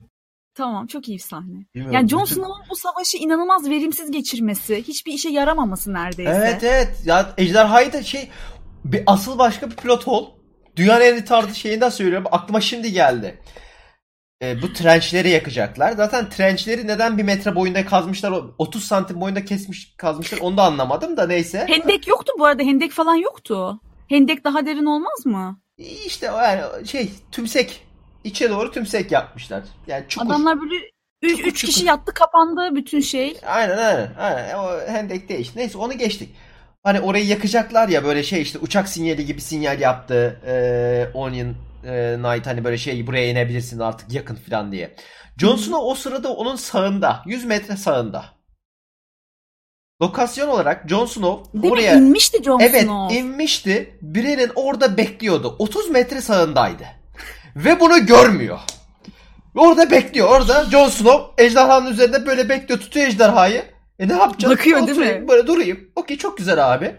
Tamam 0.54 0.86
çok 0.86 1.08
iyi 1.08 1.14
bir 1.14 1.22
sahne. 1.22 1.66
Bilmiyorum, 1.74 1.94
Yani 1.94 2.08
Jon 2.08 2.24
Snow'un 2.24 2.64
bu 2.70 2.76
savaşı 2.76 3.16
inanılmaz 3.16 3.70
verimsiz 3.70 4.10
geçirmesi, 4.10 4.82
hiçbir 4.82 5.12
işe 5.12 5.28
yaramaması 5.28 5.92
neredeyse. 5.92 6.32
Evet 6.32 6.64
evet. 6.64 7.02
Ya 7.04 7.34
ejderhayı 7.38 7.92
da 7.92 8.02
şey 8.02 8.28
bir 8.84 9.02
asıl 9.06 9.38
başka 9.38 9.70
bir 9.70 9.76
plot 9.76 10.06
hole. 10.06 10.26
Dünyanın 10.76 11.00
en 11.00 11.24
tarzı 11.24 11.54
şeyinden 11.54 11.88
söylüyorum. 11.88 12.28
Aklıma 12.32 12.60
şimdi 12.60 12.92
geldi. 12.92 13.38
Ee, 14.42 14.62
bu 14.62 14.72
trençleri 14.72 15.28
yakacaklar. 15.28 15.92
Zaten 15.92 16.28
trençleri 16.28 16.86
neden 16.86 17.18
bir 17.18 17.22
metre 17.22 17.54
boyunda 17.54 17.86
kazmışlar, 17.86 18.30
o 18.30 18.54
30 18.58 18.84
santim 18.84 19.20
boyunda 19.20 19.44
kesmiş 19.44 19.94
kazmışlar 19.96 20.38
onu 20.38 20.56
da 20.56 20.62
anlamadım 20.62 21.16
da 21.16 21.26
neyse. 21.26 21.66
Hendek 21.68 22.06
yoktu 22.06 22.32
bu 22.38 22.44
arada. 22.44 22.62
Hendek 22.62 22.92
falan 22.92 23.14
yoktu. 23.14 23.80
Hendek 24.08 24.44
daha 24.44 24.66
derin 24.66 24.86
olmaz 24.86 25.26
mı? 25.26 25.60
İşte 26.06 26.26
yani 26.26 26.86
şey 26.86 27.10
tümsek 27.32 27.86
içe 28.24 28.50
doğru 28.50 28.72
tümsek 28.72 29.12
yapmışlar. 29.12 29.62
Yani 29.86 30.04
çukur. 30.08 30.26
Adamlar 30.26 30.60
böyle 30.60 30.74
3 31.22 31.36
Çukur, 31.36 31.52
kişi 31.52 31.86
yattı 31.86 32.14
kapandı 32.14 32.74
bütün 32.74 33.00
şey. 33.00 33.36
Aynen 33.46 33.78
aynen. 33.78 34.10
aynen. 34.18 34.54
O 34.54 34.80
hendek 34.86 35.28
değil. 35.28 35.52
Neyse 35.56 35.78
onu 35.78 35.98
geçtik. 35.98 36.34
Hani 36.82 37.00
orayı 37.00 37.26
yakacaklar 37.26 37.88
ya 37.88 38.04
böyle 38.04 38.22
şey 38.22 38.42
işte 38.42 38.58
uçak 38.58 38.88
sinyali 38.88 39.26
gibi 39.26 39.40
sinyal 39.40 39.80
yaptı. 39.80 40.40
Ee, 40.46 41.08
Onion 41.14 41.54
e, 41.84 42.16
Knight 42.16 42.46
hani 42.46 42.64
böyle 42.64 42.78
şey 42.78 43.06
buraya 43.06 43.30
inebilirsin 43.30 43.78
artık 43.78 44.12
yakın 44.12 44.34
falan 44.34 44.72
diye. 44.72 44.96
Jon 45.38 45.56
Snow 45.56 45.86
o 45.90 45.94
sırada 45.94 46.32
onun 46.32 46.56
sağında. 46.56 47.22
100 47.26 47.44
metre 47.44 47.76
sağında. 47.76 48.24
Lokasyon 50.02 50.48
olarak 50.48 50.88
Jon 50.88 51.06
Snow 51.06 51.62
Değil 51.62 51.72
oraya 51.72 51.94
mi? 51.96 52.06
İnmişti 52.06 52.42
Jon 52.42 52.60
evet 52.60 52.82
Snow. 52.82 53.18
inmişti. 53.18 53.98
Birinin 54.02 54.50
orada 54.54 54.96
bekliyordu. 54.96 55.56
30 55.58 55.90
metre 55.90 56.20
sağındaydı. 56.20 56.84
Ve 57.56 57.80
bunu 57.80 58.06
görmüyor. 58.06 58.58
Orada 59.56 59.90
bekliyor. 59.90 60.28
Orada 60.28 60.64
Jon 60.64 60.88
Snow 60.88 61.44
ejderhanın 61.44 61.90
üzerinde 61.90 62.26
böyle 62.26 62.48
bekliyor. 62.48 62.80
Tutuyor 62.80 63.06
ejderhayı. 63.06 63.64
E 63.98 64.08
ne 64.08 64.12
yapacağız? 64.12 64.54
Bakıyor, 64.54 64.78
değil 64.78 64.90
Oturayım, 64.90 65.22
mi? 65.22 65.28
Böyle 65.28 65.46
durayım. 65.46 65.90
Okey 65.96 66.18
çok 66.18 66.38
güzel 66.38 66.72
abi. 66.72 66.96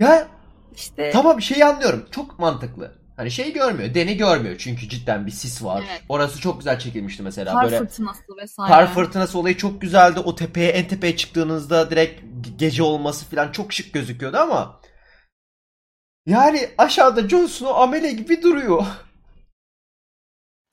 Ya 0.00 0.28
İşte 0.74 1.10
tamam 1.10 1.42
şeyi 1.42 1.64
anlıyorum. 1.64 2.06
Çok 2.10 2.38
mantıklı. 2.38 2.97
Hani 3.18 3.30
şey 3.30 3.52
görmüyor. 3.52 3.94
Deni 3.94 4.16
görmüyor. 4.16 4.56
Çünkü 4.58 4.88
cidden 4.88 5.26
bir 5.26 5.30
sis 5.30 5.64
var. 5.64 5.84
Evet. 5.90 6.02
Orası 6.08 6.40
çok 6.40 6.58
güzel 6.58 6.78
çekilmişti 6.78 7.22
mesela. 7.22 7.52
kar 7.52 7.64
böyle 7.64 7.78
fırtınası 7.78 8.22
vesaire. 8.42 8.74
Kar 8.74 8.94
fırtınası 8.94 9.38
olayı 9.38 9.56
çok 9.56 9.80
güzeldi. 9.80 10.20
O 10.20 10.34
tepeye 10.34 10.68
en 10.70 10.88
tepeye 10.88 11.16
çıktığınızda 11.16 11.90
direkt 11.90 12.20
ge- 12.22 12.56
gece 12.56 12.82
olması 12.82 13.26
falan 13.26 13.52
çok 13.52 13.72
şık 13.72 13.92
gözüküyordu 13.92 14.36
ama 14.36 14.80
yani 16.26 16.68
aşağıda 16.78 17.28
Jon 17.28 17.46
Snow 17.46 17.82
amele 17.82 18.12
gibi 18.12 18.42
duruyor. 18.42 18.86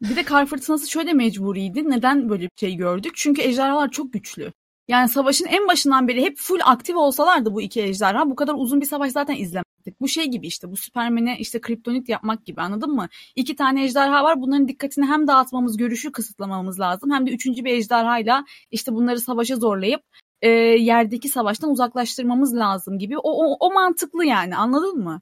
Bir 0.01 0.15
de 0.15 0.23
kar 0.25 0.45
fırtınası 0.45 0.89
şöyle 0.89 1.13
mecburiydi. 1.13 1.89
Neden 1.89 2.29
böyle 2.29 2.43
bir 2.43 2.59
şey 2.59 2.75
gördük? 2.75 3.13
Çünkü 3.15 3.41
ejderhalar 3.41 3.91
çok 3.91 4.13
güçlü. 4.13 4.53
Yani 4.87 5.09
savaşın 5.09 5.45
en 5.45 5.67
başından 5.67 6.07
beri 6.07 6.21
hep 6.21 6.37
full 6.37 6.59
aktif 6.63 6.95
olsalardı 6.95 7.53
bu 7.53 7.61
iki 7.61 7.81
ejderha 7.81 8.29
bu 8.29 8.35
kadar 8.35 8.53
uzun 8.57 8.81
bir 8.81 8.85
savaş 8.85 9.11
zaten 9.11 9.35
izlemezdik. 9.35 10.01
Bu 10.01 10.07
şey 10.07 10.25
gibi 10.25 10.47
işte 10.47 10.71
bu 10.71 10.77
Süpermen'e 10.77 11.37
işte 11.39 11.61
kriptonit 11.61 12.09
yapmak 12.09 12.45
gibi 12.45 12.61
anladın 12.61 12.91
mı? 12.91 13.07
İki 13.35 13.55
tane 13.55 13.83
ejderha 13.83 14.23
var 14.23 14.41
bunların 14.41 14.67
dikkatini 14.67 15.05
hem 15.05 15.27
dağıtmamız, 15.27 15.77
görüşü 15.77 16.11
kısıtlamamız 16.11 16.79
lazım 16.79 17.11
hem 17.11 17.27
de 17.27 17.31
üçüncü 17.31 17.65
bir 17.65 17.73
ejderhayla 17.73 18.45
işte 18.71 18.93
bunları 18.93 19.19
savaşa 19.19 19.55
zorlayıp 19.55 20.01
e, 20.41 20.49
yerdeki 20.49 21.29
savaştan 21.29 21.71
uzaklaştırmamız 21.71 22.55
lazım 22.55 22.99
gibi. 22.99 23.17
O, 23.17 23.31
o, 23.31 23.57
o 23.59 23.73
mantıklı 23.73 24.25
yani 24.25 24.55
anladın 24.55 24.97
mı? 24.97 25.21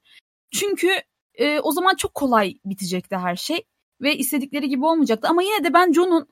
Çünkü 0.51 0.87
e, 1.35 1.59
o 1.59 1.71
zaman 1.71 1.95
çok 1.95 2.13
kolay 2.13 2.53
bitecekti 2.65 3.15
her 3.17 3.35
şey 3.35 3.63
ve 4.01 4.17
istedikleri 4.17 4.69
gibi 4.69 4.85
olmayacaktı. 4.85 5.27
Ama 5.27 5.43
yine 5.43 5.63
de 5.63 5.73
ben 5.73 5.93
Jon'un 5.93 6.27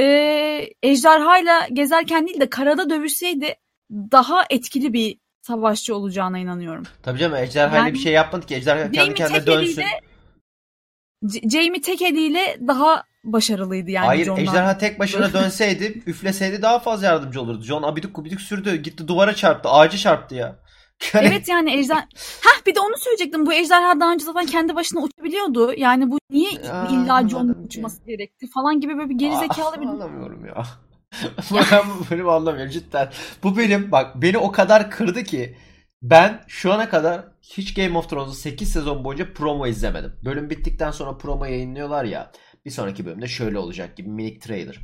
e, 0.00 0.70
ejderhayla 0.82 1.68
gezerken 1.72 2.26
değil 2.28 2.40
de 2.40 2.50
karada 2.50 2.90
dövüşseydi 2.90 3.54
daha 3.90 4.44
etkili 4.50 4.92
bir 4.92 5.18
savaşçı 5.42 5.96
olacağına 5.96 6.38
inanıyorum. 6.38 6.84
Tabii 7.02 7.18
canım 7.18 7.36
ejderhayla 7.36 7.78
Yani- 7.86 7.94
bir 7.94 7.98
şey 7.98 8.12
yapmadı 8.12 8.46
ki. 8.46 8.54
Ejderha 8.54 8.82
kendi 8.82 8.96
Jamie 8.96 9.14
kendine 9.14 9.46
dönsün. 9.46 9.84
Jamie 11.50 11.80
tek 11.80 12.02
eliyle 12.02 12.58
daha 12.66 13.04
başarılıydı 13.24 13.90
yani 13.90 14.06
Hayır 14.06 14.24
Jon'dan. 14.26 14.42
ejderha 14.42 14.78
tek 14.78 14.98
başına 14.98 15.32
dönseydi 15.32 16.02
üfleseydi 16.06 16.62
daha 16.62 16.78
fazla 16.78 17.06
yardımcı 17.06 17.40
olurdu. 17.40 17.62
Jon 17.62 17.82
abidik 17.82 18.14
gubidik 18.14 18.40
sürdü. 18.40 18.76
Gitti 18.76 19.08
duvara 19.08 19.34
çarptı. 19.34 19.68
Ağacı 19.68 19.98
çarptı 19.98 20.34
ya. 20.34 20.56
Yani- 21.14 21.28
Evet 21.28 21.48
yani 21.48 21.78
ejder... 21.78 22.08
Hah 22.44 22.66
bir 22.66 22.74
de 22.74 22.80
onu 22.80 22.96
söyleyecektim. 22.96 23.46
Bu 23.46 23.52
ejderha 23.52 24.00
daha 24.00 24.12
önce 24.12 24.24
zaten 24.24 24.46
kendi 24.46 24.74
başına 24.74 25.00
uçabiliyordu. 25.00 25.72
Yani 25.76 26.10
bu 26.10 26.18
niye 26.30 26.50
illa 26.90 27.26
ki. 27.26 27.36
uçması 27.36 28.04
gerekti 28.06 28.46
falan 28.54 28.80
gibi 28.80 28.98
böyle 28.98 29.10
bir 29.10 29.18
gerizekalı 29.18 29.80
bir... 29.80 29.86
Anlamıyorum 29.86 30.46
ya. 30.46 30.64
ben 31.72 31.82
bu 31.88 32.10
bölümü 32.10 32.30
anlamıyorum 32.30 32.72
cidden. 32.72 33.10
Bu 33.42 33.56
bölüm 33.56 33.92
bak 33.92 34.22
beni 34.22 34.38
o 34.38 34.52
kadar 34.52 34.90
kırdı 34.90 35.24
ki 35.24 35.56
ben 36.02 36.44
şu 36.48 36.72
ana 36.72 36.88
kadar 36.88 37.24
hiç 37.42 37.74
Game 37.74 37.98
of 37.98 38.10
Thrones'u 38.10 38.34
8 38.34 38.72
sezon 38.72 39.04
boyunca 39.04 39.32
promo 39.34 39.66
izlemedim. 39.66 40.12
Bölüm 40.24 40.50
bittikten 40.50 40.90
sonra 40.90 41.18
promo 41.18 41.44
yayınlıyorlar 41.44 42.04
ya. 42.04 42.32
Bir 42.64 42.70
sonraki 42.70 43.06
bölümde 43.06 43.26
şöyle 43.28 43.58
olacak 43.58 43.96
gibi 43.96 44.08
minik 44.08 44.42
trailer. 44.42 44.80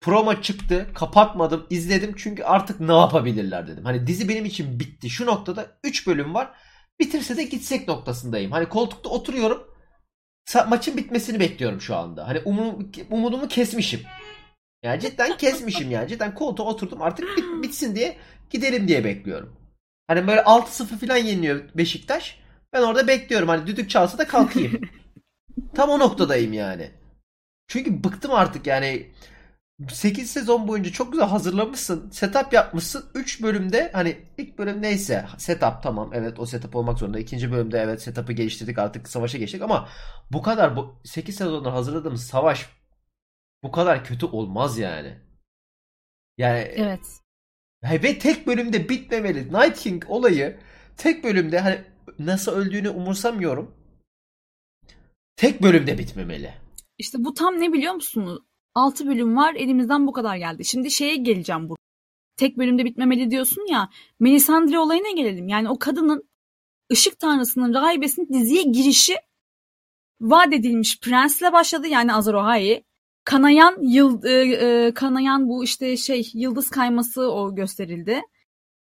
Promo 0.00 0.42
çıktı, 0.42 0.86
kapatmadım, 0.94 1.66
izledim 1.70 2.14
çünkü 2.16 2.42
artık 2.44 2.80
ne 2.80 2.92
yapabilirler 2.92 3.68
dedim. 3.68 3.84
Hani 3.84 4.06
dizi 4.06 4.28
benim 4.28 4.44
için 4.44 4.80
bitti. 4.80 5.10
Şu 5.10 5.26
noktada 5.26 5.78
3 5.84 6.06
bölüm 6.06 6.34
var. 6.34 6.50
Bitirse 7.00 7.36
de 7.36 7.42
gitsek 7.44 7.88
noktasındayım. 7.88 8.52
Hani 8.52 8.68
koltukta 8.68 9.08
oturuyorum. 9.08 9.76
Maçın 10.68 10.96
bitmesini 10.96 11.40
bekliyorum 11.40 11.80
şu 11.80 11.96
anda. 11.96 12.28
Hani 12.28 12.40
umum, 12.44 12.92
umudumu 13.10 13.48
kesmişim. 13.48 14.00
Yani 14.82 15.00
cidden 15.00 15.36
kesmişim 15.38 15.90
yani. 15.90 16.08
Cidden 16.08 16.34
koltuğa 16.34 16.66
oturdum 16.66 17.02
artık 17.02 17.36
bit- 17.36 17.62
bitsin 17.62 17.94
diye 17.96 18.16
gidelim 18.50 18.88
diye 18.88 19.04
bekliyorum. 19.04 19.56
Hani 20.06 20.26
böyle 20.26 20.40
6-0 20.40 20.98
falan 21.06 21.16
yeniliyor 21.16 21.64
Beşiktaş. 21.74 22.38
Ben 22.72 22.82
orada 22.82 23.08
bekliyorum. 23.08 23.48
Hani 23.48 23.66
düdük 23.66 23.90
çalsa 23.90 24.18
da 24.18 24.26
kalkayım. 24.26 24.80
Tam 25.74 25.90
o 25.90 25.98
noktadayım 25.98 26.52
yani. 26.52 26.90
Çünkü 27.68 28.04
bıktım 28.04 28.32
artık 28.32 28.66
yani. 28.66 29.12
8 29.88 30.30
sezon 30.30 30.68
boyunca 30.68 30.92
çok 30.92 31.12
güzel 31.12 31.28
hazırlamışsın. 31.28 32.10
Setup 32.10 32.52
yapmışsın. 32.52 33.04
3 33.14 33.42
bölümde 33.42 33.90
hani 33.92 34.18
ilk 34.38 34.58
bölüm 34.58 34.82
neyse 34.82 35.26
setup 35.38 35.82
tamam 35.82 36.10
evet 36.14 36.40
o 36.40 36.46
setup 36.46 36.76
olmak 36.76 36.98
zorunda. 36.98 37.18
İkinci 37.18 37.52
bölümde 37.52 37.78
evet 37.78 38.02
setup'ı 38.02 38.32
geliştirdik 38.32 38.78
artık 38.78 39.08
savaşa 39.08 39.38
geçtik 39.38 39.62
ama 39.62 39.88
bu 40.32 40.42
kadar 40.42 40.76
bu 40.76 41.00
8 41.04 41.36
sezonda 41.36 41.72
hazırladığımız 41.72 42.26
savaş 42.26 42.70
bu 43.62 43.70
kadar 43.70 44.04
kötü 44.04 44.26
olmaz 44.26 44.78
yani. 44.78 45.18
Yani 46.38 46.58
Evet. 46.58 47.00
ve 47.84 48.18
tek 48.18 48.46
bölümde 48.46 48.88
bitmemeli. 48.88 49.52
Night 49.52 49.78
King 49.78 50.04
olayı 50.08 50.60
tek 50.96 51.24
bölümde 51.24 51.60
hani 51.60 51.84
nasıl 52.18 52.52
öldüğünü 52.52 52.88
umursamıyorum. 52.88 53.74
Tek 55.36 55.62
bölümde 55.62 55.98
bitmemeli. 55.98 56.54
İşte 56.98 57.18
bu 57.20 57.34
tam 57.34 57.60
ne 57.60 57.72
biliyor 57.72 57.94
musunuz? 57.94 58.42
6 58.76 59.06
bölüm 59.06 59.36
var 59.36 59.54
elimizden 59.54 60.06
bu 60.06 60.12
kadar 60.12 60.36
geldi. 60.36 60.64
Şimdi 60.64 60.90
şeye 60.90 61.16
geleceğim 61.16 61.68
bu. 61.68 61.76
Tek 62.36 62.58
bölümde 62.58 62.84
bitmemeli 62.84 63.30
diyorsun 63.30 63.66
ya. 63.70 63.90
Melisandre 64.20 64.78
olayına 64.78 65.10
gelelim. 65.10 65.48
Yani 65.48 65.70
o 65.70 65.78
kadının 65.78 66.28
ışık 66.92 67.18
tanrısının 67.18 67.74
rahibesinin 67.74 68.28
diziye 68.28 68.62
girişi 68.62 69.16
vaat 70.20 70.52
edilmiş 70.52 71.00
prensle 71.00 71.52
başladı. 71.52 71.86
Yani 71.86 72.14
Azor. 72.14 72.34
Kanayan 73.24 73.76
yıl, 73.82 74.24
e, 74.24 74.32
e, 74.32 74.94
kanayan 74.94 75.48
bu 75.48 75.64
işte 75.64 75.96
şey 75.96 76.30
yıldız 76.34 76.70
kayması 76.70 77.32
o 77.32 77.54
gösterildi. 77.54 78.20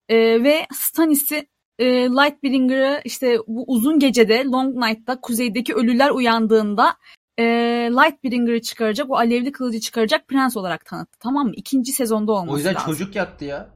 E, 0.10 0.43
ve 0.43 0.68
Stannis'i 0.74 1.48
e, 1.80 1.86
Lightbringer'ı 1.86 3.02
işte 3.06 3.38
bu 3.48 3.64
uzun 3.68 4.00
gecede 4.00 4.43
Long 4.43 4.76
Night'ta 4.76 5.22
kuzeydeki 5.22 5.74
ölüler 5.74 6.10
uyandığında 6.10 6.98
e, 7.40 7.44
Lightbringer'ı 7.92 8.62
çıkaracak, 8.62 9.10
o 9.10 9.16
alevli 9.16 9.52
kılıcı 9.52 9.80
çıkaracak 9.80 10.28
prens 10.28 10.58
olarak 10.58 10.86
tanıttı. 10.86 11.20
Tamam 11.20 11.48
mı? 11.48 11.54
İkinci 11.56 11.92
sezonda 11.92 12.32
olması 12.32 12.54
O 12.54 12.58
yüzden 12.58 12.76
lazım. 12.76 12.86
çocuk 12.94 13.16
yaktı 13.16 13.46
ya. 13.46 13.70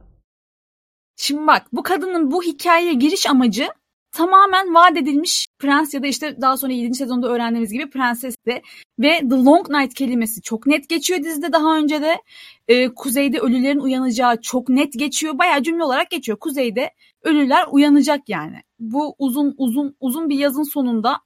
Şimdi 1.15 1.47
bak 1.47 1.67
bu 1.73 1.83
kadının 1.83 2.31
bu 2.31 2.43
hikayeye 2.43 2.93
giriş 2.93 3.25
amacı 3.27 3.69
tamamen 4.11 4.73
vaat 4.73 4.97
edilmiş 4.97 5.47
prens 5.59 5.93
ya 5.93 6.03
da 6.03 6.07
işte 6.07 6.41
daha 6.41 6.57
sonra 6.57 6.73
7. 6.73 6.95
sezonda 6.95 7.27
öğrendiğimiz 7.27 7.71
gibi 7.71 7.89
prensesti. 7.89 8.61
Ve 8.99 9.19
The 9.19 9.35
Long 9.35 9.69
Night 9.69 9.93
kelimesi 9.93 10.41
çok 10.41 10.67
net 10.67 10.89
geçiyor 10.89 11.23
dizide 11.23 11.53
daha 11.53 11.77
önce 11.77 12.01
de. 12.01 12.21
Ee, 12.67 12.89
kuzeyde 12.89 13.39
ölülerin 13.39 13.79
uyanacağı 13.79 14.41
çok 14.41 14.69
net 14.69 14.93
geçiyor. 14.93 15.37
Bayağı 15.37 15.63
cümle 15.63 15.83
olarak 15.83 16.09
geçiyor. 16.11 16.39
Kuzeyde 16.39 16.91
ölüler 17.23 17.65
uyanacak 17.71 18.29
yani. 18.29 18.61
Bu 18.79 19.15
uzun 19.19 19.55
uzun 19.57 19.95
uzun 19.99 20.29
bir 20.29 20.37
yazın 20.37 20.63
sonunda 20.63 21.17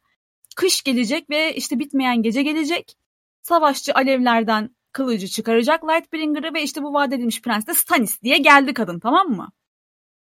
kış 0.54 0.84
gelecek 0.84 1.30
ve 1.30 1.56
işte 1.56 1.80
bitmeyen 1.80 2.22
gece 2.22 2.44
gelecek. 2.44 2.98
Savaşçı 3.42 3.94
alevlerden 3.94 4.76
kılıcı 4.92 5.28
çıkaracak 5.28 5.84
Lightbringer'ı 5.84 6.54
ve 6.54 6.64
işte 6.64 6.84
bu 6.84 6.94
vaat 6.94 7.14
edilmiş 7.14 7.42
prens 7.42 7.68
de 7.68 7.74
Stannis 7.74 8.22
diye 8.22 8.38
geldi 8.38 8.74
kadın 8.74 9.00
tamam 9.00 9.30
mı? 9.30 9.52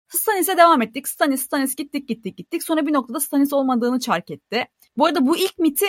Stannis'e 0.08 0.56
devam 0.56 0.82
ettik. 0.82 1.08
Stannis, 1.08 1.42
Stannis 1.42 1.76
gittik 1.76 2.08
gittik 2.08 2.36
gittik. 2.36 2.62
Sonra 2.62 2.86
bir 2.86 2.92
noktada 2.92 3.20
Stannis 3.20 3.52
olmadığını 3.52 4.00
çark 4.00 4.30
etti. 4.30 4.68
Bu 4.96 5.06
arada 5.06 5.26
bu 5.26 5.36
ilk 5.36 5.58
miti 5.58 5.86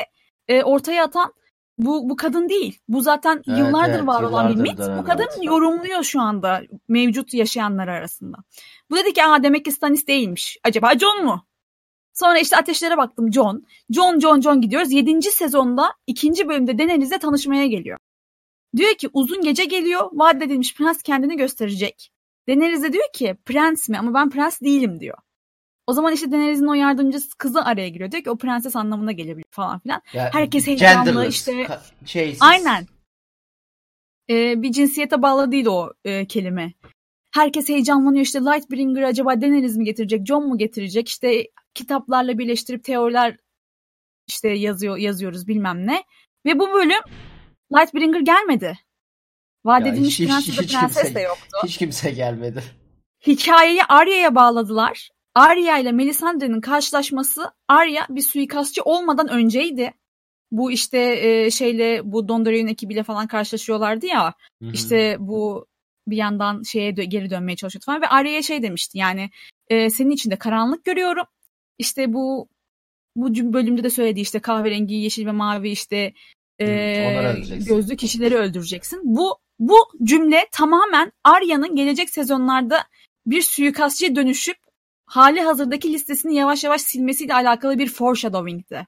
e, 0.48 0.64
ortaya 0.64 1.04
atan 1.04 1.34
bu 1.78 2.10
bu 2.10 2.16
kadın 2.16 2.50
değil. 2.50 2.80
Bu 2.88 3.02
zaten 3.02 3.44
Evet, 3.48 3.60
yıllardır 3.60 3.96
evet, 3.96 4.08
var 4.08 4.24
olan 4.24 4.50
bir 4.50 4.62
mit. 4.62 4.80
Bu 4.80 5.04
kadın 5.04 5.28
evet. 5.36 5.44
yorumluyor 5.46 6.04
şu 6.04 6.22
anda 6.22 6.62
mevcut 6.88 7.34
yaşayanlar 7.34 7.88
arasında. 7.88 8.38
Bu 8.90 8.98
dedi 8.98 9.14
ki 9.14 9.24
aa 9.24 9.44
demek 9.44 9.66
ki 9.66 9.72
Stannis 9.72 10.08
değilmiş. 10.08 10.58
Acaba 10.64 10.98
Jon 11.00 11.26
mu? 11.26 11.46
Sonra 12.20 12.40
işte 12.40 12.58
ateşlere 12.58 12.98
baktım 12.98 13.34
Jon. 13.34 13.66
Jon 13.90 14.20
Jon 14.20 14.42
Jon 14.42 14.62
gidiyoruz. 14.62 14.92
7. 14.92 15.22
sezonda 15.22 15.94
ikinci 16.08 16.48
bölümde 16.48 16.78
Daenerys'le 16.78 17.20
tanışmaya 17.22 17.68
geliyor. 17.68 17.98
Diyor 18.78 18.94
ki 18.96 19.10
uzun 19.14 19.42
gece 19.42 19.66
geliyor. 19.66 20.10
Vaat 20.14 20.42
edilmiş 20.42 20.76
prens 20.76 21.04
kendini 21.04 21.38
gösterecek. 21.38 22.12
Daenerys 22.48 22.84
de 22.84 22.94
diyor 22.94 23.08
ki 23.14 23.36
prens 23.46 23.90
mi 23.90 23.98
ama 24.00 24.14
ben 24.14 24.30
prens 24.30 24.62
değilim 24.62 25.00
diyor. 25.00 25.18
O 25.88 25.94
zaman 25.94 26.14
işte 26.14 26.32
Daenerys'in 26.32 26.68
o 26.68 26.74
yardımcısı 26.74 27.38
kızı 27.38 27.66
araya 27.66 27.90
giriyor. 27.90 28.12
Diyor 28.12 28.24
ki 28.24 28.30
o 28.30 28.38
prenses 28.38 28.76
anlamına 28.76 29.12
gelebilir 29.12 29.46
falan 29.52 29.80
filan. 29.80 30.02
Ya, 30.14 30.30
Herkes 30.34 30.68
heyecanlı, 30.68 31.28
işte- 31.28 31.68
şeysiz. 32.06 32.42
Aynen. 32.42 32.86
Ee, 34.30 34.62
bir 34.62 34.72
cinsiyete 34.72 35.22
bağlı 35.22 35.52
değil 35.52 35.66
o 35.66 35.94
e, 36.06 36.28
kelime. 36.28 36.74
Herkes 37.32 37.70
heyecanlanıyor 37.70 38.26
işte 38.26 38.40
Lightbringer 38.40 39.04
acaba 39.04 39.42
Daenerys 39.42 39.78
mi 39.78 39.86
getirecek, 39.86 40.26
Jon 40.28 40.48
mu 40.48 40.58
getirecek? 40.58 41.08
İşte 41.08 41.44
kitaplarla 41.74 42.38
birleştirip 42.38 42.84
teoriler 42.84 43.38
işte 44.28 44.50
yazıyor 44.50 44.98
yazıyoruz 44.98 45.48
bilmem 45.48 45.88
ne. 45.88 46.04
Ve 46.46 46.60
bu 46.60 46.74
bölüm 46.74 47.02
Lightbringer 47.74 48.20
gelmedi. 48.20 48.80
Vaat 49.66 49.86
Ya 49.86 49.94
edilmiş 49.94 50.20
hiç- 50.20 50.28
prens 50.28 50.48
hiç- 50.48 50.58
prenses 50.58 51.04
kimse- 51.04 51.16
de 51.16 51.22
yoktu. 51.22 51.58
Hiç 51.66 51.78
kimse 51.78 52.12
gelmedi. 52.12 52.64
Hikayeyi 53.28 53.84
Arya'ya 53.84 54.36
bağladılar. 54.36 55.10
Arya 55.36 55.78
ile 55.78 55.92
Melisandre'nin 55.92 56.62
karşılaşması 56.62 57.52
Arya 57.68 58.06
bir 58.10 58.22
suikastçı 58.22 58.82
olmadan 58.84 59.28
önceydi. 59.28 59.94
Bu 60.52 60.72
işte 60.72 60.98
e, 61.28 61.52
şeyle 61.52 62.02
bu 62.04 62.28
Dondarrion 62.28 62.68
ekibiyle 62.68 63.04
falan 63.04 63.28
karşılaşıyorlardı 63.28 64.06
ya. 64.06 64.34
Hı 64.62 64.66
hı. 64.70 64.72
İşte 64.74 65.18
bu 65.20 65.68
bir 66.08 66.18
yandan 66.18 66.64
şeye 66.64 66.92
dö- 66.92 67.04
geri 67.04 67.30
dönmeye 67.30 67.56
çalışıyordu 67.56 67.86
falan 67.86 68.02
ve 68.02 68.08
Arya'ya 68.08 68.42
şey 68.42 68.64
demişti 68.64 68.98
yani 68.98 69.30
e, 69.68 69.90
senin 69.90 70.12
içinde 70.12 70.36
karanlık 70.36 70.86
görüyorum. 70.86 71.26
İşte 71.80 72.14
bu 72.14 72.48
bu 73.16 73.54
bölümde 73.54 73.84
de 73.84 73.90
söylediği 73.90 74.24
işte 74.24 74.40
kahverengi, 74.40 74.96
yeşil 74.96 75.26
ve 75.26 75.32
mavi 75.32 75.70
işte 75.70 76.14
e, 76.62 77.36
gözlü 77.68 77.96
kişileri 77.98 78.36
öldüreceksin. 78.36 79.02
Bu 79.04 79.38
bu 79.60 79.76
cümle 80.04 80.48
tamamen 80.52 81.12
Arya'nın 81.24 81.76
gelecek 81.76 82.10
sezonlarda 82.10 82.84
bir 83.26 83.42
suikastçıya 83.42 84.16
dönüşüp 84.16 84.58
hali 85.06 85.42
hazırdaki 85.42 85.94
listesini 85.94 86.36
yavaş 86.36 86.64
yavaş 86.64 86.82
silmesiyle 86.82 87.34
alakalı 87.34 87.78
bir 87.80 87.88
foreshadowing'ti. 87.90 88.88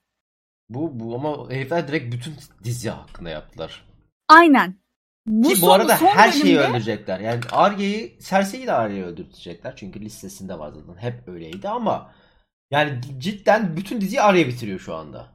Bu, 0.70 1.00
bu 1.00 1.16
ama 1.16 1.50
herifler 1.52 1.88
direkt 1.88 2.14
bütün 2.14 2.34
dizi 2.64 2.90
hakkında 2.90 3.30
yaptılar. 3.30 3.86
Aynen. 4.28 4.82
Bu, 5.26 5.48
Ki 5.50 5.54
bu 5.56 5.66
son- 5.66 5.80
arada 5.80 5.98
son 5.98 6.08
her 6.08 6.32
şeyi 6.32 6.56
bölümde- 6.56 6.68
öldürecekler. 6.70 7.20
Yani 7.20 7.40
Arya'yı, 7.52 8.20
Cersei'yi 8.20 8.68
de 8.68 8.72
Arya'yı 8.74 9.06
öldürecekler. 9.06 9.74
Çünkü 9.76 10.02
listesinde 10.02 10.60
var 10.60 10.72
zaten. 10.72 11.02
Hep 11.02 11.28
öyleydi 11.28 11.70
ama 11.70 12.14
yani 12.72 13.00
cidden 13.20 13.78
bütün 13.78 14.02
diziyi 14.02 14.22
Arya 14.22 14.48
bitiriyor 14.48 14.80
şu 14.80 14.96
anda. 14.96 15.28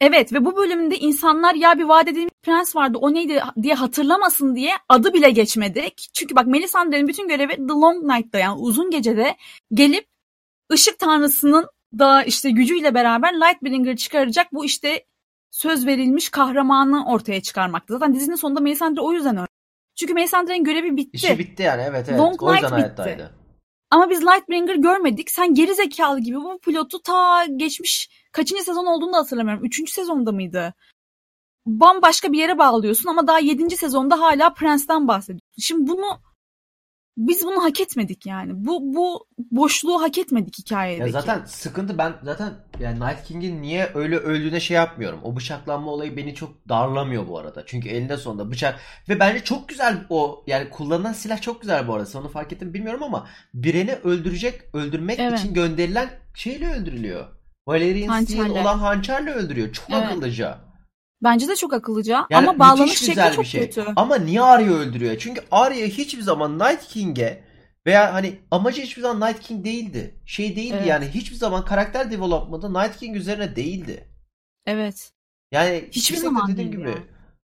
Evet 0.00 0.32
ve 0.32 0.44
bu 0.44 0.56
bölümde 0.56 0.98
insanlar 0.98 1.54
ya 1.54 1.78
bir 1.78 1.84
vaat 1.84 2.08
edilmiş 2.08 2.32
prens 2.42 2.76
vardı 2.76 2.98
o 3.00 3.14
neydi 3.14 3.42
diye 3.62 3.74
hatırlamasın 3.74 4.56
diye 4.56 4.72
adı 4.88 5.14
bile 5.14 5.30
geçmedi. 5.30 5.88
Çünkü 6.14 6.36
bak 6.36 6.46
Melisandre'nin 6.46 7.08
bütün 7.08 7.28
görevi 7.28 7.56
The 7.56 7.62
Long 7.62 8.04
Night'ta 8.04 8.38
yani 8.38 8.58
uzun 8.58 8.90
gecede 8.90 9.36
gelip 9.72 10.06
ışık 10.72 10.98
tanrısının 10.98 11.66
da 11.98 12.22
işte 12.22 12.50
gücüyle 12.50 12.94
beraber 12.94 13.34
Lightbringer'ı 13.34 13.96
çıkaracak 13.96 14.52
bu 14.52 14.64
işte 14.64 15.04
söz 15.50 15.86
verilmiş 15.86 16.28
kahramanı 16.28 17.06
ortaya 17.06 17.42
çıkarmaktı. 17.42 17.92
Zaten 17.92 18.14
dizinin 18.14 18.36
sonunda 18.36 18.60
Melisandre 18.60 19.00
o 19.00 19.12
yüzden 19.12 19.36
öldü. 19.36 19.46
Çünkü 19.96 20.14
Melisandre'nin 20.14 20.64
görevi 20.64 20.96
bitti. 20.96 21.10
İşi 21.12 21.38
bitti 21.38 21.62
yani 21.62 21.82
evet 21.82 22.08
evet. 22.08 22.20
Long 22.20 22.42
o 22.42 22.54
yüzden 22.54 22.72
Night 22.72 22.90
bitti. 22.90 23.02
hayattaydı. 23.02 23.39
Ama 23.90 24.10
biz 24.10 24.22
Lightbringer 24.22 24.74
görmedik. 24.74 25.30
Sen 25.30 25.54
geri 25.54 25.74
zekalı 25.74 26.20
gibi 26.20 26.36
bu 26.36 26.58
pilotu 26.58 27.02
ta 27.02 27.44
geçmiş 27.44 28.08
kaçıncı 28.32 28.64
sezon 28.64 28.86
olduğunu 28.86 29.12
da 29.12 29.18
hatırlamıyorum. 29.18 29.64
Üçüncü 29.64 29.92
sezonda 29.92 30.32
mıydı? 30.32 30.74
Bambaşka 31.66 32.32
bir 32.32 32.38
yere 32.38 32.58
bağlıyorsun 32.58 33.08
ama 33.08 33.26
daha 33.26 33.38
yedinci 33.38 33.76
sezonda 33.76 34.20
hala 34.20 34.54
Prens'ten 34.54 35.08
bahsediyorsun. 35.08 35.48
Şimdi 35.58 35.88
bunu 35.90 36.20
biz 37.16 37.44
bunu 37.44 37.64
hak 37.64 37.80
etmedik 37.80 38.26
yani. 38.26 38.52
Bu 38.54 38.94
bu 38.94 39.26
boşluğu 39.50 40.02
hak 40.02 40.18
etmedik 40.18 40.58
hikayedeki. 40.58 41.06
Ya 41.06 41.12
zaten 41.20 41.44
sıkıntı 41.44 41.98
ben 41.98 42.14
zaten 42.22 42.52
yani 42.80 43.00
Night 43.00 43.24
King'in 43.24 43.62
niye 43.62 43.90
öyle 43.94 44.16
öldüğüne 44.16 44.60
şey 44.60 44.74
yapmıyorum. 44.74 45.20
O 45.22 45.36
bıçaklanma 45.36 45.90
olayı 45.90 46.16
beni 46.16 46.34
çok 46.34 46.68
darlamıyor 46.68 47.28
bu 47.28 47.38
arada. 47.38 47.66
Çünkü 47.66 47.88
elinde 47.88 48.16
sonunda 48.16 48.50
bıçak 48.50 48.80
ve 49.08 49.20
bence 49.20 49.44
çok 49.44 49.68
güzel 49.68 50.06
o 50.10 50.44
yani 50.46 50.70
kullanılan 50.70 51.12
silah 51.12 51.40
çok 51.40 51.60
güzel 51.60 51.88
bu 51.88 51.94
arada. 51.94 52.18
Onu 52.18 52.28
fark 52.28 52.52
ettin 52.52 52.68
mi 52.68 52.74
bilmiyorum 52.74 53.02
ama 53.02 53.26
birini 53.54 53.94
öldürecek, 53.94 54.60
öldürmek 54.74 55.18
Evet. 55.18 55.38
için 55.38 55.54
gönderilen 55.54 56.10
şeyle 56.34 56.72
öldürülüyor. 56.72 57.26
Valerian 57.66 58.24
Steel 58.24 58.50
olan 58.50 58.78
hançerle 58.78 59.30
öldürüyor. 59.30 59.72
Çok 59.72 59.90
Evet. 59.90 60.02
akıllıca. 60.04 60.69
Bence 61.22 61.48
de 61.48 61.56
çok 61.56 61.72
akıllıca 61.72 62.26
Yani 62.30 62.48
ama 62.48 62.58
bağlanış 62.58 62.98
şekli 62.98 63.32
çok 63.34 63.44
bir 63.44 63.48
şey. 63.48 63.60
kötü. 63.60 63.84
Ama 63.96 64.16
niye 64.16 64.42
Arya 64.42 64.72
öldürüyor? 64.72 65.16
Çünkü 65.18 65.40
Arya 65.50 65.86
hiçbir 65.86 66.22
zaman 66.22 66.58
Night 66.58 66.86
King'e 66.88 67.44
veya 67.86 68.14
hani 68.14 68.40
amacı 68.50 68.82
hiçbir 68.82 69.02
zaman 69.02 69.28
Night 69.28 69.40
King 69.40 69.64
değildi. 69.64 70.14
Şey 70.26 70.56
değildi 70.56 70.74
Evet. 70.78 70.86
yani 70.86 71.06
hiçbir 71.08 71.36
zaman 71.36 71.64
karakter 71.64 72.10
development'ı 72.10 72.74
Night 72.74 72.96
King 72.96 73.16
üzerine 73.16 73.56
değildi. 73.56 74.08
Evet. 74.66 75.12
Yani 75.52 75.84
Hiçbir 75.92 76.16
zaman 76.16 76.52
dediğim 76.52 76.72
değil 76.72 76.80
gibi. 76.80 76.88
ya. 76.90 76.96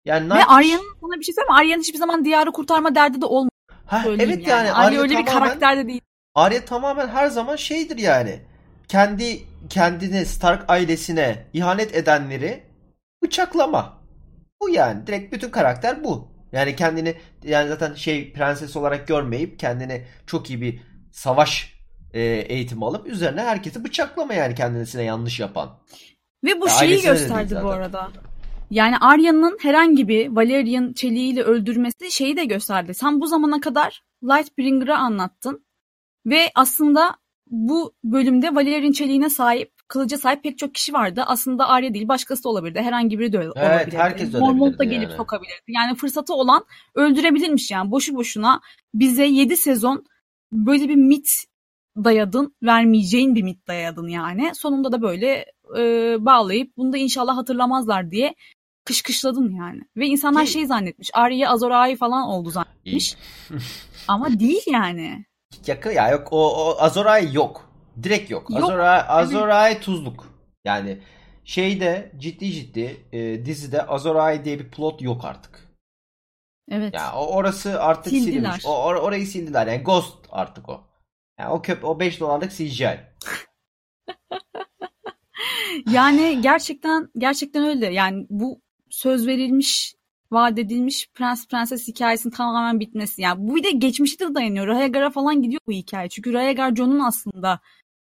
Yani 0.05 0.30
Ve 0.30 0.36
Night 0.36 0.45
Arya'nın 0.49 0.95
sana 1.01 1.20
bir 1.20 1.26
şey 1.26 1.36
söyleyeyim? 1.36 1.53
Arya'nın 1.55 1.82
hiçbir 1.82 1.97
zaman 1.97 2.26
diyarı 2.26 2.51
kurtarma 2.51 2.95
derdi 2.95 3.22
de 3.22 3.26
olmadı. 3.26 3.51
Ha, 3.86 4.03
evet 4.20 4.47
yani, 4.47 4.72
Arya, 4.72 4.76
Arya, 4.88 5.01
öyle 5.01 5.18
bir 5.18 5.26
tamamen 5.26 5.47
karakter 5.47 5.78
de 5.78 5.88
değil. 5.88 6.01
Arya 6.36 6.66
tamamen 6.66 7.07
her 7.07 7.28
zaman 7.28 7.55
şeydir 7.55 7.97
yani. 7.97 8.39
Kendi 8.88 9.43
kendine 9.70 10.26
Stark 10.26 10.66
ailesine 10.70 11.45
ihanet 11.53 11.95
edenleri 11.95 12.63
bıçaklama. 13.26 13.98
Bu 14.62 14.70
yani 14.70 15.08
direkt 15.08 15.34
bütün 15.34 15.50
karakter 15.50 16.04
bu. 16.04 16.28
Yani 16.52 16.76
kendini 16.76 17.16
yani 17.44 17.68
zaten 17.68 17.94
şey 17.94 18.34
prenses 18.34 18.76
olarak 18.76 19.08
görmeyip 19.08 19.60
kendini 19.60 20.06
çok 20.28 20.50
iyi 20.50 20.62
bir 20.62 20.80
savaş 21.12 21.74
e, 22.14 22.22
eğitimi 22.24 22.86
alıp 22.86 23.08
üzerine 23.08 23.42
herkesi 23.42 23.84
bıçaklama 23.84 24.34
yani 24.34 24.56
kendisine 24.56 25.04
yanlış 25.04 25.40
yapan. 25.40 25.80
Ve 26.44 26.62
bu 26.62 26.68
Ya 26.68 26.74
şeyi 26.74 27.02
gösterdi 27.02 27.60
bu 27.64 27.70
arada. 27.70 28.10
Yani 28.70 28.98
Arya'nın 28.98 29.58
herhangi 29.62 30.08
bir 30.08 30.28
Valerian 30.28 30.94
çeliğiyle 30.94 31.44
öldürmesi 31.44 32.12
şeyi 32.12 32.38
de 32.38 32.46
gösterdi. 32.46 32.94
Sen 32.94 33.22
bu 33.22 33.28
zamana 33.28 33.60
kadar 33.60 34.04
Lightbringer'ı 34.24 34.98
anlattın. 34.98 35.66
Ve 36.26 36.52
aslında 36.56 37.16
bu 37.48 37.94
bölümde 38.04 38.56
Valerian 38.56 38.92
çeliğine 38.92 39.30
sahip, 39.30 39.72
kılıca 39.88 40.18
sahip 40.18 40.44
pek 40.44 40.58
çok 40.58 40.76
kişi 40.76 40.94
vardı. 40.94 41.24
Aslında 41.28 41.68
Arya 41.70 41.94
değil 41.94 42.08
başkası 42.08 42.44
da 42.44 42.50
olabilirdi. 42.50 42.82
Herhangi 42.82 43.20
biri 43.20 43.34
de 43.34 43.38
Evet, 43.38 43.58
olabilirdi. 43.58 43.98
herkes 43.98 44.34
de 44.34 44.40
Mormont 44.40 44.80
da 44.80 44.84
gelip 44.84 45.04
yani. 45.10 45.18
sokabilirdi. 45.18 45.64
Yani 45.68 45.96
fırsatı 45.96 46.34
olan 46.34 46.66
öldürebilirmiş 46.96 47.72
yani. 47.72 47.92
Boşu 47.92 48.16
boşuna 48.16 48.62
bize 48.94 49.26
7 49.26 49.58
sezon 49.58 50.06
böyle 50.52 50.90
bir 50.90 50.96
mit 50.96 51.28
dayadın, 52.04 52.56
vermeyeceğin 52.64 53.36
bir 53.36 53.44
mit 53.44 53.68
dayadın 53.68 54.08
yani. 54.08 54.52
Sonunda 54.56 54.92
da 54.92 55.02
böyle 55.02 55.46
e, 55.78 55.82
bağlayıp 56.20 56.78
bunu 56.78 56.94
da 56.94 56.98
inşallah 56.98 57.38
hatırlamazlar 57.38 58.12
diye 58.12 58.36
kışkışladın 58.86 59.52
yani. 59.56 59.82
Ve 59.98 60.06
insanlar 60.08 60.46
Ki- 60.46 60.52
şey 60.52 60.66
zannetmiş. 60.66 61.10
Arya 61.14 61.50
Azor 61.50 61.72
Ahai 61.72 61.96
falan 61.96 62.24
oldu 62.24 62.50
zannetmiş. 62.50 63.16
Ama 64.08 64.40
değil 64.40 64.62
yani. 64.68 65.26
Yakın 65.68 65.92
ya 65.92 66.10
yok 66.10 66.28
o, 66.32 66.38
o 66.56 66.76
Azor 66.80 67.06
Ahai 67.06 67.36
yok. 67.36 67.70
Direkt 68.04 68.32
yok. 68.32 68.50
Yok, 68.50 68.64
Azor 68.64 68.80
Azor 68.80 69.48
Ahai 69.48 69.80
tuzluk. 69.80 70.34
Yani 70.66 70.98
şeyde 71.43 72.12
ciddi 72.18 72.52
ciddi 72.52 72.98
e, 73.12 73.46
dizide 73.46 73.82
Azor 73.82 74.16
Ahai 74.16 74.46
diye 74.46 74.60
bir 74.60 74.72
plot 74.72 75.02
yok 75.02 75.26
artık. 75.26 75.66
Evet. 76.72 76.93
Ya 76.93 77.14
o 77.16 77.36
orası 77.36 77.82
artık 77.84 78.14
Sildiler. 78.14 78.52
silmiş. 78.52 78.66
O 78.66 78.70
or- 78.70 79.00
orayı 79.00 79.28
sildiler. 79.28 79.68
Yani 79.68 79.84
Ghost 79.84 80.18
artık 80.30 80.70
o. 80.70 80.84
Yani 81.39 81.50
o 81.50 81.62
köp 81.62 81.84
o 81.84 82.00
5 82.00 82.20
dolarlık 82.20 82.52
CGI. 82.52 83.00
Yani 85.91 86.41
gerçekten 86.41 87.10
gerçekten 87.18 87.64
öyle. 87.64 87.93
Yani 87.93 88.26
bu 88.30 88.62
söz 88.89 89.28
verilmiş 89.28 89.96
vaat 90.32 90.60
edilmiş 90.60 91.10
prens 91.14 91.48
prenses 91.48 91.88
hikayesinin 91.88 92.34
tamamen 92.34 92.80
bitmesi. 92.80 93.22
Yani 93.22 93.48
bu 93.48 93.56
bir 93.56 93.64
de 93.64 93.72
geçmişte 93.72 94.30
de 94.30 94.36
dayanıyor. 94.36 94.68
Rhaegar'a 94.68 95.10
falan 95.10 95.41
gidiyor 95.41 95.62
bu 95.68 95.72
hikaye. 95.72 96.10
Çünkü 96.10 96.34
Rhaegar 96.34 96.76
Jon'un 96.76 97.00
aslında 97.00 97.60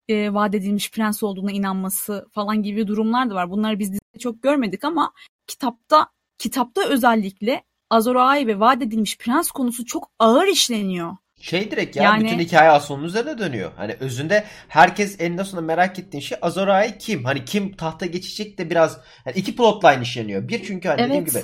e, 0.09 0.33
vaat 0.33 0.55
edilmiş 0.55 0.91
prens 0.91 1.23
olduğuna 1.23 1.51
inanması 1.51 2.27
falan 2.31 2.63
gibi 2.63 2.87
durumlar 2.87 3.29
da 3.29 3.35
var. 3.35 3.51
Bunları 3.51 3.79
biz 3.79 3.89
dizide 3.91 4.19
çok 4.19 4.43
görmedik 4.43 4.83
ama 4.83 5.13
kitapta 5.47 6.07
kitapta 6.37 6.81
özellikle 6.89 7.63
Azor 7.89 8.15
Ahai 8.15 8.47
ve 8.47 8.59
vaat 8.59 8.81
edilmiş 8.81 9.17
prens 9.17 9.51
konusu 9.51 9.85
çok 9.85 10.11
ağır 10.19 10.47
işleniyor. 10.47 11.17
Şey 11.41 11.71
direkt 11.71 11.95
ya 11.95 12.03
Yani- 12.03 12.23
bütün 12.25 12.39
hikaye 12.39 12.69
aslında 12.69 12.97
onun 12.99 13.07
üzerine 13.07 13.37
dönüyor. 13.37 13.71
Hani 13.77 13.93
özünde 13.99 14.43
herkes 14.67 15.21
eninde 15.21 15.43
sonunda 15.43 15.65
merak 15.65 15.99
ettiğin 15.99 16.21
şey 16.21 16.37
Azor 16.41 16.67
Ahai 16.67 16.97
kim? 16.97 17.23
Hani 17.25 17.45
kim 17.45 17.71
tahta 17.75 18.05
geçecek 18.05 18.57
de 18.57 18.69
biraz 18.69 18.99
yani 19.25 19.37
iki 19.37 19.55
plotline 19.55 20.01
işleniyor. 20.01 20.47
Bir 20.47 20.63
çünkü 20.63 20.87
hani 20.89 20.99
dediğim 21.03 21.23
Evet. 21.23 21.33
gibi 21.33 21.43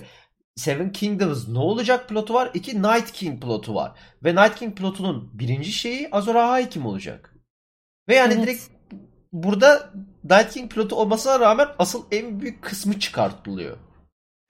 Seven 0.55 0.91
Kingdoms 0.91 1.47
ne 1.47 1.59
olacak 1.59 2.09
plotu 2.09 2.33
var. 2.33 2.51
İki 2.53 2.81
Night 2.81 3.11
King 3.11 3.41
plotu 3.43 3.75
var. 3.75 3.91
Ve 4.23 4.35
Night 4.35 4.55
King 4.55 4.77
plotunun 4.77 5.29
birinci 5.33 5.71
şeyi 5.71 6.09
Azor 6.11 6.35
Ahai 6.35 6.69
kim 6.69 6.85
olacak? 6.85 7.34
Ve 8.09 8.15
yani 8.15 8.33
Evet. 8.33 8.43
direkt 8.43 8.63
burada 9.33 9.89
Night 10.23 10.53
King 10.53 10.71
plotu 10.71 10.95
olmasına 10.95 11.39
rağmen 11.39 11.67
asıl 11.79 12.03
en 12.11 12.39
büyük 12.39 12.61
kısmı 12.63 12.99
çıkartılıyor. 12.99 13.77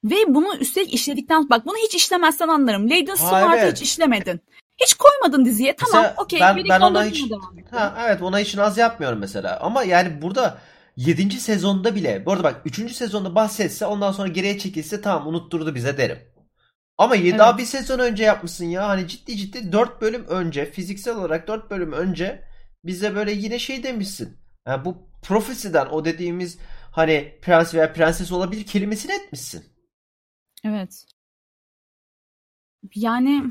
Ve 0.03 0.15
bunu 0.27 0.55
üstelik 0.57 0.93
işledikten 0.93 1.49
bak 1.49 1.65
bunu 1.65 1.75
hiç 1.85 1.95
işlemezsen 1.95 2.47
anlarım. 2.47 2.89
Leyden 2.89 3.15
Smart'ı 3.15 3.57
evet. 3.59 3.73
hiç 3.73 3.81
işlemedin. 3.81 4.41
Hiç 4.81 4.93
koymadın 4.93 5.45
diziye. 5.45 5.75
Tamam 5.75 6.13
okey. 6.17 6.39
ben- 6.39 6.63
ben 6.69 6.81
ona 6.81 7.05
hiç-. 7.05 7.31
Ha 7.71 7.95
evet 8.05 8.21
ona 8.21 8.39
hiç 8.39 8.55
naz 8.55 8.77
yapmıyorum 8.77 9.19
mesela. 9.19 9.59
Ama 9.61 9.83
yani 9.83 10.21
burada 10.21 10.57
7. 10.97 11.39
sezonda 11.39 11.95
bile 11.95 12.25
bu 12.25 12.31
arada 12.31 12.43
bak 12.43 12.61
3. 12.65 12.93
sezonda 12.95 13.35
bahsetse 13.35 13.85
ondan 13.85 14.11
sonra 14.11 14.27
geriye 14.27 14.57
çekilse 14.57 15.01
tamam 15.01 15.27
unutturdu 15.27 15.75
bize 15.75 15.97
derim. 15.97 16.17
Ama 16.97 17.15
yedi- 17.15 17.29
Evet. 17.29 17.39
daha 17.39 17.57
bir 17.57 17.65
sezon 17.65 17.99
önce 17.99 18.23
yapmışsın 18.23 18.65
ya. 18.65 18.87
Hani 18.89 19.07
ciddi 19.07 19.37
ciddi 19.37 19.71
4 19.71 20.01
bölüm 20.01 20.25
önce 20.27 20.71
fiziksel 20.71 21.15
olarak 21.15 21.47
4 21.47 21.69
bölüm 21.71 21.91
önce 21.91 22.43
bize 22.85 23.15
böyle 23.15 23.31
yine 23.31 23.59
şey 23.59 23.83
demişsin. 23.83 24.37
Yani 24.67 24.85
bu 24.85 24.97
profesiden 25.23 25.85
o 25.85 26.05
dediğimiz 26.05 26.57
hani 26.91 27.39
prens 27.41 27.73
veya 27.73 27.93
prenses 27.93 28.31
olabilir 28.31 28.65
kelimesini 28.65 29.13
etmişsin. 29.13 29.63
Evet. 30.63 31.05
Yani 32.95 33.43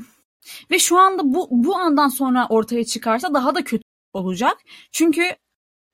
ve 0.71 0.79
şu 0.79 0.99
anda 0.99 1.23
bu 1.23 1.47
bu 1.51 1.75
andan 1.75 2.07
sonra 2.07 2.47
ortaya 2.49 2.85
çıkarsa 2.85 3.33
daha 3.33 3.55
da 3.55 3.63
kötü 3.63 3.83
olacak. 4.13 4.57
Çünkü 4.91 5.23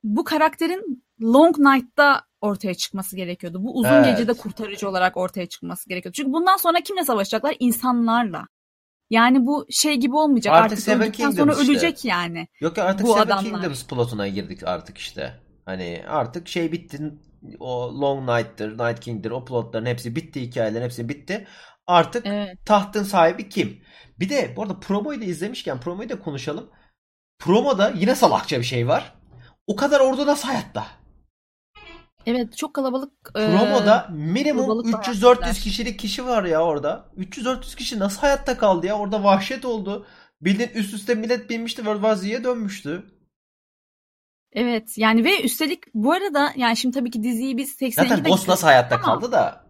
bu 0.04 0.24
karakterin 0.24 1.04
Long 1.22 1.58
Night'ta 1.58 2.26
ortaya 2.42 2.74
çıkması 2.74 3.16
gerekiyordu. 3.16 3.64
Bu 3.64 3.78
uzun 3.78 3.89
Evet. 3.89 4.06
gecede 4.06 4.34
kurtarıcı 4.34 4.89
olarak 4.89 5.18
ortaya 5.18 5.46
çıkması 5.46 5.89
gerekiyordu. 5.89 6.16
Çünkü 6.16 6.34
bundan 6.34 6.58
sonra 6.58 6.82
kimle 6.82 7.06
savaşacaklar? 7.06 7.56
İnsanlarla. 7.60 8.48
Yani 9.12 9.45
bu 9.45 9.66
şey 9.70 9.95
gibi 9.95 10.16
olmayacak. 10.16 10.53
Artık 10.53 10.72
Artık, 10.72 10.80
Seven 10.80 11.01
öldükten 11.01 11.24
sonra 11.24 11.36
Kingdoms 11.36 11.59
işte. 11.62 11.72
ölecek 11.72 12.05
yani. 12.05 12.47
Yok 12.62 12.78
ya 12.78 12.84
artık 12.84 13.07
Bu 13.07 13.14
Seven 13.14 13.26
adamlar. 13.26 13.43
Kingdoms 13.43 13.86
plotuna 13.88 14.28
girdik 14.28 14.64
artık 14.64 14.97
işte. 14.97 15.39
Hani 15.66 16.03
artık 16.07 16.47
şey 16.47 16.72
bitti. 16.72 17.14
O 17.59 18.01
Long 18.01 18.30
Night'tır, 18.30 18.78
Night 18.78 18.99
King'dir 18.99 19.32
o 19.32 19.45
plotların 19.45 19.86
hepsi 19.86 20.16
bitti. 20.16 20.41
Hikayelerin 20.41 20.84
hepsi 20.84 21.09
bitti. 21.09 21.47
Artık 21.88 22.26
Evet. 22.26 22.66
tahtın 22.66 23.03
sahibi 23.03 23.49
kim? 23.49 23.82
Bir 24.20 24.30
de 24.30 24.53
bu 24.55 24.62
arada 24.62 24.80
promoyu 24.80 25.22
da 25.22 25.26
izlemişken 25.26 25.80
promoyu 25.80 26.09
da 26.09 26.20
konuşalım. 26.20 26.70
Promoda 27.39 27.93
yine 27.95 28.16
salakça 28.16 28.59
bir 28.59 28.64
şey 28.64 28.88
var. 28.88 29.14
O 29.68 29.76
kadar 29.76 29.99
ordu 29.99 30.26
nasıl 30.26 30.47
hayatta? 30.47 30.86
Evet 32.26 32.58
çok 32.58 32.74
kalabalık. 32.74 33.12
e, 33.36 33.46
Promoda 33.46 34.08
minimum 34.12 34.66
kalabalık 34.66 34.86
300-400 34.86 35.22
hayatlar. 35.22 35.54
kişilik 35.54 36.00
kişi 36.00 36.26
var 36.26 36.44
ya 36.44 36.64
orada. 36.64 37.06
300-400 37.18 37.76
kişi 37.78 38.00
nasıl 38.00 38.22
hayatta 38.22 38.58
kaldı 38.58 38.86
ya? 38.88 38.98
Orada 38.98 39.24
vahşet 39.24 39.66
oldu. 39.66 40.06
Bildiğin 40.42 40.70
üst 40.70 40.94
üste 40.94 41.16
millet 41.16 41.50
binmişti 41.50 41.78
World 41.78 42.02
War 42.02 42.16
Z'ye 42.16 42.44
dönmüştü. 42.44 43.04
Evet 44.54 44.98
yani 44.98 45.24
ve 45.26 45.44
üstelik 45.44 45.94
bu 45.94 46.12
arada 46.14 46.54
yani 46.56 46.78
şimdi 46.78 46.98
tabii 47.00 47.12
ki 47.12 47.24
diziyi 47.24 47.58
biz 47.58 47.70
82 47.72 48.10
Zaten 48.10 48.24
Ghost 48.24 48.48
nasıl 48.48 48.68
hayatta 48.68 48.96
Ama- 48.96 49.04
kaldı 49.06 49.32
da. 49.32 49.66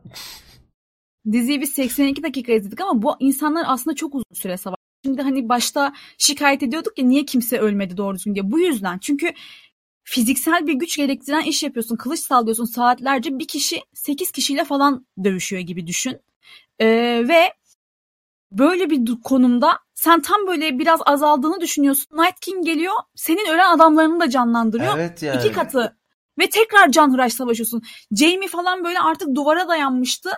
diziyi 1.31 1.61
biz 1.61 1.69
82 1.73 2.23
dakika 2.23 2.51
izledik 2.53 2.81
ama 2.81 3.01
bu 3.01 3.15
insanlar 3.19 3.63
aslında 3.67 3.95
çok 3.95 4.15
uzun 4.15 4.25
süre 4.33 4.57
savaş. 4.57 4.77
Şimdi 5.05 5.21
hani 5.21 5.49
başta 5.49 5.93
şikayet 6.17 6.63
ediyorduk 6.63 6.97
ya 6.99 7.05
niye 7.05 7.25
kimse 7.25 7.57
ölmedi 7.59 7.97
doğru 7.97 8.15
düzgün 8.15 8.35
diye. 8.35 8.51
Bu 8.51 8.59
yüzden 8.59 8.97
çünkü 8.97 9.33
fiziksel 10.03 10.67
bir 10.67 10.73
güç 10.73 10.97
gerektiren 10.97 11.41
iş 11.41 11.63
yapıyorsun. 11.63 11.95
Kılıç 11.95 12.19
sallıyorsun 12.19 12.65
saatlerce 12.65 13.39
bir 13.39 13.47
kişi 13.47 13.81
8 13.93 14.31
kişiyle 14.31 14.65
falan 14.65 15.05
dövüşüyor 15.23 15.61
gibi 15.61 15.87
düşün. 15.87 16.19
Ee, 16.79 16.87
ve 17.27 17.53
böyle 18.51 18.89
bir 18.89 19.21
konumda 19.23 19.79
sen 19.93 20.21
tam 20.21 20.47
böyle 20.47 20.79
biraz 20.79 20.99
azaldığını 21.05 21.61
düşünüyorsun. 21.61 22.17
Night 22.17 22.39
King 22.39 22.65
geliyor 22.65 22.93
senin 23.15 23.49
ölen 23.49 23.75
adamlarını 23.75 24.19
da 24.19 24.29
canlandırıyor. 24.29 24.97
Evet 24.97 25.23
yani. 25.23 25.37
İki 25.37 25.51
katı. 25.51 25.97
Ve 26.39 26.49
tekrar 26.49 26.91
canhıraş 26.91 27.33
savaşıyorsun. 27.33 27.81
Jamie 28.11 28.47
falan 28.47 28.83
böyle 28.83 28.99
artık 28.99 29.35
duvara 29.35 29.67
dayanmıştı. 29.67 30.29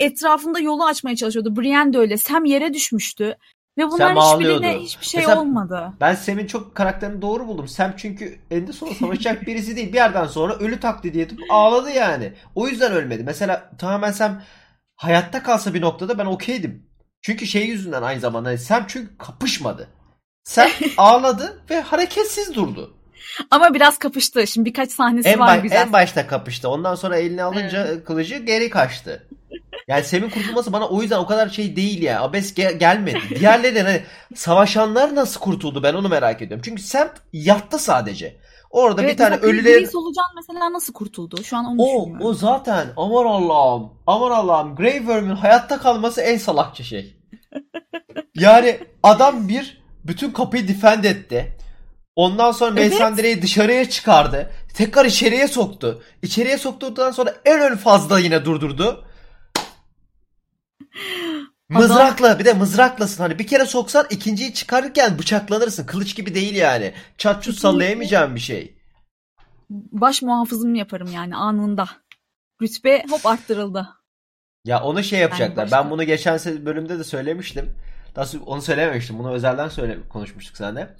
Etrafında 0.00 0.58
yolu 0.58 0.84
açmaya 0.84 1.16
çalışıyordu. 1.16 1.56
Brienne 1.56 1.92
de 1.92 1.98
öyle. 1.98 2.16
Sam 2.16 2.44
yere 2.44 2.74
düşmüştü. 2.74 3.36
Ve 3.78 3.86
bunların 3.90 4.16
ağlıyordu. 4.16 4.54
hiçbirine 4.64 4.78
hiçbir 4.82 5.06
şey 5.06 5.20
Mesela- 5.20 5.40
olmadı. 5.40 5.92
Ben 6.00 6.14
Sam'in 6.14 6.46
çok 6.46 6.74
karakterini 6.74 7.22
doğru 7.22 7.46
buldum. 7.46 7.68
Sam 7.68 7.92
çünkü 7.96 8.38
eninde 8.50 8.72
sonunda 8.72 8.98
savaşacak 8.98 9.42
birisi 9.46 9.76
değil. 9.76 9.88
Bir 9.88 9.94
yerden 9.94 10.26
sonra 10.26 10.54
ölü 10.54 10.80
taklidi 10.80 11.20
edip 11.20 11.38
ağladı 11.50 11.90
yani. 11.90 12.32
O 12.54 12.68
yüzden 12.68 12.92
ölmedi. 12.92 13.22
Mesela 13.24 13.70
tamamen 13.78 14.12
Sam 14.12 14.42
hayatta 14.96 15.42
kalsa 15.42 15.74
bir 15.74 15.80
noktada 15.80 16.18
ben 16.18 16.26
okeydim. 16.26 16.86
Çünkü 17.22 17.46
şey 17.46 17.66
yüzünden 17.66 18.02
aynı 18.02 18.20
zamanda 18.20 18.48
hani 18.48 18.58
Sam 18.58 18.84
çünkü 18.88 19.18
kapışmadı. 19.18 19.88
Sam 20.44 20.68
ağladı 20.96 21.62
ve 21.70 21.80
hareketsiz 21.80 22.54
durdu. 22.54 22.94
Ama 23.50 23.74
biraz 23.74 23.98
kapıştı. 23.98 24.46
Şimdi 24.46 24.68
birkaç 24.68 24.90
sahnesi 24.90 25.28
En, 25.28 25.40
var 25.40 25.58
güzel. 25.58 25.76
en 25.76 25.92
başta 25.92 26.26
kapıştı. 26.26 26.68
Ondan 26.68 26.94
sonra 26.94 27.16
elini 27.16 27.42
alınca 27.42 28.04
kılıcı 28.04 28.36
geri 28.36 28.70
kaçtı. 28.70 29.26
Yani 29.88 30.04
Sam'in 30.04 30.30
kurtulması 30.30 30.72
bana 30.72 30.88
o 30.88 31.02
yüzden 31.02 31.18
o 31.18 31.26
kadar 31.26 31.48
şey 31.48 31.76
değil 31.76 32.02
ya. 32.02 32.22
Abes 32.22 32.52
ge- 32.58 32.78
gelmedi. 32.78 33.20
Diğerleri 33.40 33.82
hani 33.82 34.02
savaşanlar 34.34 35.14
nasıl 35.14 35.40
kurtuldu 35.40 35.82
ben 35.82 35.94
onu 35.94 36.08
merak 36.08 36.42
ediyorum. 36.42 36.62
Çünkü 36.64 36.82
Sam 36.82 37.08
yattı 37.32 37.78
sadece. 37.78 38.36
Orada 38.70 39.02
Evet, 39.02 39.12
bir 39.12 39.16
tane 39.18 39.36
ölülerin 39.36 39.78
Chris 39.78 39.92
Solucan 39.92 40.24
mesela 40.36 40.72
nasıl 40.72 40.92
kurtuldu? 40.92 41.44
Şu 41.44 41.56
an 41.56 41.64
onu 41.64 41.82
o 41.82 41.86
düşünüyorum. 41.86 42.26
o 42.26 42.34
zaten 42.34 42.86
aman 42.96 43.24
Allah'ım 43.26 43.90
aman 44.06 44.30
Allah'ım 44.30 44.76
Grey 44.76 44.98
Worm'ün 44.98 45.34
hayatta 45.36 45.78
kalması 45.78 46.20
en 46.20 46.38
salakça 46.38 46.84
şey. 46.84 47.16
Yani 48.34 48.78
adam 49.02 49.48
bir 49.48 49.82
bütün 50.04 50.30
kapıyı 50.30 50.68
defend 50.68 51.04
etti. 51.04 51.56
Ondan 52.16 52.52
sonra 52.52 52.70
Evet. 52.70 52.90
Melisandre'yi 52.90 53.42
dışarıya 53.42 53.90
çıkardı. 53.90 54.50
Tekrar 54.74 55.04
içeriye 55.04 55.48
soktu. 55.48 56.02
İçeriye 56.22 56.58
soktuktan 56.58 57.10
sonra 57.10 57.34
en 57.44 57.60
ön 57.60 57.76
fazla 57.76 58.18
yine 58.18 58.44
durdurdu. 58.44 59.04
Mızrakla 61.68 62.38
bir 62.38 62.44
de 62.44 62.52
mızraklasın 62.52 63.22
hani 63.22 63.38
bir 63.38 63.46
kere 63.46 63.66
soksan 63.66 64.06
ikinciyi 64.10 64.54
çıkarırken 64.54 65.18
bıçaklanırsın. 65.18 65.86
Kılıç 65.86 66.16
gibi 66.16 66.34
değil 66.34 66.54
yani. 66.54 66.94
Çat 67.18 67.34
çut 67.34 67.54
Kesinlikle. 67.54 67.60
sallayamayacağın 67.60 68.34
bir 68.34 68.40
şey. 68.40 68.74
Baş 69.70 70.22
muhafızım 70.22 70.74
yaparım 70.74 71.12
yani 71.12 71.36
anında. 71.36 71.88
Rütbe 72.62 73.04
hop 73.10 73.26
arttırıldı. 73.26 73.88
Ya 74.64 74.82
onu 74.82 75.02
şey 75.04 75.18
yapacaklar. 75.20 75.64
başka- 75.64 75.76
Ben 75.84 75.90
bunu 75.90 76.04
geçen 76.04 76.38
bölümde 76.66 76.98
de 76.98 77.04
söylemiştim. 77.04 77.74
Daha 78.16 78.26
sonra 78.26 78.44
onu 78.44 78.62
söylememiştim. 78.62 79.18
Bunu 79.18 79.32
özelden 79.32 79.68
söyle 79.68 79.98
konuşmuştuk 80.08 80.56
seninle. 80.56 80.96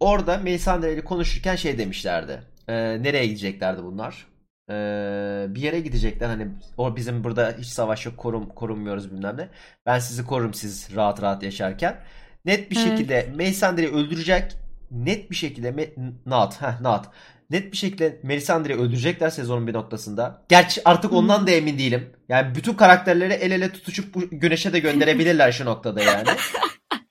Orada 0.00 0.36
Melisandre 0.38 0.92
ile 0.92 1.04
konuşurken 1.04 1.56
şey 1.56 1.78
demişlerdi. 1.78 2.42
Ee, 2.68 2.74
nereye 3.02 3.26
gideceklerdi 3.26 3.82
bunlar? 3.82 4.26
Ee, 4.70 5.46
bir 5.48 5.60
yere 5.60 5.80
gidecekler. 5.80 6.26
Hani 6.28 6.48
o 6.76 6.96
bizim 6.96 7.24
burada 7.24 7.54
hiç 7.58 7.66
savaş 7.66 8.06
yok, 8.06 8.16
korum 8.16 8.48
korunmuyoruz 8.48 9.12
bilmem 9.12 9.36
ne. 9.36 9.48
Ben 9.86 9.98
sizi 9.98 10.24
korurum 10.26 10.54
siz 10.54 10.88
rahat 10.96 11.22
rahat 11.22 11.42
yaşarken. 11.42 11.96
Net 12.44 12.70
bir 12.70 12.76
Evet. 12.76 12.88
şekilde 12.88 13.28
Melisandre'yi 13.34 13.88
öldürecek. 13.88 14.56
Net 14.90 15.30
bir 15.30 15.36
şekilde 15.36 15.68
Me- 15.68 16.12
Nat, 16.26 16.62
heh, 16.62 16.80
Nat. 16.80 17.10
Net 17.50 17.72
bir 17.72 17.76
şekilde 17.76 18.20
Melisandre'yi 18.22 18.78
öldürecekler 18.78 19.30
sezonun 19.30 19.66
bir 19.66 19.72
noktasında. 19.72 20.42
Gerçi 20.48 20.80
artık 20.84 21.12
ondan 21.12 21.46
da 21.46 21.50
emin 21.50 21.78
değilim. 21.78 22.10
Yani 22.28 22.54
bütün 22.54 22.74
karakterleri 22.74 23.32
el 23.32 23.50
ele 23.50 23.72
tutuşup 23.72 24.14
güneşe 24.30 24.72
de 24.72 24.78
gönderebilirler 24.78 25.52
şu 25.52 25.64
noktada 25.64 26.02
yani. 26.02 26.28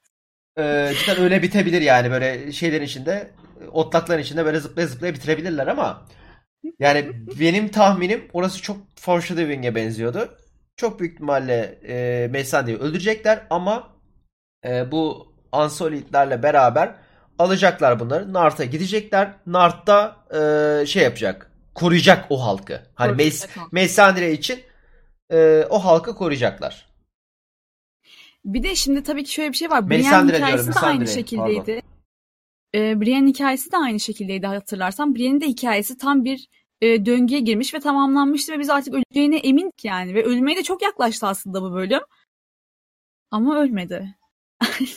Ee, 0.58 0.94
cidden 1.00 1.20
öyle 1.24 1.42
bitebilir 1.42 1.82
yani 1.82 2.12
böyle 2.12 2.52
şeylerin 2.52 2.86
içinde 2.86 3.32
otlakların 3.72 4.22
içinde 4.22 4.46
böyle 4.46 4.60
zıplaya 4.60 4.88
zıplaya 4.88 5.14
bitirebilirler 5.14 5.68
ama 5.68 6.06
yani 6.80 7.12
benim 7.40 7.70
tahminim 7.70 8.28
orası 8.34 8.62
çok 8.62 8.78
foreshadowing'e 8.96 9.76
benziyordu. 9.76 10.38
Çok 10.76 11.00
büyük 11.00 11.14
ihtimalle 11.14 11.80
e, 11.88 12.28
Melisandre'yi 12.28 12.78
öldürecekler 12.78 13.42
ama 13.50 13.90
e, 14.66 14.92
bu 14.92 15.34
Unsolid'lerle 15.54 16.44
beraber 16.44 16.96
alacaklar 17.40 18.00
bunları. 18.00 18.34
Nart'a 18.34 18.66
gidecekler. 18.66 19.34
Nart'ta 19.46 20.16
e, 20.32 20.86
şey 20.86 21.04
yapacak. 21.04 21.52
Koruyacak 21.76 22.26
o 22.30 22.44
halkı. 22.44 22.82
Hani 22.96 23.10
halkı. 23.10 23.70
Melisandre 23.72 24.32
için 24.32 24.60
e, 25.34 25.66
o 25.70 25.86
halkı 25.86 26.16
koruyacaklar. 26.16 26.88
Bir 28.48 28.64
de 28.64 28.76
şimdi 28.76 29.04
tabii 29.04 29.24
ki 29.24 29.32
şöyle 29.32 29.50
bir 29.52 29.58
şey 29.58 29.70
var. 29.70 29.90
Brienne 29.90 30.04
Melisandre 30.04 30.38
hikayesi 30.38 30.64
diyorum, 30.64 30.82
de 30.82 30.86
aynı 30.86 31.08
şekildeydi. 31.08 31.82
Ee, 32.76 33.02
Brienne'in 33.02 33.28
hikayesi 33.28 33.72
de 33.72 33.78
aynı 33.78 34.00
şekildeydi 34.00 34.48
hatırlarsan. 34.48 35.16
Brienne'in 35.16 35.42
de 35.42 35.48
hikayesi 35.48 35.98
tam 35.98 36.26
bir 36.26 36.48
e, 36.82 37.06
döngüye 37.06 37.40
girmiş 37.40 37.74
ve 37.74 37.80
tamamlanmıştı 37.80 38.54
ve 38.54 38.60
biz 38.60 38.70
artık 38.70 38.94
öleceğine 38.94 39.38
emindik 39.38 39.86
yani. 39.86 40.16
Ve 40.16 40.24
ölmeye 40.24 40.58
de 40.58 40.64
çok 40.64 40.82
yaklaştı 40.82 41.28
aslında 41.28 41.62
bu 41.62 41.74
bölüm. 41.74 42.02
Ama 43.32 43.60
ölmedi. 43.60 44.16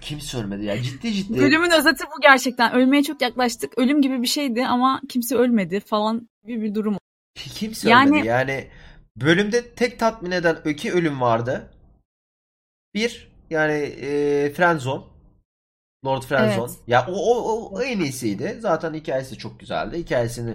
Kimse 0.00 0.38
ölmedi 0.38 0.64
ya. 0.64 0.82
Ciddi 0.82 1.12
ciddi. 1.12 1.38
Bölümün 1.38 1.70
özeti 1.70 2.04
bu 2.04 2.20
gerçekten. 2.20 2.72
Ölmeye 2.72 3.02
çok 3.02 3.22
yaklaştık. 3.22 3.78
Ölüm 3.78 4.02
gibi 4.02 4.22
bir 4.22 4.26
şeydi 4.26 4.66
ama 4.66 5.00
kimse 5.08 5.36
ölmedi 5.36 5.80
falan 5.80 6.28
gibi 6.46 6.62
bir 6.62 6.74
durum. 6.74 6.98
Kimse 7.34 7.90
Yani- 7.90 8.08
ölmedi. 8.08 8.26
Yani 8.26 8.70
bölümde 9.16 9.74
tek 9.74 9.98
tatmin 9.98 10.30
eden 10.30 10.56
iki 10.64 10.92
ölüm 10.92 11.20
vardı. 11.20 11.70
Bir 12.96 13.28
yani 13.50 13.72
e, 13.72 14.52
Frenzone. 14.52 15.04
Lord 16.04 16.22
Frenzone. 16.22 16.70
Evet. 16.70 16.80
Ya 16.86 17.06
o, 17.08 17.12
o, 17.12 17.70
o 17.76 17.82
en 17.82 18.00
iyisiydi. 18.00 18.56
Zaten 18.60 18.94
hikayesi 18.94 19.38
çok 19.38 19.60
güzeldi. 19.60 19.98
Hikayesini 19.98 20.54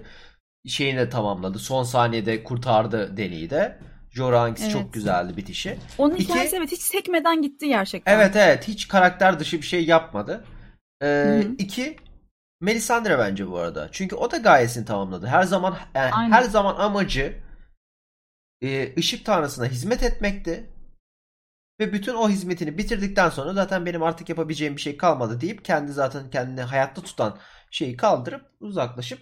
şeyini 0.68 1.00
de 1.00 1.10
tamamladı. 1.10 1.60
Son 1.60 1.84
saniyede 1.84 2.44
kurtardı 2.44 3.18
Deni'yi 3.18 3.50
de. 3.50 3.80
Jorahangis 4.10 4.64
Evet. 4.64 4.74
çok 4.74 4.94
güzeldi 4.94 5.38
bitişi. 5.38 5.78
Onun 5.98 6.16
İki- 6.16 6.24
hikayesi 6.24 6.56
evet 6.56 6.72
hiç 6.72 6.82
sekmeden 6.82 7.42
gitti 7.42 7.68
gerçekten. 7.68 8.14
Evet 8.16 8.36
evet 8.36 8.68
hiç 8.68 8.88
karakter 8.88 9.40
dışı 9.40 9.58
bir 9.58 9.66
şey 9.66 9.86
yapmadı. 9.86 10.46
Ee, 11.02 11.06
hı. 11.06 11.56
iki 11.58 11.98
Melisandre 12.62 13.20
bence 13.20 13.48
bu 13.52 13.58
arada. 13.58 13.90
Çünkü 13.92 14.16
o 14.16 14.32
da 14.32 14.38
gayesini 14.38 14.86
tamamladı. 14.86 15.28
Her 15.28 15.44
zaman 15.44 15.78
yani 15.96 16.12
Aynen. 16.14 16.32
her 16.32 16.44
zaman 16.44 16.76
amacı 16.76 17.36
e, 18.64 18.96
ışık 18.98 19.26
tanrısına 19.26 19.66
hizmet 19.66 20.04
etmekti. 20.04 20.71
Ve 21.82 21.94
bütün 21.94 22.14
o 22.14 22.30
hizmetini 22.30 22.78
bitirdikten 22.78 23.30
sonra 23.30 23.54
zaten 23.54 23.86
benim 23.86 24.04
artık 24.04 24.30
yapabileceğim 24.30 24.76
bir 24.76 24.82
şey 24.82 24.98
kalmadı 24.98 25.42
deyip 25.42 25.66
kendi 25.66 25.92
zaten 25.92 26.30
kendini 26.30 26.62
hayatta 26.62 27.02
tutan 27.02 27.38
şeyi 27.72 27.98
kaldırıp 27.98 28.42
uzaklaşıp 28.60 29.20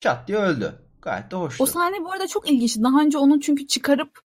çat 0.00 0.28
diye 0.28 0.38
öldü. 0.38 0.74
Gayet 1.02 1.30
de 1.30 1.36
hoştu. 1.36 1.64
O 1.64 1.66
sahne 1.66 2.00
bu 2.04 2.12
arada 2.12 2.26
çok 2.26 2.50
ilginçti. 2.50 2.82
Daha 2.82 3.00
önce 3.00 3.18
onun 3.18 3.40
çünkü 3.40 3.66
çıkarıp 3.66 4.18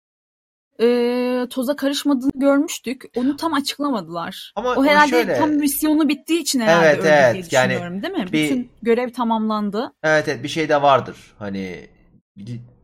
e, 0.82 1.47
toza 1.49 1.76
karışmadığını 1.76 2.32
görmüştük. 2.36 3.03
Onu 3.15 3.36
tam 3.38 3.53
açıklamadılar. 3.53 4.53
Ama 4.55 4.76
o 4.76 4.86
herhalde 4.86 5.09
şöyle- 5.09 5.38
tam 5.38 5.49
misyonu 5.51 6.07
bittiği 6.09 6.39
için 6.41 6.59
herhalde 6.59 6.88
Evet, 6.88 6.99
öldü 6.99 7.07
evet. 7.07 7.34
diye 7.34 7.43
Yani 7.61 7.69
düşünüyorum 7.69 8.03
değil 8.03 8.13
mi? 8.13 8.26
bir- 8.26 8.32
Bütün 8.43 8.71
görev 8.82 9.09
tamamlandı. 9.13 9.93
Evet 10.03 10.28
evet 10.28 10.43
bir 10.43 10.47
şey 10.49 10.69
de 10.69 10.82
vardır. 10.82 11.17
Hani 11.39 11.89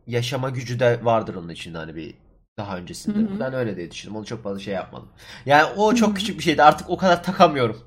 yaşama 0.06 0.50
gücü 0.50 0.80
de 0.80 1.00
vardır 1.04 1.34
onun 1.34 1.48
içinde 1.48 1.78
hani 1.78 1.94
bir 1.96 2.14
daha 2.56 2.76
öncesinde. 2.76 3.18
Hı 3.18 3.34
hı. 3.34 3.40
Ben 3.40 3.54
öyle 3.54 3.76
diye 3.76 3.90
düşündüm. 3.90 4.16
Onu 4.16 4.24
çok 4.24 4.42
fazla 4.42 4.58
şey 4.60 4.74
yapmadım. 4.74 5.08
Yani 5.46 5.64
o 5.76 5.94
çok 5.94 6.08
Hı 6.08 6.12
hı. 6.12 6.16
küçük 6.16 6.38
bir 6.38 6.42
şeydi. 6.44 6.62
Artık 6.62 6.90
o 6.90 6.96
kadar 6.96 7.22
takamıyorum. 7.22 7.80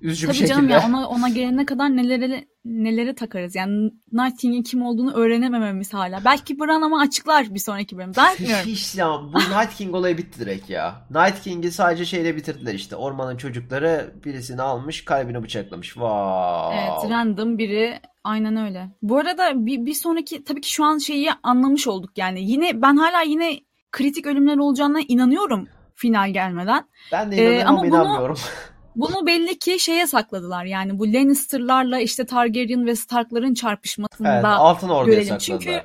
Üzücü 0.00 0.26
Tabii 0.26 0.34
bir 0.34 0.38
şekilde. 0.38 0.54
canım 0.54 0.68
ya 0.68 0.84
ona, 0.88 1.08
ona 1.08 1.28
gelene 1.28 1.66
kadar 1.66 1.96
nelere 1.96 2.44
nelere 2.64 3.14
takarız. 3.14 3.54
Yani 3.54 3.90
Night 4.12 4.40
King'in 4.40 4.62
kim 4.62 4.82
olduğunu 4.82 5.12
öğrenemememiz 5.14 5.94
hala. 5.94 6.24
Belki 6.24 6.58
Bran 6.58 6.82
ama 6.82 7.00
açıklar 7.00 7.54
bir 7.54 7.58
sonraki 7.58 7.98
bölüm. 7.98 8.12
Ben 8.16 8.34
bilmiyorum. 8.38 8.64
hiç 8.66 8.94
ya 8.94 9.08
bu 9.08 9.38
Night 9.38 9.74
King 9.76 9.94
olayı 9.94 10.18
bitti 10.18 10.40
direkt 10.40 10.70
ya. 10.70 11.06
Night 11.10 11.42
King'i 11.42 11.70
sadece 11.70 12.04
şeyle 12.04 12.36
bitirdiler 12.36 12.74
işte. 12.74 12.96
Ormanın 12.96 13.36
çocukları 13.36 14.14
birisini 14.24 14.62
almış 14.62 15.04
kalbini 15.04 15.42
bıçaklamış. 15.42 15.86
Wow. 15.88 16.76
Evet 16.80 17.10
random 17.10 17.58
biri 17.58 18.00
aynen 18.24 18.56
öyle. 18.56 18.88
Bu 19.02 19.18
arada 19.18 19.66
bir, 19.66 19.86
bir 19.86 19.94
sonraki 19.94 20.44
tabii 20.44 20.60
ki 20.60 20.72
şu 20.72 20.84
an 20.84 20.98
şeyi 20.98 21.30
anlamış 21.42 21.86
olduk 21.86 22.10
yani. 22.18 22.50
Yine 22.50 22.82
ben 22.82 22.96
hala 22.96 23.22
yine 23.22 23.60
kritik 23.92 24.26
ölümler 24.26 24.56
olacağına 24.56 25.00
inanıyorum 25.08 25.68
final 25.94 26.32
gelmeden. 26.32 26.88
Ben 27.12 27.32
de 27.32 27.36
Ee, 27.36 27.40
inanıyorum 27.40 27.68
ama 27.68 27.78
ama 27.80 27.90
bunu- 27.90 27.94
inanmıyorum. 28.04 28.36
Bunu 28.96 29.26
belli 29.26 29.58
ki 29.58 29.80
şeye 29.80 30.06
sakladılar 30.06 30.64
yani 30.64 30.98
bu 30.98 31.12
Lannister'larla 31.12 32.00
işte 32.00 32.26
Targaryen 32.26 32.86
ve 32.86 32.96
Stark'ların 32.96 33.54
çarpışmasında. 33.54 34.34
Evet, 34.34 34.44
Altın 34.44 34.88
Ordu'ya 34.88 35.14
görelim. 35.14 35.40
sakladılar. 35.40 35.60
Çünkü- 35.60 35.82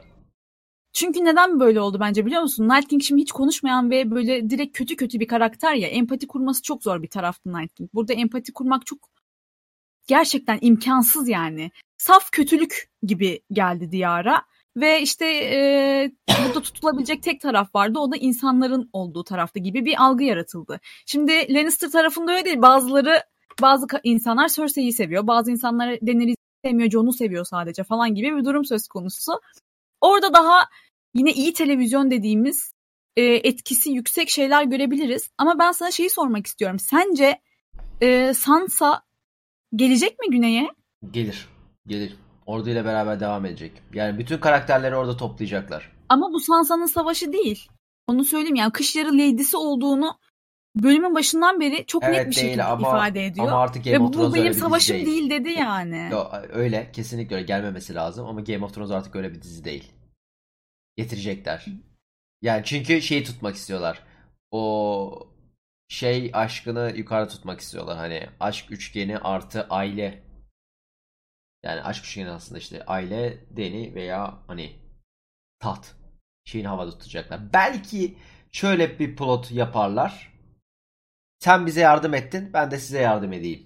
Çünkü 0.94 1.26
neden 1.26 1.60
böyle 1.60 1.82
oldu 1.82 1.98
bence 2.00 2.26
biliyor 2.26 2.42
musun? 2.42 2.70
Night 2.70 2.88
King 2.88 3.02
şimdi 3.04 3.22
hiç 3.22 3.32
konuşmayan 3.32 3.90
ve 3.92 4.12
böyle 4.12 4.50
direkt 4.50 4.78
kötü 4.78 4.96
kötü 4.96 5.20
bir 5.20 5.28
karakter 5.28 5.74
ya. 5.74 5.88
Empati 5.88 6.28
kurması 6.28 6.62
çok 6.62 6.84
zor 6.84 7.02
bir 7.04 7.08
taraftı 7.08 7.54
Night 7.54 7.74
King. 7.74 7.90
Burada 7.94 8.14
empati 8.14 8.54
kurmak 8.54 8.86
çok 8.86 9.00
gerçekten 10.08 10.58
imkansız 10.62 11.28
yani. 11.28 11.72
Saf 11.98 12.32
kötülük 12.32 12.90
gibi 13.04 13.42
geldi 13.52 13.92
diyara. 13.92 14.42
Ve 14.78 15.02
işte 15.02 15.26
e, 15.26 16.12
burada 16.30 16.62
tutulabilecek 16.62 17.24
tek 17.24 17.42
taraf 17.42 17.76
vardı. 17.76 18.00
O 18.00 18.12
da 18.12 18.16
insanların 18.16 18.90
olduğu 18.94 19.24
tarafta 19.24 19.60
gibi 19.60 19.86
bir 19.86 20.04
algı 20.04 20.24
yaratıldı. 20.24 20.80
Şimdi 21.06 21.54
Lannister 21.54 21.92
tarafında 21.92 22.32
öyle 22.32 22.46
değil. 22.46 22.62
Bazıları 22.62 23.24
bazı 23.62 23.88
insanlar 24.04 24.50
Cersei'yi 24.50 24.94
seviyor. 24.94 25.28
Bazı 25.28 25.52
insanlar 25.52 26.02
Daenerys'i 26.02 26.38
sevmiyor. 26.66 26.90
Jon'u 26.90 27.14
seviyor 27.14 27.46
sadece 27.46 27.84
falan 27.84 28.16
gibi 28.16 28.38
bir 28.38 28.46
durum 28.46 28.66
söz 28.66 28.88
konusu. 28.88 29.32
Orada 30.02 30.34
daha 30.34 30.60
yine 31.14 31.32
iyi 31.32 31.54
televizyon 31.54 32.12
dediğimiz 32.12 32.74
e, 33.16 33.24
etkisi 33.24 33.92
yüksek 33.92 34.30
şeyler 34.30 34.64
görebiliriz. 34.64 35.30
Ama 35.38 35.60
ben 35.60 35.72
sana 35.72 35.92
şeyi 35.92 36.10
sormak 36.10 36.48
istiyorum. 36.48 36.80
Sence 36.80 37.42
e, 38.02 38.34
Sansa 38.34 39.04
gelecek 39.76 40.20
mi 40.20 40.30
güneye? 40.30 40.70
Gelir. 41.12 41.48
Gelir. 41.88 42.16
Orduyla 42.46 42.86
beraber 42.86 43.20
devam 43.20 43.46
edecek. 43.46 43.72
Yani 43.94 44.20
bütün 44.20 44.38
karakterleri 44.38 44.96
orada 44.96 45.18
toplayacaklar. 45.18 45.92
Ama 46.10 46.34
bu 46.34 46.40
Sansa'nın 46.40 46.86
savaşı 46.86 47.34
değil. 47.34 47.68
Onu 48.08 48.24
söyleyeyim 48.24 48.56
yani 48.56 48.72
kış 48.72 48.96
yarı 48.96 49.14
lady'si 49.14 49.58
olduğunu 49.58 50.18
bölümün 50.76 51.16
başından 51.16 51.60
beri 51.60 51.86
çok 51.86 52.04
net 52.04 52.16
Evet 52.16 52.28
bir 52.28 52.36
değil 52.36 52.46
şekilde 52.48 52.64
ama 52.64 52.88
ifade 52.88 53.26
ediyor. 53.26 53.48
ama 53.48 53.58
artık 53.62 53.84
Game 53.86 53.96
Ve 53.96 54.00
of 54.00 54.08
bu 54.08 54.12
Thrones 54.12 54.34
öyle 54.34 54.44
benim 54.44 54.54
savaşım 54.54 54.96
değil. 54.96 55.06
değil. 55.06 55.30
dedi 55.30 55.50
yani. 55.50 56.10
Yo, 56.12 56.26
öyle 56.54 56.92
kesinlikle 56.94 57.36
öyle 57.36 57.46
gelmemesi 57.46 57.96
lazım 57.96 58.28
ama 58.28 58.42
Game 58.42 58.66
of 58.66 58.74
Thrones 58.74 58.92
artık 58.92 59.16
öyle 59.16 59.34
bir 59.34 59.42
dizi 59.42 59.64
değil. 59.64 59.92
Getirecekler. 60.98 61.66
Yani 62.42 62.62
çünkü 62.66 63.02
şeyi 63.02 63.24
tutmak 63.24 63.56
istiyorlar. 63.56 64.04
O 64.52 65.28
şey 65.88 66.32
aşkını 66.34 66.94
yukarı 66.96 67.28
tutmak 67.28 67.60
istiyorlar. 67.60 67.98
Hani 67.98 68.28
aşk 68.40 68.72
üçgeni 68.72 69.18
artı 69.18 69.68
aile. 69.70 70.24
Yani 71.64 71.82
aşk 71.82 72.06
üçgeni 72.06 72.30
aslında 72.30 72.60
işte 72.60 72.86
aile, 72.86 73.46
deni 73.50 73.96
veya 73.96 74.40
hani 74.48 74.76
taht. 75.60 75.88
Şeyini 76.46 76.68
havada 76.68 76.92
tutacaklar. 76.92 77.54
Belki 77.54 78.18
şöyle 78.52 79.00
bir 79.00 79.16
plot 79.16 79.52
yaparlar. 79.52 80.34
Sen 81.40 81.66
bize 81.66 81.82
yardım 81.82 82.14
ettin, 82.14 82.50
ben 82.54 82.72
de 82.72 82.78
size 82.78 83.00
yardım 83.00 83.34
edeyim. 83.34 83.66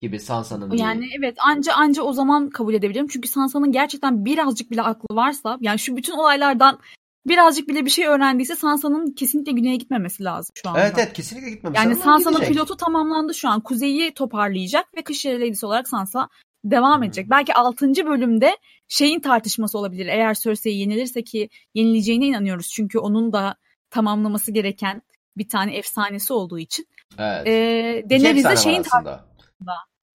Gibi 0.00 0.20
Sansa'nın 0.20 0.76
Yani 0.76 1.08
evet 1.18 1.36
anca 1.46 1.74
anca 1.74 2.02
o 2.02 2.12
zaman 2.12 2.50
kabul 2.50 2.74
edebilirim. 2.74 3.08
Çünkü 3.08 3.28
Sansa'nın 3.28 3.72
gerçekten 3.72 4.24
birazcık 4.24 4.70
bile 4.70 4.82
aklı 4.82 5.16
varsa 5.16 5.58
yani 5.60 5.78
şu 5.78 5.96
bütün 5.96 6.12
olaylardan 6.12 6.78
birazcık 7.26 7.68
bile 7.68 7.84
bir 7.84 7.90
şey 7.90 8.06
öğrendiyse 8.06 8.56
Sansa'nın 8.56 9.12
kesinlikle 9.12 9.52
güneye 9.52 9.76
gitmemesi 9.76 10.24
lazım 10.24 10.52
şu 10.54 10.68
anda. 10.68 10.80
Evet 10.80 10.94
evet 10.98 11.12
kesinlikle 11.12 11.50
gitmemiş. 11.50 11.78
Yani 11.78 11.96
Sansa'nın 11.96 12.40
pilotu 12.40 12.76
tamamlandı 12.76 13.34
şu 13.34 13.48
an. 13.48 13.60
Kuzeyi 13.60 14.14
toparlayacak 14.14 14.94
ve 14.96 15.02
Kış 15.02 15.26
Lady'si 15.26 15.66
olarak 15.66 15.88
Sansa 15.88 16.28
devam 16.64 16.96
Hmm. 16.96 17.02
edecek. 17.02 17.30
Belki 17.30 17.54
6. 17.54 18.06
bölümde 18.06 18.56
şeyin 18.88 19.20
tartışması 19.20 19.78
olabilir. 19.78 20.06
Eğer 20.06 20.34
Cersei 20.34 20.74
yenilirse 20.78 21.24
ki 21.24 21.48
yenileceğine 21.74 22.26
inanıyoruz. 22.26 22.68
Çünkü 22.70 22.98
onun 22.98 23.32
da 23.32 23.56
tamamlaması 23.90 24.52
gereken 24.52 25.02
bir 25.36 25.48
tane 25.48 25.76
efsanesi 25.76 26.32
olduğu 26.32 26.58
için. 26.58 26.86
Evet. 27.18 27.46
Ee, 27.46 27.98
İki 27.98 28.10
Daenerys 28.10 28.36
efsane 28.36 28.44
de 28.44 28.48
var 28.58 28.62
şeyin 28.62 28.80
aslında. 28.80 29.32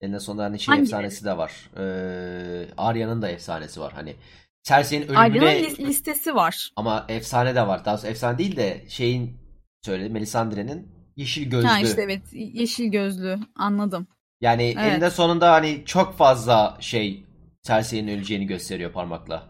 En 0.02 0.18
sonunda 0.18 0.44
hani 0.44 0.60
şey 0.60 0.72
Hangi? 0.76 0.84
efsanesi 0.84 1.26
de 1.26 1.38
var. 1.38 1.52
Ee, 1.78 2.68
Arya'nın 2.78 3.22
da 3.22 3.30
efsanesi 3.30 3.80
var. 3.80 3.94
Hani 3.94 4.16
Cersei'nin 4.64 5.04
ölümüne 5.04 5.20
Arya'nın 5.20 5.64
lis- 5.64 5.80
listesi 5.80 6.36
var. 6.36 6.72
ama 6.76 7.06
efsane 7.10 7.56
de 7.56 7.68
var. 7.68 7.86
Daha 7.86 7.96
doğrusu 7.96 8.08
efsane 8.08 8.38
değil 8.38 8.56
de 8.56 8.86
şeyin 8.90 9.38
söyledi 9.82 10.10
Melisandre'nin 10.10 10.92
yeşil 11.16 11.50
gözlü. 11.50 11.68
Ha 11.68 11.80
işte 11.80 12.02
evet 12.02 12.22
yeşil 12.34 12.86
gözlü 12.86 13.40
anladım. 13.56 14.08
Yani 14.42 14.64
Evet. 14.64 14.92
elinde 14.92 15.10
sonunda 15.10 15.52
hani 15.52 15.84
çok 15.86 16.18
fazla 16.18 16.78
şey 16.80 17.24
Cersei'nin 17.64 18.18
öleceğini 18.18 18.48
gösteriyor 18.48 18.92
parmakla. 18.94 19.50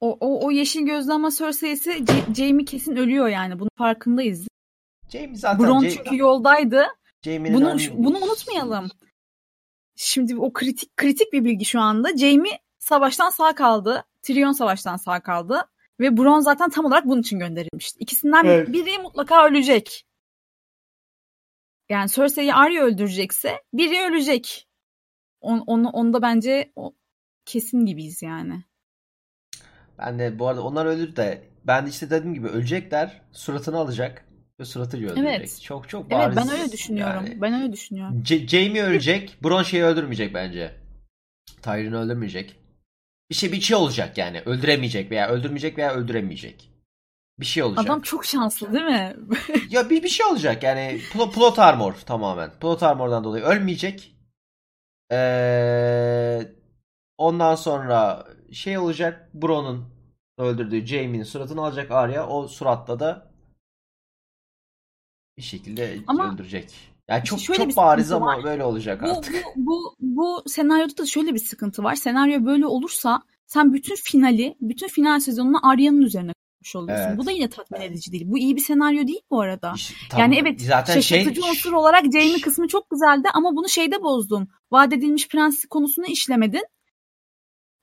O, 0.00 0.16
o, 0.20 0.46
o 0.46 0.50
yeşil 0.50 0.80
gözlü 0.86 1.12
ama 1.12 1.30
Cersei'si 1.30 2.04
Jaime 2.36 2.64
kesin 2.64 2.96
ölüyor 2.96 3.28
yani. 3.28 3.58
Bunun 3.58 3.70
farkındayız. 3.78 4.48
Jaime 5.08 5.36
zaten 5.36 5.66
Bron 5.66 5.82
Ja- 5.82 5.90
çünkü 5.90 6.16
yoldaydı. 6.16 6.86
Bunu 7.26 7.70
ölüm- 7.70 7.92
bunu 7.96 8.16
unutmayalım. 8.18 8.88
Şimdi 9.96 10.36
o 10.36 10.52
kritik 10.52 10.96
kritik 10.96 11.32
bir 11.32 11.44
bilgi 11.44 11.64
şu 11.64 11.80
anda. 11.80 12.16
Jaime 12.16 12.48
savaştan 12.78 13.30
sağ 13.30 13.54
kaldı. 13.54 14.04
Tyrion 14.22 14.52
savaştan 14.52 14.96
sağ 14.96 15.20
kaldı. 15.20 15.68
Ve 16.00 16.16
Bron 16.16 16.40
zaten 16.40 16.70
tam 16.70 16.84
olarak 16.84 17.04
bunun 17.06 17.20
için 17.20 17.38
gönderilmişti. 17.38 17.98
İkisinden 18.00 18.44
Evet. 18.44 18.72
biri 18.72 18.98
mutlaka 18.98 19.46
ölecek. 19.46 20.05
Yani 21.90 22.10
Cersei'yi 22.10 22.54
Arya 22.54 22.84
öldürecekse 22.84 23.62
biri 23.74 24.00
ölecek. 24.10 24.68
On, 25.40 25.64
onu, 25.66 25.88
onda 25.90 26.22
bence 26.22 26.72
o, 26.76 26.94
kesin 27.44 27.86
gibiyiz 27.86 28.22
yani. 28.22 28.64
Ben 29.98 30.18
de 30.18 30.38
bu 30.38 30.48
arada 30.48 30.62
onlar 30.62 30.86
ölür 30.86 31.16
de 31.16 31.44
ben 31.64 31.86
de 31.86 31.90
işte 31.90 32.10
dediğim 32.10 32.34
gibi 32.34 32.48
ölecekler. 32.48 33.20
Suratını 33.32 33.76
alacak. 33.78 34.24
ve 34.60 34.64
suratıyla 34.64 35.12
öldürecek. 35.12 35.36
Evet. 35.38 35.60
Çok 35.62 35.88
çok 35.88 36.12
Evet 36.12 36.22
bariz. 36.22 36.36
ben 36.36 36.48
öyle 36.48 36.72
düşünüyorum. 36.72 37.26
yani. 37.26 37.40
Ben 37.42 37.54
öyle 37.62 37.72
düşünüyorum. 37.72 38.22
J- 38.26 38.48
Jamie 38.48 38.82
ölecek. 38.82 39.36
Bron 39.44 39.62
şeyi 39.62 39.84
öldürmeyecek 39.84 40.34
bence. 40.34 40.74
Tyrion'u 41.62 41.96
öldürmeyecek. 41.96 42.56
Bir 43.30 43.34
şey 43.34 43.52
bir 43.52 43.60
şey 43.60 43.76
olacak 43.76 44.18
yani. 44.18 44.40
Öldüremeyecek 44.40 45.10
veya 45.10 45.28
öldürmeyecek 45.28 45.78
veya 45.78 45.94
öldüremeyecek. 45.94 46.70
Bir 47.40 47.46
şey 47.46 47.62
olacak. 47.62 47.84
Adam 47.84 48.00
çok 48.00 48.24
şanslı 48.24 48.72
değil 48.72 48.84
mi? 48.84 49.16
Ya 49.70 49.90
bir 49.90 50.02
bir 50.02 50.08
şey 50.08 50.26
olacak 50.26 50.62
yani 50.62 51.00
pl- 51.12 51.30
plot 51.30 51.58
armor 51.58 51.92
tamamen. 51.92 52.50
Plot 52.58 52.82
armor'dan 52.82 53.24
dolayı 53.24 53.44
ölmeyecek. 53.44 54.16
Ee, 55.12 56.52
ondan 57.18 57.54
sonra 57.54 58.26
şey 58.52 58.78
olacak. 58.78 59.30
Bron'un 59.34 59.84
öldürdüğü 60.38 60.86
Jaime'nin 60.86 61.22
suratını 61.22 61.60
alacak 61.60 61.90
Arya. 61.90 62.26
O 62.28 62.48
suratla 62.48 63.00
da 63.00 63.32
bir 65.36 65.42
şekilde 65.42 65.98
Ama 66.06 66.34
öldürecek. 66.34 66.74
Yani 67.08 67.24
çok 67.24 67.40
şöyle 67.40 67.64
çok 67.64 67.76
bariz 67.76 68.12
ama 68.12 68.26
var. 68.26 68.44
böyle 68.44 68.64
olacak 68.64 69.02
bu, 69.02 69.10
artık. 69.10 69.44
bu, 69.56 69.56
bu, 69.56 69.96
bu 70.00 70.42
senaryoda 70.48 70.96
da 70.96 71.06
şöyle 71.06 71.34
bir 71.34 71.38
sıkıntı 71.38 71.82
var. 71.82 71.94
Senaryo 71.94 72.44
böyle 72.44 72.66
olursa 72.66 73.22
sen 73.46 73.72
bütün 73.72 73.94
finali, 73.94 74.56
bütün 74.60 74.88
final 74.88 75.20
sezonunu 75.20 75.70
Arya'nın 75.70 76.02
üzerine 76.02 76.32
kurmuş 76.72 76.76
oluyorsun. 76.76 77.08
Evet. 77.08 77.18
Bu 77.18 77.26
da 77.26 77.30
yine 77.30 77.48
tatmin 77.48 77.80
edici 77.80 78.12
değil. 78.12 78.24
Bu 78.26 78.38
iyi 78.38 78.56
bir 78.56 78.60
senaryo 78.60 79.06
değil 79.06 79.20
bu 79.30 79.40
arada. 79.40 79.72
İşte 79.76 79.94
Yani 80.18 80.36
tam- 80.36 80.46
evet 80.46 80.60
zaten 80.60 80.92
şey 80.92 81.02
şaşırtıcı 81.02 81.44
unsur 81.50 81.72
olarak 81.72 82.04
Jamie 82.04 82.40
kısmı 82.40 82.68
çok 82.68 82.90
güzeldi 82.90 83.28
ama 83.34 83.56
bunu 83.56 83.68
şeyde 83.68 84.02
bozdun. 84.02 84.48
Vaat 84.70 84.92
edilmiş 84.92 85.28
prens 85.28 85.64
konusunu 85.70 86.06
işlemedin. 86.06 86.64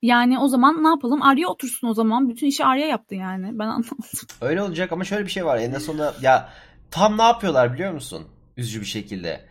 Yani 0.02 0.40
o 0.40 0.48
zaman 0.48 0.84
ne 0.84 0.88
yapalım? 0.88 1.22
Arya 1.22 1.48
otursun 1.48 1.88
o 1.88 1.94
zaman. 1.94 2.30
Bütün 2.30 2.48
işi 2.48 2.66
Arya 2.66 2.88
yaptı 2.88 3.16
yani. 3.16 3.60
Ben 3.60 3.66
anlamadım. 3.66 3.98
Öyle 4.42 4.62
olacak 4.62 4.92
ama 4.92 5.04
şöyle 5.04 5.26
bir 5.26 5.32
şey 5.32 5.46
var. 5.46 5.58
En 5.58 5.78
sonunda 5.78 6.14
ya 6.22 6.50
tam 6.92 7.18
ne 7.18 7.24
yapıyorlar 7.24 7.74
biliyor 7.74 7.92
musun? 7.94 8.28
Üzücü 8.58 8.82
bir 8.82 8.86
şekilde. 8.86 9.46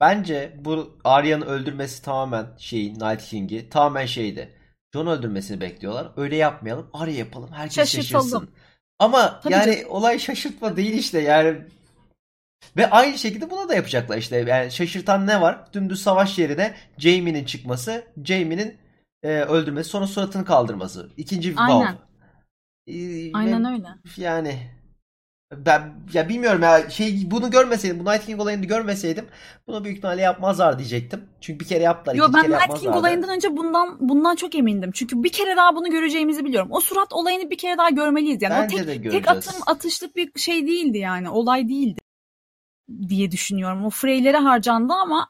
Bence 0.00 0.56
bu 0.64 0.98
Arya'nın 1.04 1.46
öldürmesi 1.46 2.02
tamamen 2.02 2.46
şeyin 2.58 2.94
Night 2.94 3.24
King'i 3.24 3.68
tamamen 3.68 4.06
şeydi. 4.06 4.54
Jon 4.94 5.06
öldürmesini 5.06 5.60
bekliyorlar. 5.60 6.12
Öyle 6.16 6.36
yapmayalım. 6.36 6.90
Arya 6.92 7.14
yapalım. 7.14 7.52
Herkes 7.52 7.74
Şaşırtalım. 7.74 8.28
şaşırsın. 8.28 8.48
Ama 8.98 9.40
Tabii 9.40 9.52
yani 9.52 9.76
canım. 9.76 9.90
olay 9.90 10.18
şaşırtma 10.18 10.76
değil 10.76 10.92
işte 10.92 11.20
yani. 11.20 11.56
Ve 12.76 12.90
aynı 12.90 13.18
şekilde 13.18 13.50
bunu 13.50 13.68
da 13.68 13.74
yapacaklar 13.74 14.18
işte. 14.18 14.36
Yani 14.36 14.70
şaşırtan 14.72 15.26
ne 15.26 15.40
var? 15.40 15.72
Dümdüz 15.72 16.02
savaş 16.02 16.38
yerine 16.38 16.74
Jaime'nin 16.98 17.44
çıkması, 17.44 18.04
Jaime'nin 18.24 18.76
e, 19.22 19.28
öldürmesi, 19.28 19.90
sonra 19.90 20.06
suratını 20.06 20.44
kaldırması. 20.44 21.10
İkinci 21.16 21.52
bir 21.52 21.56
Aynen. 21.58 21.98
Ee, 22.86 23.32
Aynen 23.32 23.64
ve- 23.64 23.68
öyle. 23.68 23.88
yani 24.16 24.58
ben 25.52 25.92
ya 26.12 26.28
bilmiyorum 26.28 26.62
ya 26.62 26.90
şey 26.90 27.30
bunu 27.30 27.50
görmeseydim 27.50 28.04
bu 28.06 28.10
Night 28.10 28.26
King 28.26 28.40
olayını 28.40 28.64
görmeseydim 28.64 29.26
bunu 29.66 29.84
büyük 29.84 29.96
ihtimalle 29.96 30.22
yapmazlar 30.22 30.78
diyecektim. 30.78 31.24
Çünkü 31.40 31.60
bir 31.60 31.64
kere 31.64 31.82
yaptılar. 31.82 32.14
Yo 32.14 32.26
ben 32.34 32.42
kere 32.42 32.52
Night 32.52 32.80
King 32.80 32.96
olayından 32.96 33.30
önce 33.30 33.56
bundan 33.56 34.08
bundan 34.08 34.36
çok 34.36 34.54
emindim. 34.54 34.90
Çünkü 34.92 35.22
bir 35.22 35.32
kere 35.32 35.56
daha 35.56 35.76
bunu 35.76 35.90
göreceğimizi 35.90 36.44
biliyorum. 36.44 36.68
O 36.72 36.80
surat 36.80 37.12
olayını 37.12 37.50
bir 37.50 37.58
kere 37.58 37.78
daha 37.78 37.90
görmeliyiz. 37.90 38.42
Yani 38.42 38.52
Bence 38.52 38.76
o 38.76 38.78
tek, 38.78 38.86
de 38.88 38.92
tek 38.92 39.02
göreceğiz. 39.02 39.28
atım 39.28 39.54
atışlık 39.66 40.16
bir 40.16 40.40
şey 40.40 40.66
değildi 40.66 40.98
yani. 40.98 41.30
Olay 41.30 41.68
değildi 41.68 42.00
diye 43.08 43.30
düşünüyorum. 43.30 43.84
O 43.84 43.90
Frey'lere 43.90 44.36
harcandı 44.36 44.92
ama 44.92 45.28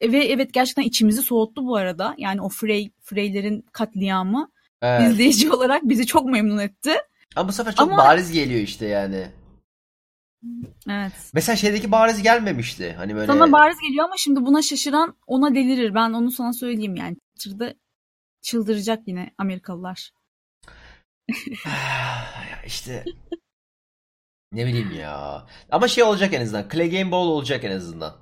e, 0.00 0.12
ve 0.12 0.24
evet 0.24 0.52
gerçekten 0.54 0.82
içimizi 0.82 1.22
soğuttu 1.22 1.66
bu 1.66 1.76
arada. 1.76 2.14
Yani 2.18 2.40
o 2.42 2.48
Frey 2.48 2.90
Frey'lerin 3.02 3.64
katliamı 3.72 4.50
Evet. 4.82 5.12
izleyici 5.12 5.52
olarak 5.52 5.82
bizi 5.82 6.06
çok 6.06 6.26
memnun 6.26 6.58
etti. 6.58 6.94
Ama 7.36 7.48
bu 7.48 7.52
sefer 7.52 7.74
çok 7.74 7.88
Ama- 7.92 7.96
bariz 7.98 8.32
geliyor 8.32 8.60
işte 8.60 8.86
yani. 8.86 9.26
Evet. 10.90 11.12
Mesela 11.34 11.56
şeydeki 11.56 11.92
bariz 11.92 12.22
gelmemişti. 12.22 12.92
Hani 12.92 13.14
böyle 13.14 13.26
Sana 13.26 13.52
bariz 13.52 13.76
geliyor 13.88 14.04
ama 14.04 14.14
şimdi 14.18 14.40
buna 14.40 14.62
şaşıran 14.62 15.16
ona 15.26 15.54
delirir. 15.54 15.94
Ben 15.94 16.10
onu 16.12 16.30
sana 16.30 16.52
söyleyeyim 16.52 16.96
yani. 16.96 17.16
Twitter'da 17.36 17.74
çıldıracak 18.42 19.08
yine 19.08 19.30
Amerikalılar. 19.38 20.10
Ya 22.50 22.62
işte 22.66 23.04
ne 24.52 24.66
bileyim 24.66 24.92
ya. 25.00 25.46
Ama 25.70 25.88
şey 25.88 26.04
olacak 26.04 26.32
en 26.34 26.42
azından. 26.42 26.68
Clay 26.72 26.90
Game 26.90 27.10
Ball 27.12 27.26
olacak 27.26 27.64
en 27.64 27.70
azından. 27.70 28.16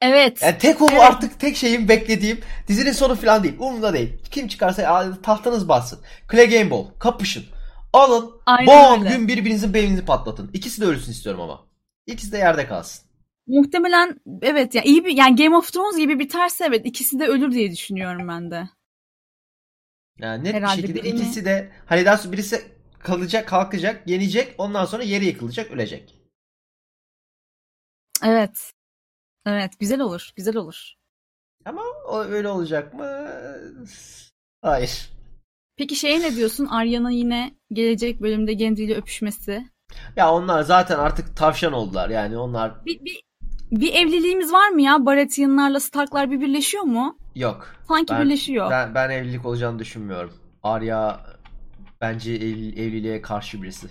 Evet. 0.00 0.42
Yani 0.42 0.58
tek 0.58 0.82
o 0.82 0.88
Evet. 0.90 1.00
artık 1.00 1.40
tek 1.40 1.56
şeyim 1.56 1.88
beklediğim 1.88 2.40
dizinin 2.68 2.92
sonu 2.92 3.14
falan 3.16 3.42
değil. 3.42 3.54
Umurumda 3.58 3.92
değil. 3.92 4.18
Kim 4.30 4.48
çıkarsa 4.48 5.12
tahtanız 5.22 5.68
bassın. 5.68 6.00
Clay 6.32 6.50
Game 6.50 6.70
Ball. 6.70 6.84
Kapışın. 6.98 7.44
Alın. 7.96 8.40
Aynen 8.46 8.66
Bom 8.66 9.00
öyle. 9.04 9.16
gün 9.16 9.28
birbirinizin 9.28 9.74
beyninizi 9.74 10.04
patlatın. 10.04 10.50
İkisi 10.52 10.80
de 10.80 10.84
ölüsün 10.84 11.12
istiyorum 11.12 11.40
ama. 11.40 11.66
İkisi 12.06 12.32
de 12.32 12.38
yerde 12.38 12.66
kalsın. 12.66 13.06
Muhtemelen 13.46 14.20
evet 14.42 14.74
ya 14.74 14.82
iyi 14.82 15.04
bir 15.04 15.16
yani 15.16 15.36
Game 15.36 15.56
of 15.56 15.72
Thrones 15.72 15.96
gibi 15.96 16.18
biterse 16.18 16.64
evet 16.64 16.86
ikisi 16.86 17.18
de 17.18 17.26
ölür 17.26 17.52
diye 17.52 17.72
düşünüyorum 17.72 18.28
ben 18.28 18.50
de. 18.50 18.68
Yani 20.18 20.44
net 20.44 20.54
Herhalde 20.54 20.82
bir 20.82 20.88
şekilde 20.88 21.08
birini- 21.08 21.14
ikisi 21.20 21.44
de 21.44 21.72
hani 21.86 22.04
daha 22.04 22.16
sonra 22.18 22.32
birisi 22.32 22.64
kalacak, 22.98 23.48
kalkacak, 23.48 24.08
yenecek. 24.08 24.54
Ondan 24.58 24.84
sonra 24.84 25.02
yere 25.02 25.24
yıkılacak, 25.24 25.70
ölecek. 25.70 26.14
Evet. 28.24 28.72
Evet 29.46 29.78
güzel 29.80 30.00
olur. 30.00 30.30
Güzel 30.36 30.56
olur. 30.56 30.92
Ama 31.64 31.82
o 32.08 32.20
öyle 32.24 32.48
olacak 32.48 32.94
mı? 32.94 33.28
Hayır. 34.62 35.15
Peki 35.76 35.96
şeye 35.96 36.20
ne 36.20 36.36
diyorsun? 36.36 36.66
Arya'nın 36.66 37.10
yine 37.10 37.54
gelecek 37.72 38.20
bölümde 38.22 38.52
Gendry 38.52 38.84
ile 38.84 38.94
öpüşmesi. 38.94 39.66
Ya 40.16 40.32
onlar 40.32 40.62
zaten 40.62 40.98
artık 40.98 41.36
tavşan 41.36 41.72
oldular. 41.72 42.08
Yani 42.10 42.38
onlar 42.38 42.86
Bir, 42.86 43.04
bir, 43.04 43.20
bir 43.70 43.94
evliliğimiz 43.94 44.52
var 44.52 44.68
mı 44.68 44.82
ya? 44.82 45.06
Baratheonlarla 45.06 45.80
Starklar 45.80 46.30
bir 46.30 46.40
birleşiyor 46.40 46.84
mu? 46.84 47.18
yok. 47.34 47.74
Sanki 47.88 48.14
Ben- 48.14 48.24
birleşiyor. 48.24 48.70
Ben, 48.70 48.94
ben 48.94 49.10
evlilik 49.10 49.46
olacağını 49.46 49.78
düşünmüyorum. 49.78 50.32
Arya 50.62 51.20
bence 52.00 52.32
ev- 52.32 52.76
evliliğe 52.78 53.22
karşı 53.22 53.62
birisi. 53.62 53.86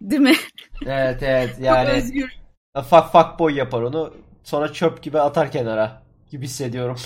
Değil 0.00 0.20
mi? 0.22 0.34
Evet 0.86 1.22
evet 1.22 1.50
Çok 1.56 1.64
yani 1.64 1.88
özgür. 1.90 2.32
fuck 2.74 3.12
fuck 3.12 3.38
boy 3.38 3.54
yapar 3.54 3.82
onu. 3.82 4.14
Sonra 4.44 4.72
çöp 4.72 5.02
gibi 5.02 5.20
atar 5.20 5.52
kenara 5.52 6.02
gibi 6.30 6.44
hissediyorum. 6.44 6.96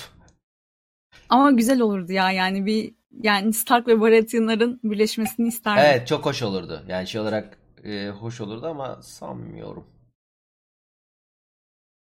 Ama 1.28 1.50
güzel 1.50 1.80
olurdu 1.80 2.12
ya 2.12 2.30
yani 2.30 2.66
bir 2.66 2.94
yani 3.20 3.52
Stark 3.52 3.88
ve 3.88 4.00
Baratheonların 4.00 4.80
birleşmesini 4.84 5.48
isterdim. 5.48 5.84
Evet 5.86 6.08
çok 6.08 6.26
hoş 6.26 6.42
olurdu. 6.42 6.84
Yani 6.88 7.06
şey 7.06 7.20
olarak 7.20 7.58
e, 7.84 8.08
hoş 8.08 8.40
olurdu 8.40 8.66
ama 8.66 9.02
sanmıyorum. 9.02 9.86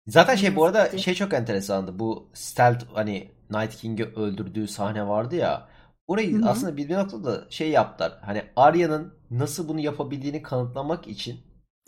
Zaten 0.08 0.36
şey 0.36 0.56
bu 0.56 0.66
arada 0.66 0.98
şey 0.98 1.14
çok 1.14 1.34
enteresandı. 1.34 2.00
Bu 2.00 2.30
stealth 2.34 2.86
hani 2.94 3.32
Night 3.50 3.76
King'i 3.76 4.06
öldürdüğü 4.06 4.68
sahne 4.68 5.08
vardı 5.08 5.36
ya. 5.36 5.70
Orayı 6.08 6.38
Hı 6.38 6.46
hı. 6.46 6.50
aslında 6.50 6.78
bir 6.78 6.94
noktada 6.94 7.48
şey 7.50 7.70
yaptılar. 7.70 8.20
Hani 8.22 8.44
Arya'nın 8.56 9.14
nasıl 9.32 9.68
bunu 9.68 9.80
yapabildiğini 9.80 10.42
kanıtlamak 10.44 11.08
için 11.08 11.40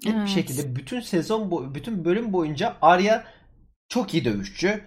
net 0.05 0.13
bir 0.13 0.19
Evet. 0.19 0.29
şekilde 0.29 0.75
bütün 0.75 0.99
sezon 0.99 1.51
bu 1.51 1.75
bütün 1.75 2.05
bölüm 2.05 2.33
boyunca 2.33 2.77
Arya 2.81 3.23
çok 3.89 4.13
iyi 4.13 4.25
dövüşçü. 4.25 4.83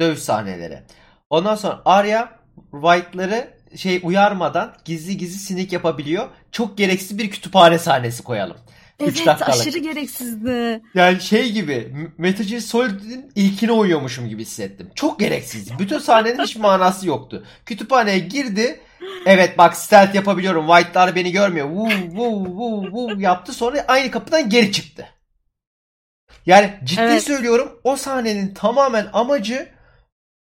Dövüş 0.00 0.18
sahneleri. 0.18 0.82
Ondan 1.30 1.54
sonra 1.54 1.82
Arya 1.84 2.40
White'ları 2.72 3.61
şey 3.76 4.00
uyarmadan 4.02 4.74
gizli 4.84 5.16
gizli 5.16 5.38
sinik 5.38 5.72
yapabiliyor. 5.72 6.28
Çok 6.52 6.78
gereksiz 6.78 7.18
bir 7.18 7.30
kütüphane 7.30 7.78
sahnesi 7.78 8.22
koyalım. 8.22 8.56
Evet 9.00 9.42
aşırı 9.42 9.78
gereksizdi. 9.78 10.82
Yani 10.94 11.20
şey 11.20 11.52
gibi 11.52 11.92
Metal 12.18 12.44
Gear 12.44 12.60
Solid'in 12.60 13.32
ilkine 13.34 13.72
uyuyormuşum 13.72 14.28
gibi 14.28 14.42
hissettim. 14.42 14.90
Çok 14.94 15.20
gereksizdi. 15.20 15.74
Bütün 15.78 15.98
sahnenin 15.98 16.42
hiç 16.42 16.56
manası 16.56 17.06
yoktu. 17.06 17.44
Kütüphaneye 17.66 18.18
girdi. 18.18 18.80
Evet 19.26 19.58
bak 19.58 19.76
stealth 19.76 20.14
yapabiliyorum. 20.14 20.66
White'lar 20.66 21.14
beni 21.14 21.32
görmüyor. 21.32 21.68
Woo, 21.68 21.90
woo, 21.90 22.44
woo, 22.44 22.82
woo 22.82 23.20
yaptı. 23.20 23.52
Sonra 23.52 23.84
aynı 23.88 24.10
kapıdan 24.10 24.48
geri 24.48 24.72
çıktı. 24.72 25.08
Yani 26.46 26.74
ciddi 26.84 27.00
Evet. 27.00 27.22
söylüyorum 27.22 27.80
o 27.84 27.96
sahnenin 27.96 28.54
tamamen 28.54 29.06
amacı 29.12 29.68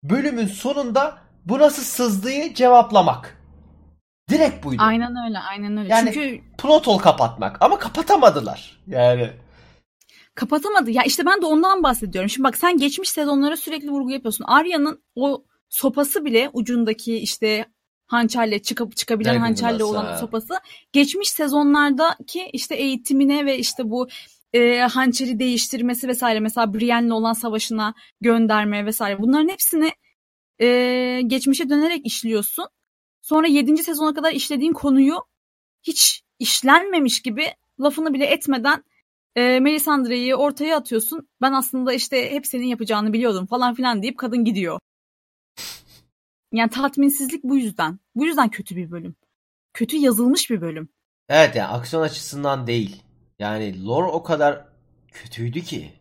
bölümün 0.04 0.48
sonunda 0.48 1.18
bu 1.46 1.60
nasıl 1.60 1.84
sızdığı 1.84 2.54
cevaplamak. 2.54 3.38
Direkt 4.30 4.66
buydu. 4.66 4.82
Aynen 4.82 5.16
öyle 5.26 5.40
aynen 5.40 5.78
öyle. 5.78 5.90
Yani- 5.90 6.12
Çünkü 6.14 6.42
Plot 6.58 6.88
hole 6.88 7.02
kapatmak. 7.02 7.58
Ama 7.62 7.80
kapatamadılar. 7.80 8.80
Yani. 8.88 9.30
kapatamadı. 10.36 10.92
Ya 10.92 11.04
işte 11.04 11.26
ben 11.26 11.42
de 11.42 11.46
ondan 11.46 11.84
bahsediyorum. 11.84 12.30
Şimdi 12.30 12.48
bak 12.48 12.58
sen 12.58 12.78
geçmiş 12.78 13.10
sezonlara 13.10 13.58
sürekli 13.58 13.90
vurgu 13.90 14.12
yapıyorsun. 14.12 14.46
Arya'nın 14.48 15.04
o 15.16 15.44
sopası 15.70 16.26
bile 16.26 16.50
ucundaki 16.54 17.18
işte 17.18 17.66
hançerle 18.08 18.62
çıkıp 18.62 18.96
çıkabilen 18.96 19.38
hançerle 19.38 19.84
olan 19.84 20.06
ha. 20.06 20.18
sopası 20.18 20.54
geçmiş 20.94 21.30
sezonlardaki 21.30 22.50
işte 22.54 22.76
eğitimine 22.76 23.46
ve 23.46 23.58
işte 23.58 23.90
bu 23.90 24.08
e, 24.54 24.80
hançeri 24.80 25.40
değiştirmesi 25.40 26.08
vesaire 26.08 26.40
mesela 26.40 26.74
Brienne'le 26.74 27.14
olan 27.14 27.34
savaşına 27.34 27.94
gönderme 28.22 28.86
vesaire 28.86 29.22
bunların 29.22 29.50
hepsini 29.50 29.92
e, 30.62 31.22
geçmişe 31.28 31.70
dönerek 31.70 32.06
işliyorsun. 32.06 32.68
Sonra 33.22 33.48
7. 33.48 33.78
sezona 33.78 34.14
kadar 34.14 34.32
işlediğin 34.32 34.74
konuyu 34.74 35.16
hiç 35.84 36.24
işlenmemiş 36.40 37.22
gibi 37.22 37.46
lafını 37.80 38.14
bile 38.14 38.26
etmeden 38.26 38.84
e, 39.36 39.60
Melisandre'yi 39.60 40.36
ortaya 40.36 40.78
atıyorsun. 40.78 41.28
Ben 41.42 41.54
aslında 41.54 41.94
işte 41.94 42.32
hep 42.32 42.48
senin 42.48 42.66
yapacağını 42.66 43.14
biliyordum 43.14 43.46
falan 43.46 43.74
filan 43.74 44.04
deyip 44.04 44.18
kadın 44.18 44.46
gidiyor. 44.46 44.80
Yani 46.52 46.70
tatminsizlik 46.70 47.44
bu 47.44 47.58
yüzden. 47.58 48.00
Bu 48.16 48.26
yüzden 48.26 48.50
kötü 48.50 48.76
bir 48.76 48.92
bölüm. 48.92 49.16
Kötü 49.74 49.98
yazılmış 49.98 50.50
bir 50.50 50.62
bölüm. 50.62 50.90
Evet 51.30 51.56
yani 51.56 51.68
aksiyon 51.68 52.04
açısından 52.04 52.68
değil. 52.68 53.04
Yani 53.40 53.86
lore 53.86 54.08
o 54.08 54.24
kadar 54.24 54.66
kötüydü 55.12 55.62
ki. 55.62 55.94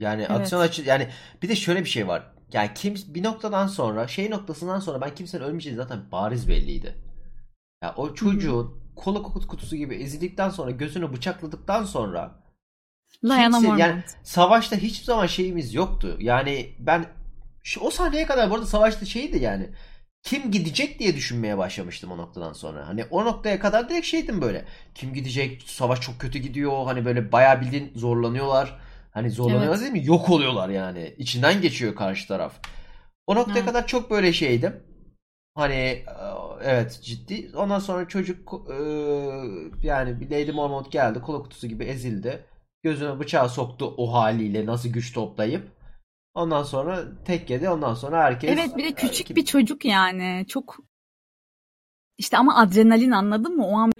Yani 0.00 0.20
Evet. 0.22 0.30
aksiyon 0.30 0.62
açı 0.62 0.82
yani 0.82 1.08
bir 1.42 1.48
de 1.48 1.56
şöyle 1.56 1.80
bir 1.80 1.88
şey 1.88 2.08
var. 2.08 2.31
Yani 2.52 2.70
kim 2.74 2.94
bir 3.08 3.22
noktadan 3.22 3.66
sonra 3.66 4.08
şey 4.08 4.30
noktasından 4.30 4.80
sonra 4.80 5.00
ben 5.00 5.14
kimsenin 5.14 5.42
ölmeyeceği 5.42 5.76
zaten 5.76 6.00
bariz 6.12 6.48
belliydi. 6.48 6.94
Ya 7.82 7.94
o 7.96 8.14
çocuğun 8.14 8.82
kola 8.96 9.22
kutusu 9.22 9.76
gibi 9.76 9.94
ezildikten 9.94 10.50
sonra 10.50 10.70
gözünü 10.70 11.12
bıçakladıktan 11.12 11.84
sonra 11.84 12.42
Dayanamam. 13.28 13.78
yani 13.78 14.02
savaşta 14.22 14.76
hiçbir 14.76 15.04
zaman 15.04 15.26
şeyimiz 15.26 15.74
yoktu. 15.74 16.16
Yani 16.20 16.74
ben 16.78 17.06
şu, 17.62 17.80
o 17.80 17.90
sahneye 17.90 18.26
kadar 18.26 18.50
bu 18.50 18.54
arada 18.54 18.66
savaşta 18.66 19.06
şeydi 19.06 19.38
yani. 19.38 19.70
Kim 20.22 20.50
gidecek 20.50 20.98
diye 20.98 21.16
düşünmeye 21.16 21.58
başlamıştım 21.58 22.12
o 22.12 22.16
noktadan 22.16 22.52
sonra. 22.52 22.88
Hani 22.88 23.04
o 23.10 23.24
noktaya 23.24 23.60
kadar 23.60 23.88
direkt 23.88 24.06
şeydim 24.06 24.40
böyle. 24.40 24.64
Kim 24.94 25.14
gidecek? 25.14 25.62
Savaş 25.66 26.00
çok 26.00 26.20
kötü 26.20 26.38
gidiyor. 26.38 26.84
Hani 26.84 27.04
böyle 27.04 27.32
bayağı 27.32 27.60
bildiğin 27.60 27.92
zorlanıyorlar. 27.96 28.78
Hani 29.12 29.30
zorlanıyorlar 29.30 29.68
Evet. 29.68 29.80
değil 29.80 29.92
mi? 29.92 30.06
Yok 30.06 30.30
oluyorlar 30.30 30.68
yani. 30.68 31.14
İçinden 31.18 31.60
geçiyor 31.60 31.94
karşı 31.94 32.28
taraf. 32.28 32.60
O 33.26 33.34
noktaya 33.34 33.56
Evet. 33.58 33.64
kadar 33.66 33.86
çok 33.86 34.10
böyle 34.10 34.32
şeydim. 34.32 34.82
Hani 35.54 35.74
e, 35.74 36.04
evet 36.62 37.00
ciddi. 37.02 37.50
Ondan 37.56 37.78
sonra 37.78 38.08
çocuk 38.08 38.54
e, 38.70 38.74
yani 39.86 40.20
bir 40.20 40.30
Lady 40.30 40.50
Mormont 40.52 40.92
geldi. 40.92 41.20
Kola 41.20 41.42
kutusu 41.42 41.66
gibi 41.66 41.84
ezildi. 41.84 42.44
Gözüne 42.82 43.18
bıçağı 43.18 43.48
soktu 43.48 43.94
o 43.96 44.12
haliyle 44.12 44.66
nasıl 44.66 44.88
güç 44.88 45.12
toplayıp. 45.12 45.68
Ondan 46.34 46.62
sonra 46.62 47.02
tek 47.24 47.50
yedi. 47.50 47.68
Ondan 47.68 47.94
sonra 47.94 48.24
herkes 48.24 48.50
Evet 48.50 48.76
bir 48.76 48.84
de 48.84 48.92
küçük 48.92 49.26
Kim- 49.26 49.36
bir 49.36 49.44
çocuk 49.44 49.84
yani. 49.84 50.44
Çok 50.48 50.76
işte 52.22 52.38
ama 52.38 52.56
adrenalin 52.56 53.10
anladın 53.10 53.56
mı? 53.56 53.66
O 53.66 53.76
an 53.76 53.92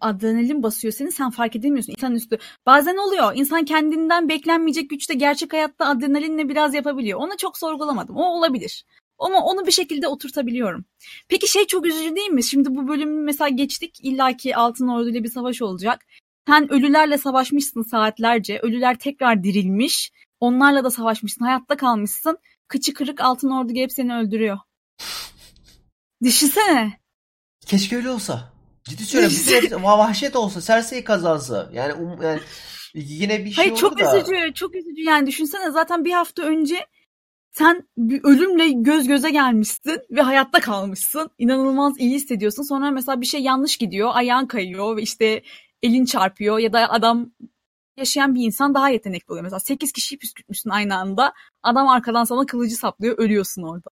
adrenalin 0.00 0.62
basıyor 0.62 0.94
seni 0.94 1.12
sen 1.12 1.30
fark 1.30 1.56
edemiyorsun. 1.56 1.92
İnsan 1.92 2.14
üstü. 2.14 2.38
Bazen 2.66 2.96
oluyor. 2.96 3.32
İnsan 3.34 3.64
kendinden 3.64 4.28
beklenmeyecek 4.28 4.90
güçte 4.90 5.14
gerçek 5.14 5.52
hayatta 5.52 5.86
adrenalinle 5.86 6.48
biraz 6.48 6.74
yapabiliyor. 6.74 7.20
Onu 7.20 7.36
çok 7.38 7.58
sorgulamadım. 7.58 8.16
O 8.16 8.24
olabilir. 8.24 8.84
Ama 9.18 9.44
onu 9.44 9.66
bir 9.66 9.70
şekilde 9.72 10.08
oturtabiliyorum. 10.08 10.84
Peki 11.28 11.50
şey 11.50 11.66
çok 11.66 11.86
üzücü 11.86 12.16
değil 12.16 12.30
mi? 12.30 12.44
Şimdi 12.44 12.76
bu 12.76 12.88
bölümü 12.88 13.22
mesela 13.22 13.48
geçtik. 13.48 13.98
İlla 14.02 14.36
ki 14.36 14.56
Altın 14.56 14.88
Ordu 14.88 15.10
ile 15.10 15.24
bir 15.24 15.30
savaş 15.30 15.62
olacak. 15.62 16.06
Sen 16.48 16.72
ölülerle 16.72 17.18
savaşmışsın 17.18 17.82
saatlerce. 17.82 18.58
Ölüler 18.58 18.98
tekrar 18.98 19.44
dirilmiş. 19.44 20.12
Onlarla 20.40 20.84
da 20.84 20.90
savaşmışsın. 20.90 21.44
Hayatta 21.44 21.76
kalmışsın. 21.76 22.38
Kıçı 22.68 22.94
kırık 22.94 23.20
Altın 23.20 23.50
Ordu 23.50 23.72
gelip 23.72 23.92
seni 23.92 24.14
öldürüyor. 24.14 24.58
Düşünsene. 26.22 27.03
Keşke 27.66 27.96
öyle 27.96 28.10
olsa. 28.10 28.52
Ciddi 28.84 29.04
söylüyorum. 29.04 29.82
Va- 29.82 29.98
vahşet 29.98 30.36
olsa. 30.36 30.60
Cersei 30.60 31.04
kazansa. 31.04 31.70
Yani, 31.72 31.92
um- 31.92 32.24
yani 32.24 32.40
yine 32.94 33.44
bir 33.44 33.50
şey 33.50 33.64
Hayır 33.64 33.76
çok 33.76 33.98
da. 33.98 34.18
üzücü, 34.18 34.54
çok 34.54 34.74
üzücü 34.74 35.02
yani 35.02 35.26
düşünsene 35.26 35.70
zaten 35.70 36.04
bir 36.04 36.12
hafta 36.12 36.42
önce 36.42 36.86
sen 37.52 37.88
bir 37.96 38.24
ölümle 38.24 38.68
göz 38.68 39.08
göze 39.08 39.30
gelmişsin 39.30 40.00
ve 40.10 40.22
hayatta 40.22 40.60
kalmışsın. 40.60 41.30
İnanılmaz 41.38 41.94
iyi 41.98 42.14
hissediyorsun. 42.14 42.62
Sonra 42.62 42.90
mesela 42.90 43.20
bir 43.20 43.26
şey 43.26 43.40
yanlış 43.40 43.76
gidiyor, 43.76 44.10
ayağın 44.14 44.46
kayıyor 44.46 44.96
ve 44.96 45.02
işte 45.02 45.42
elin 45.82 46.04
çarpıyor 46.04 46.58
ya 46.58 46.72
da 46.72 46.90
adam 46.90 47.30
yaşayan 47.96 48.34
bir 48.34 48.44
insan 48.44 48.74
daha 48.74 48.88
yetenekli 48.88 49.32
oluyor. 49.32 49.44
Mesela 49.44 49.60
8 49.60 49.92
kişiyi 49.92 50.18
püskürtmüşsün 50.18 50.70
aynı 50.70 50.96
anda. 50.96 51.32
Adam 51.62 51.88
arkadan 51.88 52.24
sana 52.24 52.46
kılıcı 52.46 52.76
saplıyor, 52.76 53.18
ölüyorsun 53.18 53.62
orada. 53.62 53.90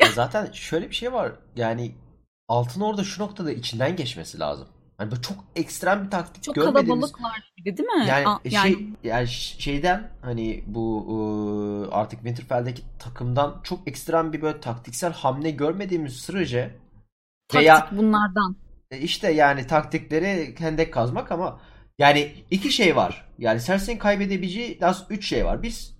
Ya 0.00 0.06
zaten 0.14 0.52
şöyle 0.52 0.90
bir 0.90 0.94
şey 0.94 1.12
var. 1.12 1.32
Yani 1.56 1.94
Altın 2.48 2.80
Orda 2.80 3.04
şu 3.04 3.22
noktada 3.22 3.52
içinden 3.52 3.96
geçmesi 3.96 4.38
lazım. 4.38 4.68
Hani 4.98 5.10
böyle 5.10 5.22
çok 5.22 5.36
ekstrem 5.56 6.04
bir 6.04 6.10
taktik 6.10 6.42
Çok 6.42 6.54
görmediğimiz. 6.54 7.12
kalabalıklar 7.12 7.52
bir 7.58 7.64
de 7.64 7.76
değil 7.76 7.88
mi? 7.88 8.06
Yani, 8.08 8.28
Aa, 8.28 8.50
şey 8.50 8.88
yani 9.04 9.28
şeyden 9.28 10.10
hani 10.22 10.64
bu 10.66 11.06
ıı, 11.10 11.94
artık 11.94 12.18
Winterfell'deki 12.20 12.82
takımdan 12.98 13.60
çok 13.62 13.88
ekstrem 13.88 14.32
bir 14.32 14.42
böyle 14.42 14.60
taktiksel 14.60 15.12
hamle 15.12 15.50
görmediğimiz 15.50 16.12
sürece 16.12 16.74
veya 17.54 17.78
taktik 17.78 17.98
bunlardan. 17.98 18.56
E, 18.90 18.98
İşte 18.98 19.32
yani 19.32 19.66
taktikleri 19.66 20.54
hendek 20.58 20.94
kazmak 20.94 21.32
ama 21.32 21.60
yani 21.98 22.32
iki 22.50 22.70
şey 22.72 22.96
var. 22.96 23.28
Yani 23.38 23.60
Cersei'nin 23.60 23.98
kaybedebileceği 23.98 24.78
az 24.82 25.04
üç 25.10 25.28
şey 25.28 25.44
var. 25.44 25.62
Bir 25.62 25.90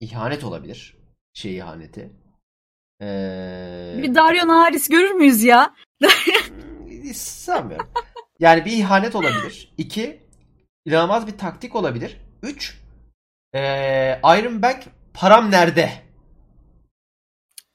ihanet 0.00 0.44
olabilir. 0.44 0.96
Şey 1.34 1.56
ihaneti. 1.56 2.12
Ee, 3.00 3.94
Bir 4.02 4.14
Dario 4.14 4.48
Naharis 4.48 4.88
görür 4.88 5.10
müyüz 5.10 5.42
ya? 5.44 5.74
sanmıyorum. 7.14 7.88
Yani 8.40 8.64
bir 8.64 8.72
ihanet 8.72 9.14
olabilir. 9.14 9.72
İki 9.78 10.22
inanılmaz 10.86 11.26
bir 11.26 11.38
taktik 11.38 11.74
olabilir. 11.76 12.16
Üç 12.42 12.80
ee, 13.54 14.20
Iron 14.24 14.62
Bank 14.62 14.82
param 15.14 15.50
nerede? 15.50 15.90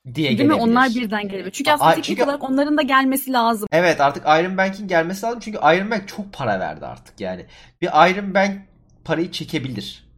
diye 0.05 0.15
Değil 0.15 0.32
mi? 0.32 0.38
gelebilir. 0.38 0.59
Onlar 0.72 0.89
birden 0.89 1.28
gelebilir. 1.28 1.51
Çünkü 1.51 1.72
aslında 1.72 1.89
teknik 1.89 2.05
çünkü- 2.05 2.24
olarak 2.24 2.43
onların 2.43 2.78
da 2.78 2.82
gelmesi 2.82 3.32
lazım. 3.34 3.67
Evet 3.72 4.01
artık 4.01 4.24
Iron 4.26 4.57
Bank'in 4.57 4.88
gelmesi 4.88 5.26
lazım 5.26 5.39
çünkü 5.39 5.57
Iron 5.57 5.91
Bank 5.91 6.07
çok 6.07 6.34
para 6.34 6.59
verdi 6.59 6.86
artık 6.86 7.20
yani. 7.22 7.45
Bir 7.82 7.88
Iron 7.88 8.34
Bank 8.34 8.61
parayı 9.05 9.32
çekebilir 9.32 10.09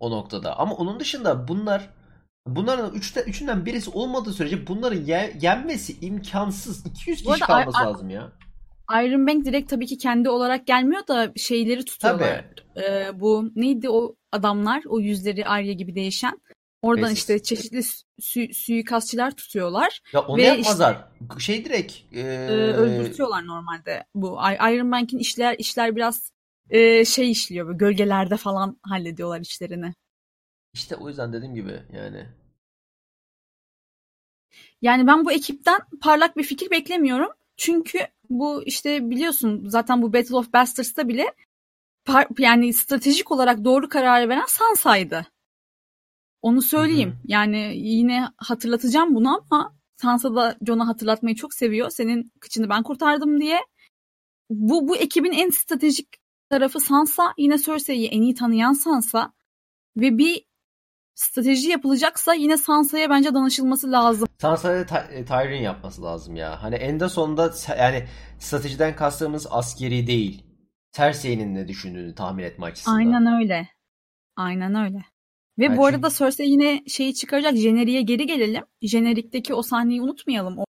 o 0.00 0.10
noktada. 0.10 0.58
Ama 0.58 0.74
onun 0.74 1.00
dışında 1.00 1.48
bunlar 1.48 1.90
bunların 2.46 2.94
üçte, 2.94 3.22
üçünden 3.22 3.66
birisi 3.66 3.90
olmadığı 3.90 4.32
sürece 4.32 4.66
bunların 4.66 5.00
ye- 5.04 5.36
yenmesi 5.40 5.96
imkansız. 6.06 6.86
200 6.86 7.26
Bu 7.26 7.32
kişi 7.32 7.44
arada 7.44 7.64
kalması 7.64 7.82
I- 7.82 7.86
lazım 7.86 8.10
ya. 8.10 8.32
Iron 9.04 9.26
Bank 9.26 9.44
direkt 9.44 9.70
tabii 9.70 9.86
ki 9.86 9.98
kendi 9.98 10.28
olarak 10.28 10.66
gelmiyor 10.66 11.06
da 11.06 11.32
şeyleri 11.36 11.84
tutuyorlar. 11.84 12.44
Ee, 12.76 13.20
bu 13.20 13.50
neydi 13.56 13.90
o 13.90 14.14
adamlar? 14.32 14.82
O 14.88 15.00
yüzleri 15.00 15.46
Arya 15.46 15.72
gibi 15.72 15.94
değişen. 15.94 16.40
Oradan 16.82 17.04
Neyse. 17.04 17.14
işte 17.18 17.42
çeşitli 17.42 17.82
su- 18.20 18.54
suikastçiler 18.54 19.34
tutuyorlar. 19.36 20.00
Ya 20.12 20.20
onu 20.20 20.38
Ve 20.38 20.42
yapmazlar. 20.42 21.04
Şey 21.38 21.64
direkt 21.64 21.92
e, 22.12 22.20
Ee, 22.20 22.48
öldürtüyorlar 22.72 23.46
normalde. 23.46 24.04
Bu 24.14 24.38
Iron 24.72 24.92
Bank'in 24.92 25.18
işler 25.18 25.56
işler 25.58 25.96
biraz 25.96 26.30
e, 26.70 27.04
şey 27.04 27.30
işliyor. 27.30 27.66
Böyle 27.66 27.76
gölgelerde 27.78 28.36
falan 28.36 28.78
hallediyorlar 28.82 29.40
işlerini. 29.40 29.94
İşte 30.74 30.96
o 30.96 31.08
yüzden 31.08 31.32
dediğim 31.32 31.54
gibi 31.54 31.82
yani. 31.92 32.26
Yani 34.82 35.06
ben 35.06 35.24
bu 35.24 35.32
ekipten 35.32 35.80
parlak 36.00 36.36
bir 36.36 36.42
fikir 36.42 36.70
beklemiyorum. 36.70 37.30
Çünkü 37.56 37.98
bu 38.30 38.62
işte 38.64 39.10
biliyorsun 39.10 39.64
zaten 39.68 40.02
bu 40.02 40.12
Battle 40.12 40.36
of 40.36 40.52
Bastards'ta 40.52 41.08
bile 41.08 41.34
yani 42.38 42.72
stratejik 42.72 43.32
olarak 43.32 43.64
doğru 43.64 43.88
kararı 43.88 44.28
veren 44.28 44.46
Sansa'ydı. 44.46 45.26
Onu 46.42 46.62
söyleyeyim. 46.62 47.10
Hı 47.10 47.14
hı. 47.14 47.18
Yani 47.24 47.72
yine 47.76 48.28
hatırlatacağım 48.36 49.14
bunu 49.14 49.44
ama 49.50 49.74
Sansa 49.96 50.34
da 50.34 50.56
Jon'a 50.66 50.88
hatırlatmayı 50.88 51.36
çok 51.36 51.54
seviyor. 51.54 51.90
Senin 51.90 52.32
kıçını 52.40 52.68
ben 52.68 52.82
kurtardım 52.82 53.40
diye. 53.40 53.60
Bu 54.50 54.88
bu 54.88 54.96
ekibin 54.96 55.32
en 55.32 55.50
stratejik 55.50 56.08
tarafı 56.50 56.80
Sansa. 56.80 57.34
Yine 57.38 57.58
Cersei'yi 57.58 58.08
en 58.08 58.22
iyi 58.22 58.34
tanıyan 58.34 58.72
Sansa. 58.72 59.32
Ve 59.96 60.18
bir 60.18 60.44
strateji 61.14 61.68
yapılacaksa 61.68 62.34
yine 62.34 62.56
Sansa'ya 62.56 63.10
bence 63.10 63.34
danışılması 63.34 63.92
lazım. 63.92 64.28
Sansa'ya 64.40 64.82
Ty- 64.82 65.12
e, 65.12 65.24
Tyrion 65.24 65.62
yapması 65.62 66.02
lazım 66.02 66.36
ya. 66.36 66.62
Hani 66.62 66.74
eninde 66.74 67.08
sonunda 67.08 67.46
se- 67.46 67.78
yani 67.78 68.04
stratejiden 68.38 68.96
kastığımız 68.96 69.46
askeri 69.50 70.06
değil. 70.06 70.44
Cersei'nin 70.92 71.54
ne 71.54 71.68
düşündüğünü 71.68 72.14
tahmin 72.14 72.42
etme 72.44 72.66
açısından. 72.66 72.96
Aynen 72.96 73.40
öyle. 73.40 73.68
Aynen 74.36 74.74
öyle. 74.74 75.04
Ve 75.58 75.64
Yani 75.64 75.76
bu 75.76 75.86
arada 75.86 76.08
çünkü- 76.08 76.18
Cersei 76.18 76.50
yine 76.50 76.82
şeyi 76.88 77.14
çıkaracak. 77.14 77.56
Jeneriğe 77.56 78.02
geri 78.02 78.26
gelelim. 78.26 78.64
Jenerikteki 78.82 79.54
o 79.54 79.62
sahneyi 79.62 80.02
unutmayalım. 80.02 80.58
O 80.58 80.64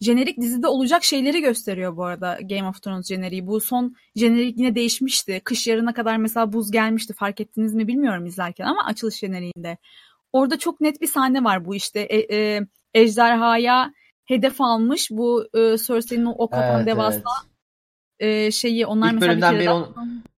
jenerik 0.00 0.40
dizide 0.40 0.66
olacak 0.66 1.04
şeyleri 1.04 1.40
gösteriyor 1.40 1.96
bu 1.96 2.04
arada 2.04 2.38
Game 2.42 2.68
of 2.68 2.82
Thrones 2.82 3.08
jeneriği. 3.08 3.46
Bu 3.46 3.60
son 3.60 3.96
jenerik 4.16 4.58
yine 4.58 4.74
değişmişti. 4.74 5.40
Kış 5.44 5.66
yarına 5.66 5.94
kadar 5.94 6.16
mesela 6.16 6.52
buz 6.52 6.70
gelmişti. 6.70 7.12
Fark 7.12 7.40
ettiniz 7.40 7.74
mi 7.74 7.88
bilmiyorum 7.88 8.26
izlerken 8.26 8.64
ama 8.64 8.84
açılış 8.84 9.18
jeneriğinde. 9.18 9.78
Orada 10.32 10.58
çok 10.58 10.80
net 10.80 11.00
bir 11.00 11.06
sahne 11.06 11.44
var 11.44 11.64
bu 11.64 11.74
işte. 11.74 12.00
E, 12.00 12.36
e, 12.36 12.60
ejderhaya 12.94 13.92
hedef 14.24 14.60
almış 14.60 15.10
bu 15.10 15.44
e, 15.54 15.76
Cersei'nin 15.78 16.24
o 16.24 16.30
ok 16.38 16.54
atan 16.54 16.76
Evet, 16.76 16.86
devasa 16.86 17.22
evet. 18.20 18.46
e, 18.46 18.50
şeyi 18.50 18.86
onlar 18.86 19.06
İlk 19.06 19.14
mesela 19.14 19.32
bir 19.36 19.42
bölümden 19.42 19.50
kere 19.50 19.58
beri 19.60 19.66
daha- 19.66 19.76
onu- 19.76 19.94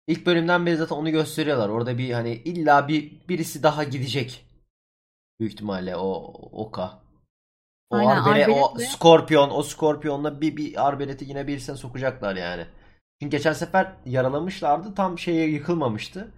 İlk 0.09 0.27
bölümden 0.27 0.67
beri 0.67 0.77
zaten 0.77 0.97
onu 0.97 1.11
gösteriyorlar. 1.11 1.69
Orada 1.69 1.99
bir 1.99 2.11
hani 2.11 2.33
illa 2.35 2.89
bir 2.89 3.13
birisi 3.29 3.63
daha 3.63 3.85
gidecek. 3.85 4.45
Büyük 5.41 5.53
ihtimalle 5.53 5.97
o 5.97 6.13
oka. 6.53 7.03
O 7.91 7.97
Aynen, 7.97 8.11
arbele, 8.11 8.47
o 8.49 8.55
arbeletle- 8.75 8.87
skorpiyon, 8.87 9.51
o 9.51 9.63
skorpiyonla 9.63 10.41
bir 10.41 10.57
bir 10.57 10.89
arbeleti 10.89 11.25
yine 11.25 11.47
birisine 11.47 11.77
sokacaklar 11.77 12.37
yani. 12.37 12.67
Çünkü 13.23 13.37
geçen 13.37 13.53
sefer 13.53 13.93
yaralamışlardı. 14.07 14.95
Tam 14.95 15.19
şeye 15.19 15.49
yıkılmamıştı. 15.49 16.35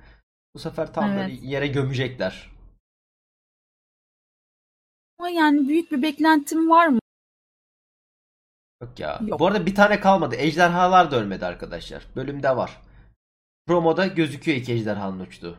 Bu 0.54 0.58
sefer 0.58 0.92
tam 0.94 1.10
Evet. 1.10 1.16
böyle 1.18 1.46
yere 1.46 1.66
gömecekler. 1.66 2.50
Ama 5.18 5.28
yani 5.28 5.68
büyük 5.68 5.92
bir 5.92 6.02
beklentim 6.02 6.70
var 6.70 6.86
mı? 6.86 6.98
Yok 8.82 9.00
ya. 9.00 9.20
Yok. 9.26 9.40
Bu 9.40 9.46
arada 9.46 9.66
bir 9.66 9.74
tane 9.74 10.00
kalmadı. 10.00 10.34
Ejderhalar 10.36 11.10
da 11.10 11.16
ölmedi 11.16 11.46
arkadaşlar. 11.46 12.06
Bölümde 12.16 12.56
var. 12.56 12.82
Promoda 13.66 14.06
gözüküyor 14.06 14.58
iki 14.58 14.72
ejderhanın 14.72 15.20
uçtuğu. 15.20 15.56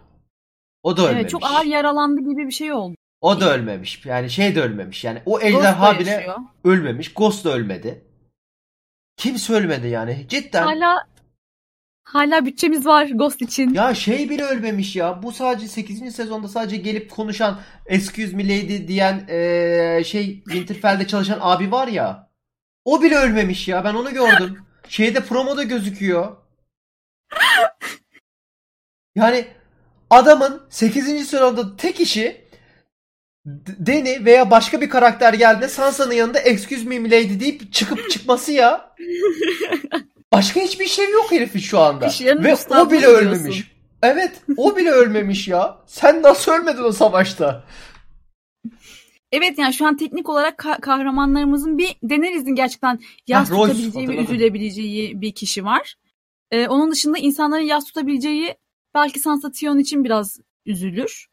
O 0.84 0.98
da 0.98 1.02
ölmemiş. 1.02 1.22
Evet, 1.22 1.30
çok 1.30 1.44
ağır 1.44 1.66
yaralandı 1.66 2.22
gibi 2.22 2.48
bir 2.48 2.52
şey 2.52 2.74
oldu. 2.74 2.96
O 3.22 3.42
da 3.42 3.54
ölmemiş. 3.54 4.06
Yani 4.06 4.30
şey 4.30 4.56
de 4.56 4.62
ölmemiş. 4.62 5.04
Yani 5.04 5.22
o 5.26 5.32
Ghost 5.32 5.44
ejderha 5.46 5.96
da 5.96 6.00
bile 6.00 6.10
yaşıyor. 6.12 6.38
ölmemiş. 6.64 7.14
Ghost 7.14 7.46
da 7.46 7.54
ölmedi. 7.54 8.06
Kimse 9.18 9.54
ölmedi 9.54 9.88
yani. 9.88 10.26
Cidden. 10.30 10.64
Hala 10.64 11.08
hala 12.04 12.46
bütçemiz 12.46 12.86
var 12.86 13.06
Ghost 13.06 13.42
için. 13.42 13.74
Ya 13.74 13.96
şey 13.96 14.30
bile 14.30 14.44
ölmemiş 14.44 14.96
ya. 14.96 15.24
Bu 15.24 15.32
sadece 15.32 15.68
8. 15.68 16.16
sezonda 16.16 16.48
sadece 16.48 16.78
gelip 16.78 17.12
konuşan 17.12 17.60
Excuse 17.86 18.36
me 18.36 18.44
lady 18.44 18.88
diyen 18.88 19.26
eee, 19.30 20.04
şey 20.06 20.44
Winterfell'de 20.44 21.08
çalışan 21.08 21.38
abi 21.42 21.72
var 21.72 21.88
ya. 21.88 22.30
O 22.86 23.02
bile 23.02 23.16
ölmemiş 23.16 23.68
ya. 23.68 23.84
Ben 23.84 23.94
onu 23.94 24.14
gördüm. 24.14 24.66
Şeyde 24.90 25.20
promoda 25.26 25.64
gözüküyor. 25.64 26.38
Yani 29.16 29.48
adamın 30.10 30.62
8. 30.70 31.28
sezonda 31.30 31.76
tek 31.78 32.00
işi 32.00 32.49
D- 33.46 33.88
Dany 33.88 34.26
veya 34.26 34.52
başka 34.52 34.82
bir 34.82 34.90
karakter 34.90 35.34
geldiğinde 35.34 35.68
Sansa'nın 35.68 36.14
yanında 36.14 36.40
excuse 36.40 36.84
me 36.84 37.04
lady 37.12 37.40
deyip 37.40 37.74
çıkıp 37.74 38.10
çıkması 38.12 38.52
ya. 38.52 38.96
Başka 40.34 40.60
hiçbir 40.60 40.86
şey 40.88 41.12
yok 41.12 41.32
herifin 41.32 41.60
şu 41.60 41.80
anda. 41.80 42.06
Ve 42.44 42.56
o 42.70 42.92
bile 42.92 43.00
diyorsun. 43.00 43.26
ölmemiş. 43.28 43.72
Evet, 44.04 44.32
o 44.58 44.78
bile 44.78 44.92
ölmemiş 44.92 45.48
ya. 45.48 45.78
Sen 45.88 46.22
nasıl 46.22 46.52
ölmedin 46.52 46.84
o 46.84 46.92
savaşta? 46.92 47.64
Evet 49.32 49.58
yani 49.60 49.74
şu 49.74 49.86
an 49.88 49.98
teknik 49.98 50.30
olarak 50.30 50.60
ka- 50.60 50.82
kahramanlarımızın 50.82 51.78
bir 51.78 51.96
Daenerys'in 52.10 52.56
gerçekten 52.56 53.00
yas 53.28 53.50
Ha, 53.50 53.56
tutabileceği 53.56 54.10
ve 54.10 54.16
üzülebileceği 54.18 55.22
bir 55.22 55.32
kişi 55.32 55.66
var. 55.66 55.96
Ee, 56.52 56.68
onun 56.68 56.92
dışında 56.92 57.18
insanların 57.18 57.64
yas 57.64 57.86
tutabileceği 57.86 58.56
belki 58.96 59.20
Sansa 59.20 59.52
Tion 59.52 59.80
için 59.80 60.04
biraz 60.04 60.40
üzülür. 60.66 61.28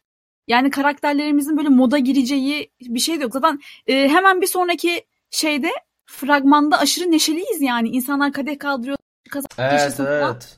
Yani 0.47 0.69
karakterlerimizin 0.71 1.57
böyle 1.57 1.69
moda 1.69 1.97
gireceği 1.97 2.71
bir 2.81 2.99
şey 2.99 3.19
de 3.19 3.23
yok. 3.23 3.33
Zaten 3.33 3.59
e, 3.87 4.09
hemen 4.09 4.41
bir 4.41 4.47
sonraki 4.47 5.05
şeyde 5.31 5.69
fragmanda 6.05 6.79
aşırı 6.79 7.11
neşeliyiz 7.11 7.61
yani. 7.61 7.89
İnsanlar 7.89 8.33
kadeh 8.33 8.59
kaldırıyor. 8.59 8.97
kazak 9.31 9.51
Evet, 9.57 9.99
evet. 9.99 10.57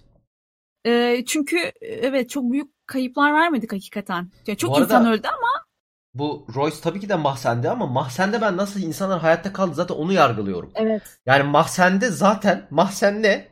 Ee, 0.86 1.24
çünkü 1.28 1.58
e, 1.58 1.72
evet 1.82 2.30
çok 2.30 2.52
büyük 2.52 2.88
kayıplar 2.88 3.34
vermedik 3.34 3.74
hakikaten. 3.74 4.30
Yani 4.48 4.58
çok 4.58 4.72
arada- 4.78 4.84
insan 4.84 5.06
öldü 5.12 5.28
ama 5.28 5.66
Bu 6.14 6.46
Royce 6.56 6.76
tabii 6.84 7.00
ki 7.00 7.10
de 7.10 7.16
mahzende 7.16 7.70
ama 7.70 7.86
mahzende 7.88 8.42
ben 8.42 8.58
nasıl 8.58 8.80
insanlar 8.80 9.20
hayatta 9.20 9.54
kaldı 9.54 9.76
zaten 9.76 9.96
onu 9.96 10.14
yargılıyorum. 10.14 10.72
evet. 10.76 11.02
Yani 11.26 11.44
mahzende 11.44 12.10
zaten 12.10 12.68
mahzen 12.70 13.24
ne? 13.24 13.48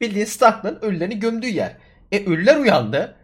Bildiğin 0.00 0.24
Stark'ların 0.26 0.78
ölülerini 0.82 1.18
gömdüğü 1.18 1.48
yer. 1.48 1.76
E 2.12 2.26
ölüler 2.26 2.56
uyandı. 2.60 3.16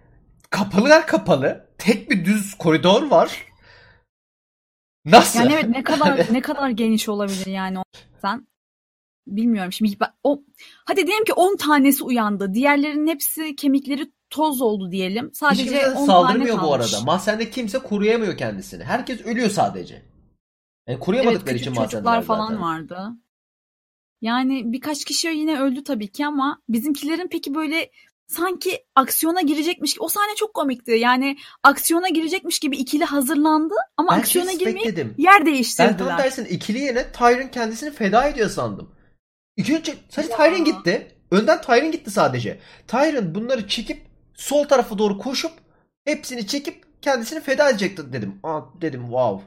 Kapılar 0.50 1.06
kapalı. 1.06 1.66
Tek 1.84 2.10
bir 2.10 2.24
düz 2.24 2.54
koridor 2.54 3.10
var. 3.10 3.46
Nasıl? 5.04 5.38
Yani 5.40 5.52
evet 5.52 5.68
ne 5.68 5.82
kadar 5.82 6.26
ne 6.32 6.40
kadar 6.40 6.70
geniş 6.70 7.08
olabilir 7.08 7.46
yani 7.46 7.78
o 7.78 7.82
sen 8.22 8.46
bilmiyorum 9.26 9.72
şimdi 9.72 10.00
ben- 10.00 10.12
o 10.24 10.42
hadi 10.84 11.06
diyelim 11.06 11.24
ki 11.24 11.32
10 11.32 11.56
tanesi 11.56 12.04
uyandı. 12.04 12.54
Diğerlerinin 12.54 13.06
hepsi 13.06 13.56
kemikleri 13.56 14.12
toz 14.30 14.62
oldu 14.62 14.90
diyelim. 14.92 15.28
Hiç 15.28 15.36
Sadece 15.36 15.64
kimse 15.64 15.88
10 15.90 15.94
tane 15.94 16.06
saldırmıyor 16.06 16.56
bu 16.56 16.60
kalmış. 16.60 16.94
arada. 16.94 17.04
Mahzende 17.04 17.50
kimse 17.50 17.78
koruyamıyor 17.78 18.36
kendisini. 18.36 18.84
Herkes 18.84 19.20
ölüyor 19.20 19.50
sadece. 19.50 19.94
Yani 19.94 20.02
Evet 20.86 21.00
koruyamadıkları 21.00 21.54
küçük 21.54 21.60
için 21.60 21.72
mahzendeler 21.82 22.14
çocuklar 22.14 22.36
falan 22.36 22.48
zaten. 22.48 22.62
vardı. 22.62 23.08
Yani 24.20 24.72
birkaç 24.72 25.04
kişi 25.04 25.28
yine 25.28 25.60
öldü 25.60 25.84
tabii 25.84 26.08
ki 26.12 26.26
ama 26.26 26.62
bizimkilerin 26.68 27.28
peki 27.30 27.54
böyle 27.54 27.90
sanki 28.32 28.84
aksiyona 28.94 29.40
girecekmiş 29.40 29.96
o 30.00 30.08
sahne 30.08 30.34
çok 30.36 30.54
komikti. 30.54 30.90
Yani 30.92 31.36
aksiyona 31.62 32.08
girecekmiş 32.08 32.58
gibi 32.58 32.76
ikili 32.76 33.04
hazırlandı 33.04 33.74
ama 33.96 34.12
Ben 34.12 34.18
aksiyona 34.18 34.50
şey 34.50 34.58
girmeyip 34.58 34.78
bekledim. 34.78 35.14
yer 35.18 35.40
Ben 35.40 35.46
değiştirdiler. 35.46 35.98
tam 35.98 36.16
tersine 36.16 36.48
ikili 36.48 36.78
yerine 36.78 37.12
Tyrion 37.12 37.48
kendisini 37.48 37.90
feda 37.90 38.28
ediyor 38.28 38.50
sandım. 38.50 38.90
İki 39.56 39.76
önce 39.76 39.94
sadece 40.08 40.32
Ya. 40.32 40.38
Tyrion 40.38 40.64
gitti. 40.64 41.08
Önden 41.30 41.60
Tyrion 41.60 41.92
gitti 41.92 42.10
sadece. 42.10 42.58
Tyrion 42.88 43.34
bunları 43.34 43.68
çekip 43.68 44.06
sol 44.34 44.64
tarafa 44.64 44.98
doğru 44.98 45.18
koşup 45.18 45.52
hepsini 46.04 46.46
çekip 46.46 47.02
kendisini 47.02 47.40
feda 47.40 47.70
edecekti 47.70 48.12
dedim. 48.12 48.40
Aa, 48.42 48.60
dedim 48.80 49.02
wow. 49.02 49.44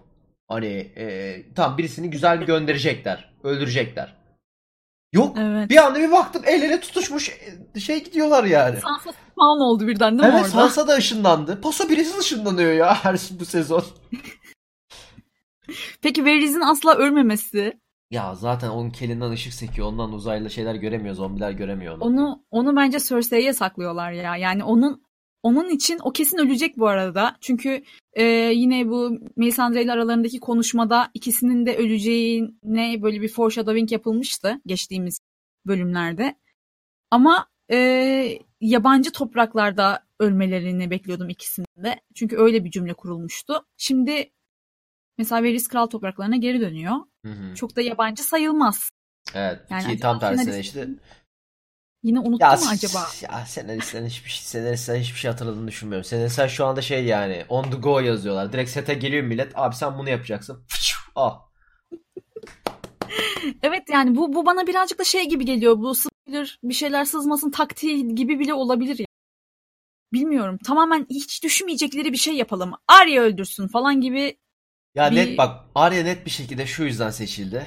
Hani 0.47 0.67
e, 0.97 1.35
tam 1.55 1.77
birisini 1.77 2.09
güzel 2.09 2.41
bir 2.41 2.45
gönderecekler. 2.45 3.33
Öldürecekler. 3.43 4.15
Yok. 5.13 5.37
Evet. 5.39 5.69
Bir 5.69 5.85
anda 5.85 5.99
bir 5.99 6.11
baktım 6.11 6.41
el 6.45 6.61
ele 6.61 6.79
tutuşmuş 6.79 7.31
e, 7.75 7.79
şey 7.79 8.03
gidiyorlar 8.03 8.43
yani. 8.43 8.79
Sansa 8.81 9.11
spawn 9.11 9.61
oldu 9.61 9.87
birden 9.87 10.19
değil 10.19 10.33
mi 10.33 10.39
Evet 10.39 10.45
orada? 10.45 10.51
Sansa 10.51 10.87
da 10.87 10.95
ışınlandı. 10.95 11.61
Paso 11.61 11.89
birisi 11.89 12.19
ışınlanıyor 12.19 12.71
ya 12.71 12.95
her 13.03 13.19
bu 13.39 13.45
sezon. 13.45 13.83
Peki 16.01 16.25
Varys'in 16.25 16.61
asla 16.61 16.95
ölmemesi. 16.95 17.73
Ya 18.11 18.35
zaten 18.35 18.69
onun 18.69 18.89
kelinden 18.89 19.31
ışık 19.31 19.53
sekiyor. 19.53 19.87
Ondan 19.87 20.13
uzaylı 20.13 20.49
şeyler 20.49 20.75
göremiyor. 20.75 21.15
Zombiler 21.15 21.51
göremiyor 21.51 21.95
onu. 21.97 22.03
Onu 22.03 22.43
onu 22.51 22.75
bence 22.75 22.99
Cersei'ye 22.99 23.53
saklıyorlar 23.53 24.11
ya. 24.11 24.35
Yani 24.35 24.63
onun 24.63 25.04
onun 25.45 25.69
için 25.69 25.99
o 26.03 26.11
kesin 26.11 26.37
ölecek 26.37 26.77
bu 26.77 26.87
arada. 26.87 27.37
Çünkü 27.41 27.83
e, 28.13 28.23
yine 28.53 28.89
bu 28.89 29.19
Melisandre 29.35 29.83
ile 29.83 29.91
aralarındaki 29.91 30.39
konuşmada 30.39 31.11
ikisinin 31.13 31.65
de 31.65 31.77
öleceğine 31.77 33.01
böyle 33.01 33.21
bir 33.21 33.27
foreshadowing 33.27 33.91
yapılmıştı 33.91 34.61
geçtiğimiz 34.65 35.19
bölümlerde. 35.65 36.35
Ama 37.11 37.47
e, 37.71 37.77
yabancı 38.61 39.11
topraklarda 39.11 40.03
ölmelerini 40.19 40.89
bekliyordum 40.89 41.29
ikisinin 41.29 41.83
de. 41.83 41.99
Çünkü 42.15 42.37
öyle 42.37 42.63
bir 42.63 42.71
cümle 42.71 42.93
kurulmuştu. 42.93 43.65
Şimdi 43.77 44.31
mesela 45.17 45.43
Varys 45.43 45.67
kral 45.67 45.85
topraklarına 45.85 46.35
geri 46.35 46.61
dönüyor. 46.61 46.95
Hı 47.25 47.31
hı. 47.31 47.55
Çok 47.55 47.75
da 47.75 47.81
yabancı 47.81 48.23
sayılmaz. 48.23 48.89
Evet. 49.35 49.59
Yani 49.69 49.83
ki 49.83 49.87
acaba 49.87 50.01
tam 50.01 50.19
tersine 50.19 50.59
işte. 50.59 50.87
Yine 52.05 52.19
unuttu 52.19 52.43
Ya, 52.45 52.51
mu 52.51 52.65
acaba? 52.71 53.07
ya 53.21 53.45
senaristlerin 53.45 54.05
hiçbir, 54.05 54.29
şey- 54.29 54.41
senaristlerin 54.45 54.99
hiçbir 55.01 55.19
şey 55.19 55.31
hatırladığını 55.31 55.67
düşünmüyorum. 55.67 56.03
Senaristler 56.05 56.47
şu 56.49 56.65
anda 56.65 56.81
şey 56.81 57.05
yani 57.05 57.45
on 57.49 57.63
the 57.63 57.77
go 57.77 57.99
yazıyorlar. 57.99 58.53
Direkt 58.53 58.69
sete 58.69 58.93
geliyor 58.93 59.23
millet. 59.23 59.51
Abi 59.55 59.75
sen 59.75 59.97
bunu 59.97 60.09
yapacaksın. 60.09 60.63
Al. 61.15 61.39
Evet 63.63 63.83
yani 63.89 64.15
bu 64.15 64.33
bu 64.33 64.45
bana 64.45 64.67
birazcık 64.67 64.99
da 64.99 65.03
şey 65.03 65.29
gibi 65.29 65.45
geliyor. 65.45 65.77
Bu 65.79 65.95
spoiler 65.95 66.59
bir 66.63 66.73
şeyler 66.73 67.05
sızmasın 67.05 67.51
taktiği 67.51 68.15
gibi 68.15 68.39
bile 68.39 68.53
olabilir 68.53 68.99
ya. 68.99 69.05
Bilmiyorum. 70.13 70.57
Tamamen 70.65 71.05
hiç 71.09 71.43
düşünmeyecekleri 71.43 72.11
bir 72.11 72.17
şey 72.17 72.33
yapalım. 72.35 72.71
Arya 72.87 73.21
öldürsün 73.21 73.67
falan 73.67 74.01
gibi. 74.01 74.37
Ya 74.95 75.11
Bir- 75.11 75.15
net 75.15 75.37
bak 75.37 75.65
Arya 75.75 76.03
net 76.03 76.25
bir 76.25 76.31
şekilde 76.31 76.65
şu 76.65 76.83
yüzden 76.83 77.09
seçildi. 77.09 77.65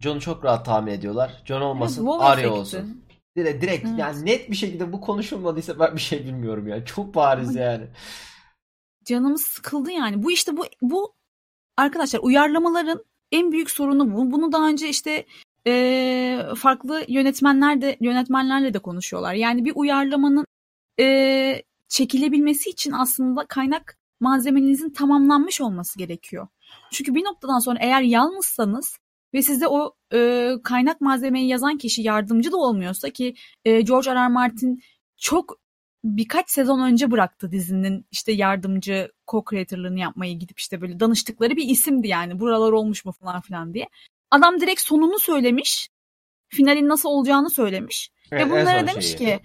John'u 0.00 0.20
çok 0.20 0.44
rahat 0.44 0.66
tahmin 0.66 0.92
ediyorlar. 0.92 1.42
John 1.44 1.60
olmasın 1.60 2.06
Evet, 2.06 2.20
Arya 2.20 2.32
efekti. 2.44 2.60
olsun. 2.60 3.02
Direkt, 3.38 3.62
direkt 3.62 3.86
Evet. 3.86 3.98
yani 3.98 4.26
net 4.26 4.50
bir 4.50 4.56
şekilde 4.56 4.92
bu 4.92 5.00
konuşulmadıysa 5.00 5.78
ben 5.78 5.94
bir 5.94 6.00
şey 6.00 6.24
bilmiyorum 6.24 6.68
ya. 6.68 6.84
Çok 6.84 7.14
bariz 7.14 7.54
yani. 7.54 7.86
Canımız 9.04 9.42
sıkıldı 9.42 9.90
yani. 9.90 10.22
Bu 10.22 10.32
işte 10.32 10.56
bu 10.56 10.64
bu 10.82 11.14
arkadaşlar 11.76 12.20
uyarlamaların 12.22 13.04
en 13.32 13.52
büyük 13.52 13.70
sorunu 13.70 14.12
bu. 14.16 14.32
Bunu 14.32 14.52
daha 14.52 14.68
önce 14.68 14.88
işte 14.88 15.26
eee, 15.66 16.46
farklı 16.56 17.04
yönetmenler 17.08 17.80
de 17.80 17.96
yönetmenlerle 18.00 18.74
de 18.74 18.78
konuşuyorlar. 18.78 19.34
Yani 19.34 19.64
bir 19.64 19.72
uyarlamanın 19.74 20.46
eee, 20.98 21.62
çekilebilmesi 21.88 22.70
için 22.70 22.92
aslında 22.92 23.46
kaynak 23.46 23.98
malzemenizin 24.20 24.90
tamamlanmış 24.90 25.60
olması 25.60 25.98
gerekiyor. 25.98 26.48
Çünkü 26.92 27.14
bir 27.14 27.24
noktadan 27.24 27.58
sonra 27.58 27.78
eğer 27.80 28.02
yalnızsanız 28.02 28.98
ve 29.34 29.42
size 29.42 29.68
o 29.68 29.94
e, 30.12 30.50
kaynak 30.64 31.00
malzemeyi 31.00 31.48
yazan 31.48 31.78
kişi 31.78 32.02
yardımcı 32.02 32.52
da 32.52 32.56
olmuyorsa 32.56 33.10
ki 33.10 33.34
e, 33.64 33.80
George 33.80 34.10
R. 34.10 34.14
R. 34.14 34.28
Martin 34.28 34.82
çok 35.16 35.58
birkaç 36.04 36.50
sezon 36.50 36.80
önce 36.80 37.10
bıraktı 37.10 37.52
dizinin 37.52 38.06
işte 38.10 38.32
yardımcı 38.32 39.12
co-creator'lığını 39.26 39.98
yapmayı 39.98 40.38
gidip 40.38 40.58
işte 40.58 40.80
böyle 40.80 41.00
danıştıkları 41.00 41.56
bir 41.56 41.68
isimdi 41.68 42.08
yani 42.08 42.40
buralar 42.40 42.72
olmuş 42.72 43.04
mu 43.04 43.12
falan 43.12 43.40
filan 43.40 43.74
diye. 43.74 43.88
Adam 44.30 44.60
direkt 44.60 44.80
sonunu 44.80 45.18
söylemiş. 45.18 45.88
Finalin 46.48 46.88
nasıl 46.88 47.08
olacağını 47.08 47.50
söylemiş. 47.50 48.10
Evet, 48.32 48.46
Ve 48.46 48.50
bunlara 48.50 48.86
demiş 48.86 49.06
şeyi. 49.06 49.16
ki 49.16 49.40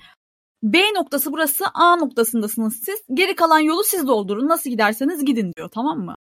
B 0.63 0.79
noktası 0.93 1.31
burası 1.31 1.65
A 1.73 1.95
noktasındasınız 1.95 2.75
siz. 2.75 3.01
Geri 3.13 3.35
kalan 3.35 3.59
yolu 3.59 3.83
siz 3.83 4.07
doldurun. 4.07 4.47
Nasıl 4.47 4.69
giderseniz 4.69 5.25
gidin 5.25 5.53
diyor 5.57 5.69
tamam 5.69 5.99
mı? 5.99 6.15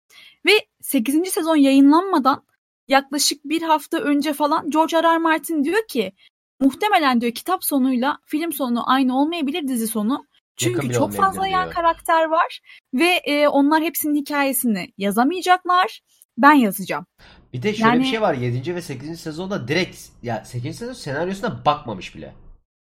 Ve 0.46 0.52
8. 0.82 1.30
sezon 1.30 1.56
yayınlanmadan 1.56 2.44
yaklaşık 2.92 3.46
bir 3.46 3.62
hafta 3.62 3.98
önce 3.98 4.34
falan 4.34 4.70
George 4.70 4.98
R. 4.98 5.04
R. 5.04 5.18
Martin 5.18 5.64
diyor 5.64 5.88
ki 5.88 6.12
muhtemelen 6.60 7.22
diyor 7.22 7.34
kitap 7.34 7.64
sonuyla 7.64 8.18
film 8.26 8.54
sonu 8.54 8.90
aynı 8.92 9.20
olmayabilir 9.22 9.68
dizi 9.68 9.88
sonu. 9.88 10.26
Çünkü 10.58 10.94
çok 10.94 11.14
fazla 11.14 11.48
yan 11.48 11.64
diyor. 11.64 11.74
karakter 11.76 12.26
var 12.26 12.60
ve 12.94 13.08
e, 13.24 13.48
onlar 13.48 13.84
hepsinin 13.84 14.16
hikayesini 14.16 14.94
yazamayacaklar. 14.98 16.02
Ben 16.38 16.54
yazacağım. 16.54 17.06
Bir 17.54 17.62
de 17.62 17.74
şöyle 17.74 17.92
bir 17.94 17.98
Yani- 17.98 18.06
şey 18.06 18.22
var. 18.22 18.34
7. 18.34 18.76
ve 18.76 18.82
8. 18.82 19.20
sezonda 19.22 19.68
direkt 19.68 19.98
ya 20.24 20.46
8. 20.46 20.78
sezon 20.78 20.94
senaryosuna 20.94 21.66
bakmamış 21.66 22.16
bile. 22.16 22.34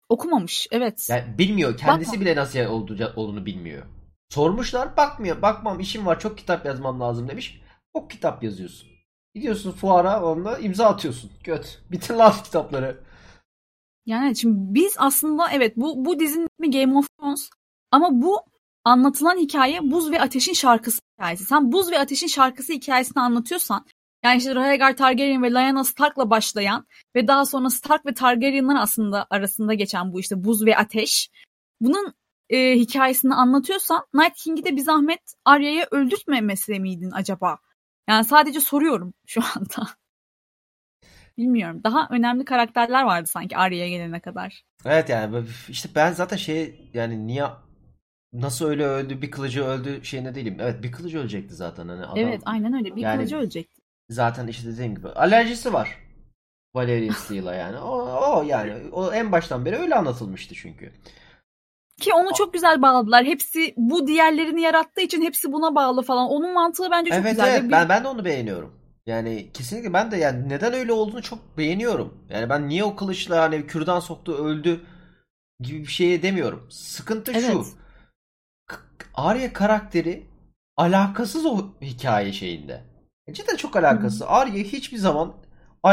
Okumamış. 0.08 0.66
Evet. 0.70 1.06
Yani 1.10 1.38
bilmiyor. 1.38 1.76
Kendisi 1.76 2.08
Bakma. 2.10 2.20
bile 2.20 2.36
nasıl 2.36 2.58
oldu- 2.58 3.12
olduğunu 3.16 3.46
bilmiyor. 3.46 3.82
Sormuşlar 4.28 4.96
bakmıyor. 4.96 5.42
Bakmam 5.42 5.80
işim 5.80 6.06
var 6.06 6.20
çok 6.20 6.38
kitap 6.38 6.66
yazmam 6.66 7.00
lazım 7.00 7.28
demiş. 7.28 7.60
O 7.94 8.08
kitap 8.08 8.42
yazıyorsun. 8.42 8.88
Gidiyorsun 9.34 9.72
fuara 9.72 10.24
onunla 10.24 10.58
imza 10.58 10.86
atıyorsun. 10.86 11.30
Göt. 11.44 11.82
Bitir 11.90 12.14
lan 12.14 12.32
kitapları. 12.44 13.00
Yani 14.06 14.36
şimdi 14.36 14.56
biz 14.58 14.94
aslında 14.98 15.50
evet 15.52 15.76
bu 15.76 16.04
bu 16.04 16.20
dizinin 16.20 16.48
ismi 16.58 16.70
Game 16.70 16.98
of 16.98 17.06
Thrones 17.18 17.50
ama 17.90 18.08
bu 18.12 18.40
anlatılan 18.84 19.38
hikaye 19.38 19.80
Buz 19.82 20.10
ve 20.10 20.20
Ateş'in 20.20 20.52
şarkısı 20.52 21.00
hikayesi. 21.18 21.44
Sen 21.44 21.72
Buz 21.72 21.90
ve 21.90 21.98
Ateş'in 21.98 22.26
şarkısı 22.26 22.72
hikayesini 22.72 23.22
anlatıyorsan 23.22 23.86
yani 24.24 24.38
işte 24.38 24.54
Rhaegar 24.54 24.96
Targaryen 24.96 25.42
ve 25.42 25.50
Lyanna 25.50 25.84
Stark'la 25.84 26.30
başlayan 26.30 26.86
ve 27.16 27.28
daha 27.28 27.46
sonra 27.46 27.70
Stark 27.70 28.06
ve 28.06 28.14
Targaryen'lar 28.14 28.76
aslında 28.82 29.26
arasında 29.30 29.74
geçen 29.74 30.12
bu 30.12 30.20
işte 30.20 30.44
Buz 30.44 30.66
ve 30.66 30.76
Ateş. 30.76 31.30
Bunun 31.80 32.14
e, 32.50 32.74
hikayesini 32.74 33.34
anlatıyorsan 33.34 34.06
Night 34.14 34.36
King'i 34.36 34.64
de 34.64 34.76
bir 34.76 34.80
zahmet 34.80 35.20
Arya'ya 35.44 35.86
öldürtmemesi 35.90 36.80
miydin 36.80 37.10
acaba? 37.10 37.58
Yani 38.08 38.24
sadece 38.24 38.60
soruyorum 38.60 39.14
şu 39.26 39.40
anda. 39.56 39.88
Bilmiyorum. 41.38 41.80
Daha 41.84 42.08
önemli 42.10 42.44
karakterler 42.44 43.02
vardı 43.02 43.26
sanki 43.28 43.56
Arya'ya 43.56 43.88
gelene 43.88 44.20
kadar. 44.20 44.64
Evet 44.84 45.08
yani 45.08 45.44
işte 45.68 45.88
ben 45.94 46.12
zaten 46.12 46.36
şey 46.36 46.90
yani 46.94 47.26
niye 47.26 47.44
nasıl 48.32 48.66
öyle 48.66 48.84
öldü 48.86 49.22
bir 49.22 49.30
kılıcı 49.30 49.64
öldü 49.64 50.04
şeyine 50.04 50.34
değilim. 50.34 50.56
Evet 50.60 50.82
bir 50.82 50.92
kılıcı 50.92 51.18
ölecekti 51.18 51.54
zaten 51.54 51.88
hani 51.88 52.04
adam 52.06 52.18
Evet 52.18 52.42
aynen 52.44 52.74
öyle. 52.74 52.96
Bir 52.96 53.00
Yani- 53.02 53.16
kılıcı 53.18 53.36
ölecekti. 53.36 53.82
zaten 54.10 54.46
işte 54.46 54.68
dediğim 54.68 54.94
gibi 54.94 55.08
alerjisi 55.08 55.72
var. 55.72 55.98
Valerian 56.74 57.12
Steele'a 57.14 57.54
yani. 57.54 57.78
O, 57.78 57.92
o 58.38 58.42
yani 58.42 58.74
o 58.92 59.12
en 59.12 59.32
baştan 59.32 59.64
beri 59.64 59.76
öyle 59.76 59.94
anlatılmıştı 59.94 60.54
çünkü. 60.54 60.92
Ki 62.02 62.14
onu 62.14 62.28
çok 62.36 62.52
güzel 62.52 62.82
bağladılar. 62.82 63.24
Hepsi 63.24 63.74
bu 63.76 64.06
diğerlerini 64.06 64.60
yarattığı 64.60 65.00
için 65.00 65.22
hepsi 65.22 65.52
buna 65.52 65.74
bağlı 65.74 66.02
falan. 66.02 66.28
Onun 66.28 66.54
mantığı 66.54 66.90
bence 66.90 67.10
çok 67.10 67.18
Evet 67.20 67.30
güzel. 67.30 67.48
evet 67.48 67.70
ben 67.72 67.88
ben 67.88 68.04
de 68.04 68.08
onu 68.08 68.24
beğeniyorum. 68.24 68.82
Yani 69.06 69.50
kesinlikle 69.54 69.92
ben 69.92 70.10
de 70.10 70.16
yani 70.16 70.48
neden 70.48 70.72
öyle 70.72 70.92
olduğunu 70.92 71.22
çok 71.22 71.58
beğeniyorum. 71.58 72.26
Yani 72.30 72.48
ben 72.48 72.68
niye 72.68 72.84
o 72.84 72.96
kılıçla 72.96 73.42
hani 73.42 73.66
kürdan 73.66 74.00
soktu 74.00 74.32
öldü 74.32 74.80
gibi 75.60 75.80
bir 75.80 75.92
şey 75.92 76.22
demiyorum. 76.22 76.66
Sıkıntı 76.70 77.34
şu. 77.34 77.38
Evet. 77.40 77.66
K- 78.66 78.76
Arya 79.14 79.52
karakteri 79.52 80.26
alakasız 80.76 81.46
o 81.46 81.58
hikaye 81.80 82.32
şeyinde. 82.32 82.84
Cidden 83.32 83.56
çok 83.56 83.76
alakasız. 83.76 84.22
Arya 84.22 84.54
hiçbir 84.64 84.98
zaman 84.98 85.34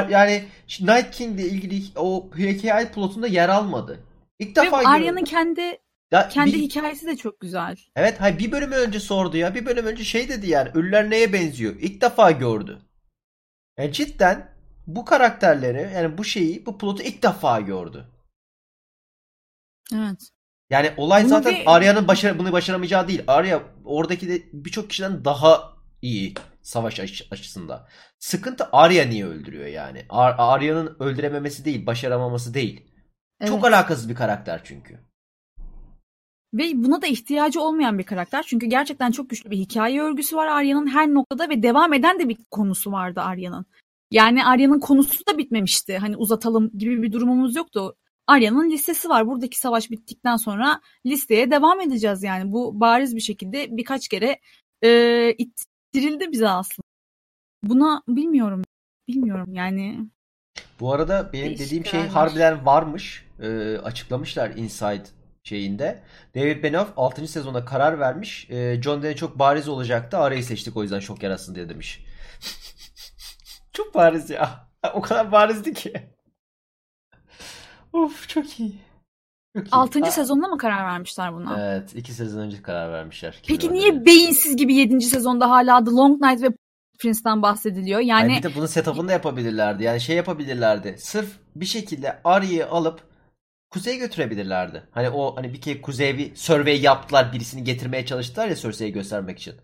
yani 0.10 0.45
Night 0.80 1.12
King'le 1.12 1.39
ilgili 1.39 1.84
o 1.95 2.30
hikaye 2.38 2.88
plotunda 2.91 3.28
yer 3.28 3.49
almadı. 3.49 3.99
İlk 4.39 4.55
defa 4.55 4.78
Arya'nın 4.78 5.24
kendi 5.24 5.78
Ya 6.12 6.30
kendi 6.30 6.53
bir- 6.53 6.60
hikayesi 6.60 7.07
de 7.07 7.18
çok 7.18 7.39
güzel. 7.39 7.78
Evet 7.95 8.22
hay 8.22 8.39
bir 8.39 8.51
bölüm 8.51 8.72
önce 8.72 8.99
sordu 8.99 9.38
ya. 9.38 9.55
Bir 9.55 9.66
bölüm 9.66 9.86
önce 9.86 10.03
şey 10.03 10.30
dedi 10.30 10.49
yani. 10.49 10.70
Ölüler 10.74 11.10
neye 11.10 11.34
benziyor? 11.34 11.76
İlk 11.80 12.01
defa 12.01 12.32
gördü. 12.32 12.82
Yani 13.78 13.93
cidden 13.93 14.55
bu 14.88 15.05
karakterleri 15.05 15.93
yani 15.95 16.18
bu 16.18 16.24
şeyi 16.24 16.66
bu 16.66 16.78
plotu 16.78 17.03
ilk 17.03 17.24
defa 17.24 17.60
gördü. 17.62 18.07
Evet. 19.95 20.30
Yani 20.70 20.93
olay 20.97 21.22
Bunu 21.24 21.30
zaten 21.30 21.55
bir- 21.55 21.64
Arya'nın 21.76 22.07
başar 22.07 22.39
bunu 22.39 22.51
başaramayacağı 22.51 23.07
değil. 23.07 23.24
Arya 23.28 23.64
oradaki 23.86 24.30
de 24.30 24.41
birçok 24.53 24.89
kişiden 24.89 25.26
daha 25.26 25.74
iyi 26.01 26.34
savaş 26.62 26.99
aç- 26.99 27.28
açısında. 27.32 27.88
Sıkıntı 28.20 28.70
Arya 28.72 29.05
niye 29.05 29.26
öldürüyor 29.26 29.66
yani? 29.68 30.05
Ar- 30.10 30.36
Arya'nın 30.38 30.97
öldürememesi 30.99 31.66
değil, 31.66 31.86
başaramaması 31.86 32.53
değil. 32.53 32.91
Çok 33.47 33.64
Evet. 33.64 33.74
alakasız 33.74 34.10
bir 34.10 34.16
karakter 34.16 34.62
çünkü. 34.64 35.09
Ve 36.54 36.72
buna 36.76 37.02
da 37.02 37.08
ihtiyacı 37.08 37.62
olmayan 37.62 38.00
bir 38.00 38.04
karakter. 38.04 38.43
Çünkü 38.43 38.66
gerçekten 38.66 39.12
çok 39.12 39.30
güçlü 39.30 39.52
bir 39.52 39.58
hikaye 39.58 40.02
örgüsü 40.02 40.36
var 40.36 40.47
Arya'nın 40.47 40.88
her 40.88 41.08
noktada 41.08 41.50
ve 41.50 41.64
devam 41.64 41.93
eden 41.93 42.20
de 42.20 42.30
bir 42.30 42.38
konusu 42.52 42.91
vardı 42.91 43.22
Arya'nın. 43.22 43.66
Yani 44.12 44.45
Arya'nın 44.45 44.80
konusu 44.80 45.26
da 45.28 45.38
bitmemişti. 45.38 45.97
Hani 45.97 46.18
uzatalım 46.18 46.72
gibi 46.78 47.02
bir 47.04 47.12
durumumuz 47.12 47.56
yoktu. 47.56 47.95
Arya'nın 48.28 48.70
listesi 48.70 49.10
var. 49.10 49.28
Buradaki 49.28 49.60
savaş 49.60 49.91
bittikten 49.91 50.36
sonra 50.36 50.82
listeye 51.06 51.52
devam 51.52 51.82
edeceğiz 51.82 52.24
yani. 52.24 52.52
Bu 52.52 52.80
bariz 52.80 53.16
bir 53.16 53.22
şekilde 53.22 53.78
birkaç 53.78 54.08
kere 54.08 54.39
e, 54.84 55.32
ittirildi 55.38 56.32
bize 56.32 56.50
aslında. 56.50 56.88
Buna 57.64 58.04
bilmiyorum. 58.08 58.62
Bilmiyorum 59.08 59.54
yani. 59.54 60.10
Bu 60.80 60.93
arada 60.93 61.30
benim 61.34 61.45
Değişik 61.45 61.66
dediğim 61.66 61.86
şey 61.86 62.08
harbiden 62.08 62.66
varmış. 62.66 63.26
Ee, 63.41 63.78
açıklamışlar 63.78 64.50
Inside 64.50 65.04
şeyinde. 65.44 66.04
David 66.36 66.64
Benioff 66.64 66.94
6. 66.98 67.28
sezonda 67.28 67.66
karar 67.66 68.00
vermiş. 68.00 68.48
Ee, 68.50 68.82
John 68.82 69.04
Dene 69.04 69.16
çok 69.16 69.40
bariz 69.40 69.68
olacaktı. 69.68 70.18
Arya'yı 70.18 70.44
seçtik 70.44 70.78
o 70.78 70.84
yüzden 70.84 71.00
şok 71.00 71.24
yaratsın 71.24 71.56
diye 71.56 71.70
demiş. 71.70 72.06
çok 73.74 73.96
bariz 73.96 74.30
ya. 74.30 74.70
O 74.94 75.02
kadar 75.02 75.32
barizdi 75.32 75.74
ki. 75.74 75.94
Of 77.94 78.30
çok 78.30 78.60
iyi. 78.60 78.80
Çok 79.56 79.68
iyi. 79.68 79.72
6. 79.72 80.00
Aa, 80.04 80.12
sezonda 80.12 80.48
mı 80.48 80.58
karar 80.58 80.86
vermişler 80.86 81.34
buna? 81.34 81.60
Evet. 81.60 81.96
iki 81.96 82.14
sezon 82.14 82.40
önce 82.40 82.62
karar 82.62 82.92
vermişler. 82.92 83.42
Peki 83.48 83.68
2014'te. 83.68 83.74
niye 83.74 84.06
beyinsiz 84.06 84.56
gibi 84.56 84.76
7. 84.76 85.02
sezonda 85.02 85.50
hala 85.50 85.84
The 85.84 85.92
Long 85.92 86.22
Night 86.22 86.44
ve 86.44 86.48
Prince'ten 87.00 87.42
bahsediliyor? 87.42 88.00
Ay 88.00 88.08
Yani 88.08 88.38
bir 88.38 88.44
de 88.44 88.56
bunun 88.56 88.66
setup'ını 88.66 89.08
da 89.08 89.12
yapabilirlerdi. 89.12 89.84
Yani 89.84 90.02
şey 90.02 90.16
yapabilirlerdi. 90.16 90.96
Sırf 91.00 91.30
bir 91.56 91.66
şekilde 91.66 92.22
Arya'yı 92.24 92.68
alıp 92.68 93.02
kuzeye 93.70 93.98
götürebilirlerdi. 93.98 94.84
Hani 94.92 95.10
o 95.10 95.36
hani 95.36 95.54
bir 95.54 95.62
kere 95.62 95.82
kuzeye 95.82 96.18
bir 96.18 96.36
survey 96.36 96.82
yaptılar. 96.82 97.34
Birisini 97.34 97.64
getirmeye 97.64 98.06
çalıştılar 98.06 98.48
ya 98.48 98.56
Cersei'ye 98.56 98.92
göstermek 98.92 99.40
için. 99.40 99.56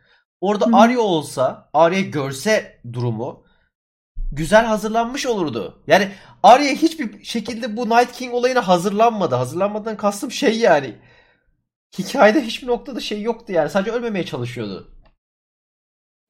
Orada 0.41 0.65
Hı. 0.65 0.69
Arya 0.73 0.99
olsa, 0.99 1.69
Arya 1.73 2.01
görse 2.01 2.81
durumu 2.93 3.45
güzel 4.31 4.65
hazırlanmış 4.65 5.25
olurdu. 5.25 5.83
Yani 5.87 6.11
Arya 6.43 6.73
hiçbir 6.73 7.23
şekilde 7.23 7.77
bu 7.77 7.89
Night 7.89 8.11
King 8.11 8.33
olayına 8.33 8.67
hazırlanmadı. 8.67 9.35
Hazırlanmadan 9.35 9.97
kastım 9.97 10.31
şey 10.31 10.59
yani. 10.59 10.95
Hikayede 11.99 12.41
hiçbir 12.41 12.67
noktada 12.67 12.99
şey 12.99 13.21
yoktu 13.21 13.53
yani. 13.53 13.69
Sadece 13.69 13.91
ölmemeye 13.91 14.25
çalışıyordu. 14.25 14.94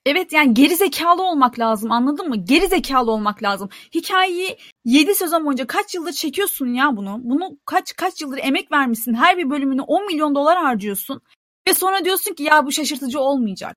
Evet 0.06 0.34
yani 0.34 0.54
geri 0.54 0.76
zekalı 0.76 1.24
olmak 1.24 1.60
lazım 1.60 1.92
anladın 1.92 2.30
mı? 2.30 2.36
Geri 2.36 2.68
zekalı 2.68 3.12
olmak 3.12 3.44
lazım. 3.44 3.70
Hikayeyi 3.96 4.58
7 4.86 5.16
sezon 5.16 5.46
boyunca 5.46 5.68
kaç 5.68 5.96
yıldır 5.96 6.12
çekiyorsun 6.12 6.68
ya 6.68 6.98
bunu? 6.98 7.20
Bunu 7.24 7.58
kaç 7.66 7.96
kaç 7.96 8.22
yıldır 8.22 8.40
emek 8.44 8.72
vermişsin. 8.72 9.14
Her 9.14 9.38
bir 9.38 9.50
bölümünü 9.50 9.82
10 9.82 10.06
milyon 10.06 10.36
dolar 10.36 10.58
harcıyorsun. 10.58 11.22
Ve 11.68 11.74
sonra 11.74 12.06
diyorsun 12.06 12.34
ki 12.34 12.44
ya 12.44 12.66
bu 12.66 12.72
şaşırtıcı 12.72 13.20
olmayacak. 13.20 13.76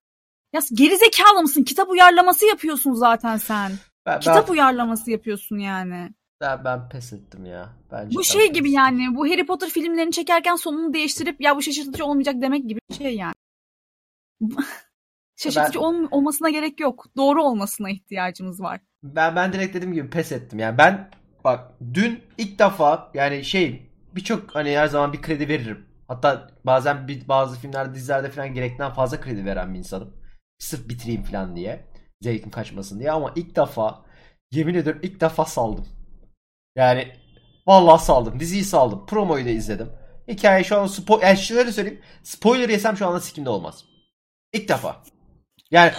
Ya 0.52 0.60
geri 0.74 0.96
zekalı 0.96 1.42
mısın? 1.42 1.62
Kitap 1.64 1.88
uyarlaması 1.90 2.46
yapıyorsun 2.46 2.92
zaten 2.92 3.36
sen. 3.36 3.72
Ben, 4.06 4.20
Kitap 4.20 4.48
ben, 4.48 4.52
uyarlaması 4.52 5.10
yapıyorsun 5.10 5.58
yani. 5.58 6.10
ben, 6.40 6.64
ben 6.64 6.88
pes 6.88 7.12
ettim 7.12 7.46
ya. 7.46 7.68
Bence 7.92 8.16
Bu 8.16 8.24
şey 8.24 8.46
gibi 8.52 8.68
ettim. 8.68 8.72
yani 8.72 9.16
bu 9.16 9.26
Harry 9.28 9.46
Potter 9.46 9.68
filmlerini 9.68 10.12
çekerken 10.12 10.56
sonunu 10.56 10.94
değiştirip 10.94 11.40
ya 11.40 11.56
bu 11.56 11.62
şaşırtıcı 11.62 12.04
olmayacak 12.04 12.34
demek 12.42 12.68
gibi 12.68 12.80
bir 12.90 12.94
şey 12.94 13.16
yani. 13.16 13.34
Şaşırtıcı 15.38 15.78
Ben- 15.78 15.84
ol- 15.84 16.08
olmasına 16.10 16.50
gerek 16.50 16.80
yok. 16.80 17.06
Doğru 17.16 17.42
olmasına 17.44 17.90
ihtiyacımız 17.90 18.60
var. 18.60 18.80
Ben 19.02 19.36
ben 19.36 19.52
direkt 19.52 19.74
dediğim 19.74 19.94
gibi 19.94 20.10
pes 20.10 20.32
ettim. 20.32 20.58
Yani 20.58 20.78
ben 20.78 21.10
bak 21.44 21.72
dün 21.94 22.22
ilk 22.38 22.58
defa 22.58 23.10
yani 23.14 23.44
şey 23.44 23.92
birçok 24.14 24.54
hani 24.54 24.78
her 24.78 24.86
zaman 24.86 25.12
bir 25.12 25.22
kredi 25.22 25.48
veririm. 25.48 25.86
Hatta 26.08 26.50
bazen 26.64 27.08
bir, 27.08 27.28
bazı 27.28 27.60
filmlerde 27.60 27.94
dizilerde 27.94 28.30
falan 28.30 28.54
gerekten 28.54 28.92
fazla 28.92 29.20
kredi 29.20 29.44
veren 29.44 29.74
bir 29.74 29.78
insanım. 29.78 30.16
Sırf 30.58 30.88
bitireyim 30.88 31.22
falan 31.22 31.56
diye. 31.56 31.86
Zevkim 32.22 32.50
kaçmasın 32.50 33.00
diye 33.00 33.12
ama 33.12 33.32
ilk 33.36 33.56
defa 33.56 34.04
yemin 34.52 34.74
ediyorum 34.74 35.00
ilk 35.04 35.20
defa 35.20 35.44
saldım. 35.44 35.86
Yani 36.76 37.12
vallahi 37.66 38.04
saldım. 38.04 38.40
Diziyi 38.40 38.64
saldım. 38.64 39.06
Promoyu 39.06 39.44
da 39.44 39.50
izledim. 39.50 39.88
Hikaye 40.28 40.64
şu 40.64 40.78
an 40.80 40.86
spo 40.86 41.20
yani 41.22 41.36
şöyle 41.38 41.72
söyleyeyim. 41.72 42.00
Spoiler 42.22 42.68
yesem 42.68 42.96
şu 42.96 43.06
anda 43.06 43.20
sikimde 43.20 43.50
olmaz. 43.50 43.84
İlk 44.52 44.68
defa. 44.68 45.02
Yani 45.70 45.92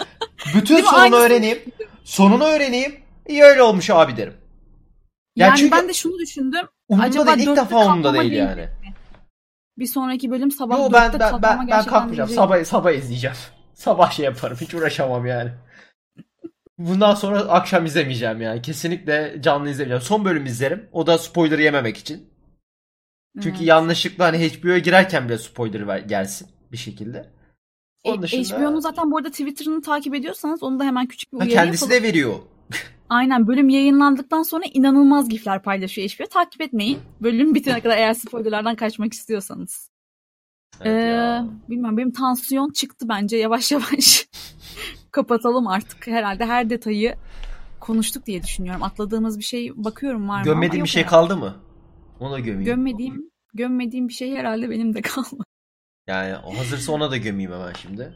bütün 0.55 0.81
sonunu 0.81 1.15
öğreneyim. 1.15 1.59
Sonunu 2.03 2.43
öğreneyim. 2.43 2.95
İyi 3.27 3.43
öyle 3.43 3.61
olmuş 3.61 3.89
abi 3.89 4.17
derim. 4.17 4.33
Ya 5.35 5.47
Yani 5.47 5.57
çünkü- 5.57 5.71
ben 5.71 5.87
de 5.89 5.93
şunu 5.93 6.19
düşündüm. 6.19 6.67
Umurumda 6.87 7.09
Acaba 7.09 7.37
değil. 7.37 7.47
ilk 7.49 7.57
defa 7.57 7.85
umurumda 7.85 8.13
değil 8.13 8.31
yani. 8.31 8.69
Bir 9.77 9.87
sonraki 9.87 10.31
bölüm 10.31 10.51
sabah 10.51 10.77
Yo 10.77 10.89
ben 10.93 11.13
ben 11.13 11.19
ben, 11.19 11.41
ben 11.41 11.67
gerçekten 11.67 11.85
kalkmayacağım. 11.93 12.29
Sabah 12.29 12.65
sabah 12.65 12.91
izleyeceğim. 12.91 13.35
Sabah 13.73 14.11
şey 14.11 14.25
yaparım. 14.25 14.57
Hiç 14.61 14.73
uğraşamam 14.73 15.25
yani. 15.25 15.51
Bundan 16.77 17.15
sonra 17.15 17.39
akşam 17.39 17.85
izlemeyeceğim 17.85 18.41
yani. 18.41 18.61
Kesinlikle 18.61 19.37
canlı 19.41 19.69
izlemeyeceğim. 19.69 20.01
Son 20.01 20.25
bölüm 20.25 20.45
izlerim. 20.45 20.89
O 20.91 21.07
da 21.07 21.17
spoiler 21.17 21.59
yememek 21.59 21.97
için. 21.97 22.29
Çünkü 23.35 23.57
Evet. 23.57 23.67
yanlışlıkla 23.67 24.25
hani 24.25 24.37
HBO'ya 24.37 24.77
girerken 24.77 25.29
bile 25.29 25.37
spoiler 25.37 25.97
gelsin 25.97 26.47
bir 26.71 26.77
şekilde. 26.77 27.29
Onun 28.03 28.17
E, 28.19 28.21
dışında 28.21 28.57
HBO'nun 28.59 28.79
zaten 28.79 29.11
bu 29.11 29.17
arada 29.17 29.29
Twitter'ını 29.29 29.81
takip 29.81 30.15
ediyorsanız 30.15 30.63
onu 30.63 30.79
da 30.79 30.83
hemen 30.83 31.05
küçük 31.07 31.33
bir 31.33 31.37
Ha, 31.37 31.43
uyarı 31.45 31.55
kendisi 31.55 31.83
yapalım. 31.85 32.03
de 32.03 32.07
veriyor. 32.07 32.33
Aynen 33.09 33.47
bölüm 33.47 33.69
yayınlandıktan 33.69 34.43
sonra 34.43 34.63
inanılmaz 34.73 35.29
gifler 35.29 35.61
paylaşıyor 35.63 36.09
HBO. 36.09 36.25
Takip 36.27 36.61
etmeyin. 36.61 36.99
Bölüm 37.21 37.55
bitene 37.55 37.81
kadar 37.81 37.97
eğer 37.97 38.13
spoilerlardan 38.13 38.75
kaçmak 38.75 39.13
istiyorsanız. 39.13 39.89
Evet 40.81 41.03
Ee, 41.03 41.07
ya. 41.07 41.47
bilmiyorum 41.69 41.97
benim 41.97 42.11
tansiyon 42.11 42.69
çıktı 42.71 43.05
bence 43.09 43.37
yavaş 43.37 43.71
yavaş. 43.71 44.27
Kapatalım 45.11 45.67
artık. 45.67 46.07
Herhalde 46.07 46.45
her 46.45 46.69
detayı 46.69 47.15
konuştuk 47.79 48.25
diye 48.25 48.43
düşünüyorum. 48.43 48.83
Atladığımız 48.83 49.39
bir 49.39 49.43
şey 49.43 49.71
bakıyorum 49.75 50.29
var 50.29 50.39
mı? 50.39 50.45
Gömmediğim 50.45 50.83
bir 50.85 50.89
şey 50.89 51.03
herhalde. 51.03 51.27
kaldı 51.27 51.37
mı? 51.37 51.55
Onu 52.19 52.31
da 52.31 52.39
gömeyim. 52.39 52.65
Gömmediğim, 52.65 53.29
gömmediğim 53.53 54.07
bir 54.07 54.13
şey 54.13 54.35
herhalde 54.35 54.69
benim 54.69 54.93
de 54.93 55.01
kalmadı. 55.01 55.43
Yani 56.09 56.37
o 56.45 56.57
hazırsa 56.57 56.91
ona 56.91 57.11
da 57.11 57.17
gömeyim 57.17 57.51
hemen 57.51 57.73
şimdi. 57.73 58.15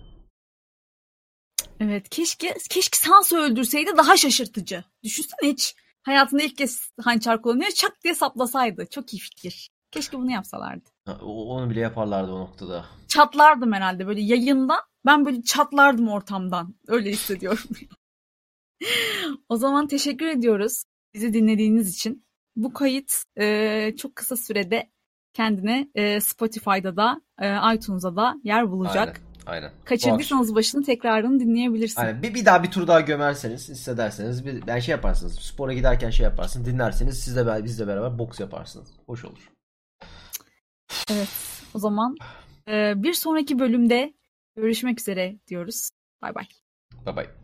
Evet 1.79 2.09
keşke 2.09 2.53
keşke 2.69 2.97
Sansa 2.97 3.37
öldürseydi 3.37 3.97
daha 3.97 4.17
şaşırtıcı. 4.17 4.83
Düşünsene 5.03 5.49
hiç 5.51 5.75
hayatında 6.03 6.43
ilk 6.43 6.57
kez 6.57 6.91
hançer 7.01 7.41
kullanıyor 7.41 7.71
çak 7.71 8.03
diye 8.03 8.15
saplasaydı. 8.15 8.85
Çok 8.91 9.13
iyi 9.13 9.19
fikir. 9.19 9.69
Keşke 9.91 10.17
bunu 10.17 10.31
yapsalardı. 10.31 10.89
Ha, 11.05 11.19
Onu 11.25 11.69
bile 11.69 11.79
yaparlardı 11.79 12.31
o 12.31 12.39
noktada. 12.39 12.85
Çatlardım 13.07 13.73
herhalde 13.73 14.07
böyle 14.07 14.21
yayında. 14.21 14.75
Ben 15.05 15.25
böyle 15.25 15.41
çatlardım 15.41 16.07
ortamdan. 16.07 16.75
Öyle 16.87 17.09
hissediyorum. 17.11 17.69
o 19.49 19.57
zaman 19.57 19.87
teşekkür 19.87 20.27
ediyoruz 20.27 20.83
bizi 21.13 21.33
dinlediğiniz 21.33 21.93
için. 21.95 22.25
Bu 22.55 22.73
kayıt 22.73 23.23
e, 23.39 23.95
çok 23.97 24.15
kısa 24.15 24.35
sürede 24.37 24.91
kendine 25.33 25.87
e, 25.95 26.19
Spotify'da 26.19 26.97
da 26.97 27.21
e, 27.41 27.75
iTunes'da 27.75 28.15
da 28.15 28.35
yer 28.43 28.71
bulacak. 28.71 29.07
Aynen. 29.07 29.33
Aynen. 29.45 29.71
Kaçırdıysanız 29.85 30.55
başını 30.55 30.83
tekrarını 30.83 31.39
dinleyebilirsiniz. 31.39 31.97
Aynen. 31.97 32.23
Bir, 32.23 32.33
bir 32.33 32.45
daha 32.45 32.63
bir 32.63 32.71
tur 32.71 32.87
daha 32.87 33.01
gömerseniz 33.01 33.69
hissederseniz 33.69 34.45
bir 34.45 34.67
yani 34.67 34.81
şey 34.81 34.91
yaparsınız. 34.91 35.35
Spora 35.35 35.73
giderken 35.73 36.09
şey 36.09 36.23
yaparsınız. 36.23 36.65
Dinlerseniz 36.65 37.19
siz 37.19 37.35
de 37.35 37.63
bizle 37.63 37.87
beraber 37.87 38.19
boks 38.19 38.39
yaparsınız. 38.39 38.87
Hoş 39.05 39.25
olur. 39.25 39.51
Evet. 41.11 41.29
O 41.73 41.79
zaman 41.79 42.15
e, 42.67 43.03
bir 43.03 43.13
sonraki 43.13 43.59
bölümde 43.59 44.13
görüşmek 44.55 44.99
üzere 44.99 45.35
diyoruz. 45.47 45.89
Bay 46.21 46.35
bay. 46.35 46.45
Bye 47.05 47.15
bye. 47.15 47.42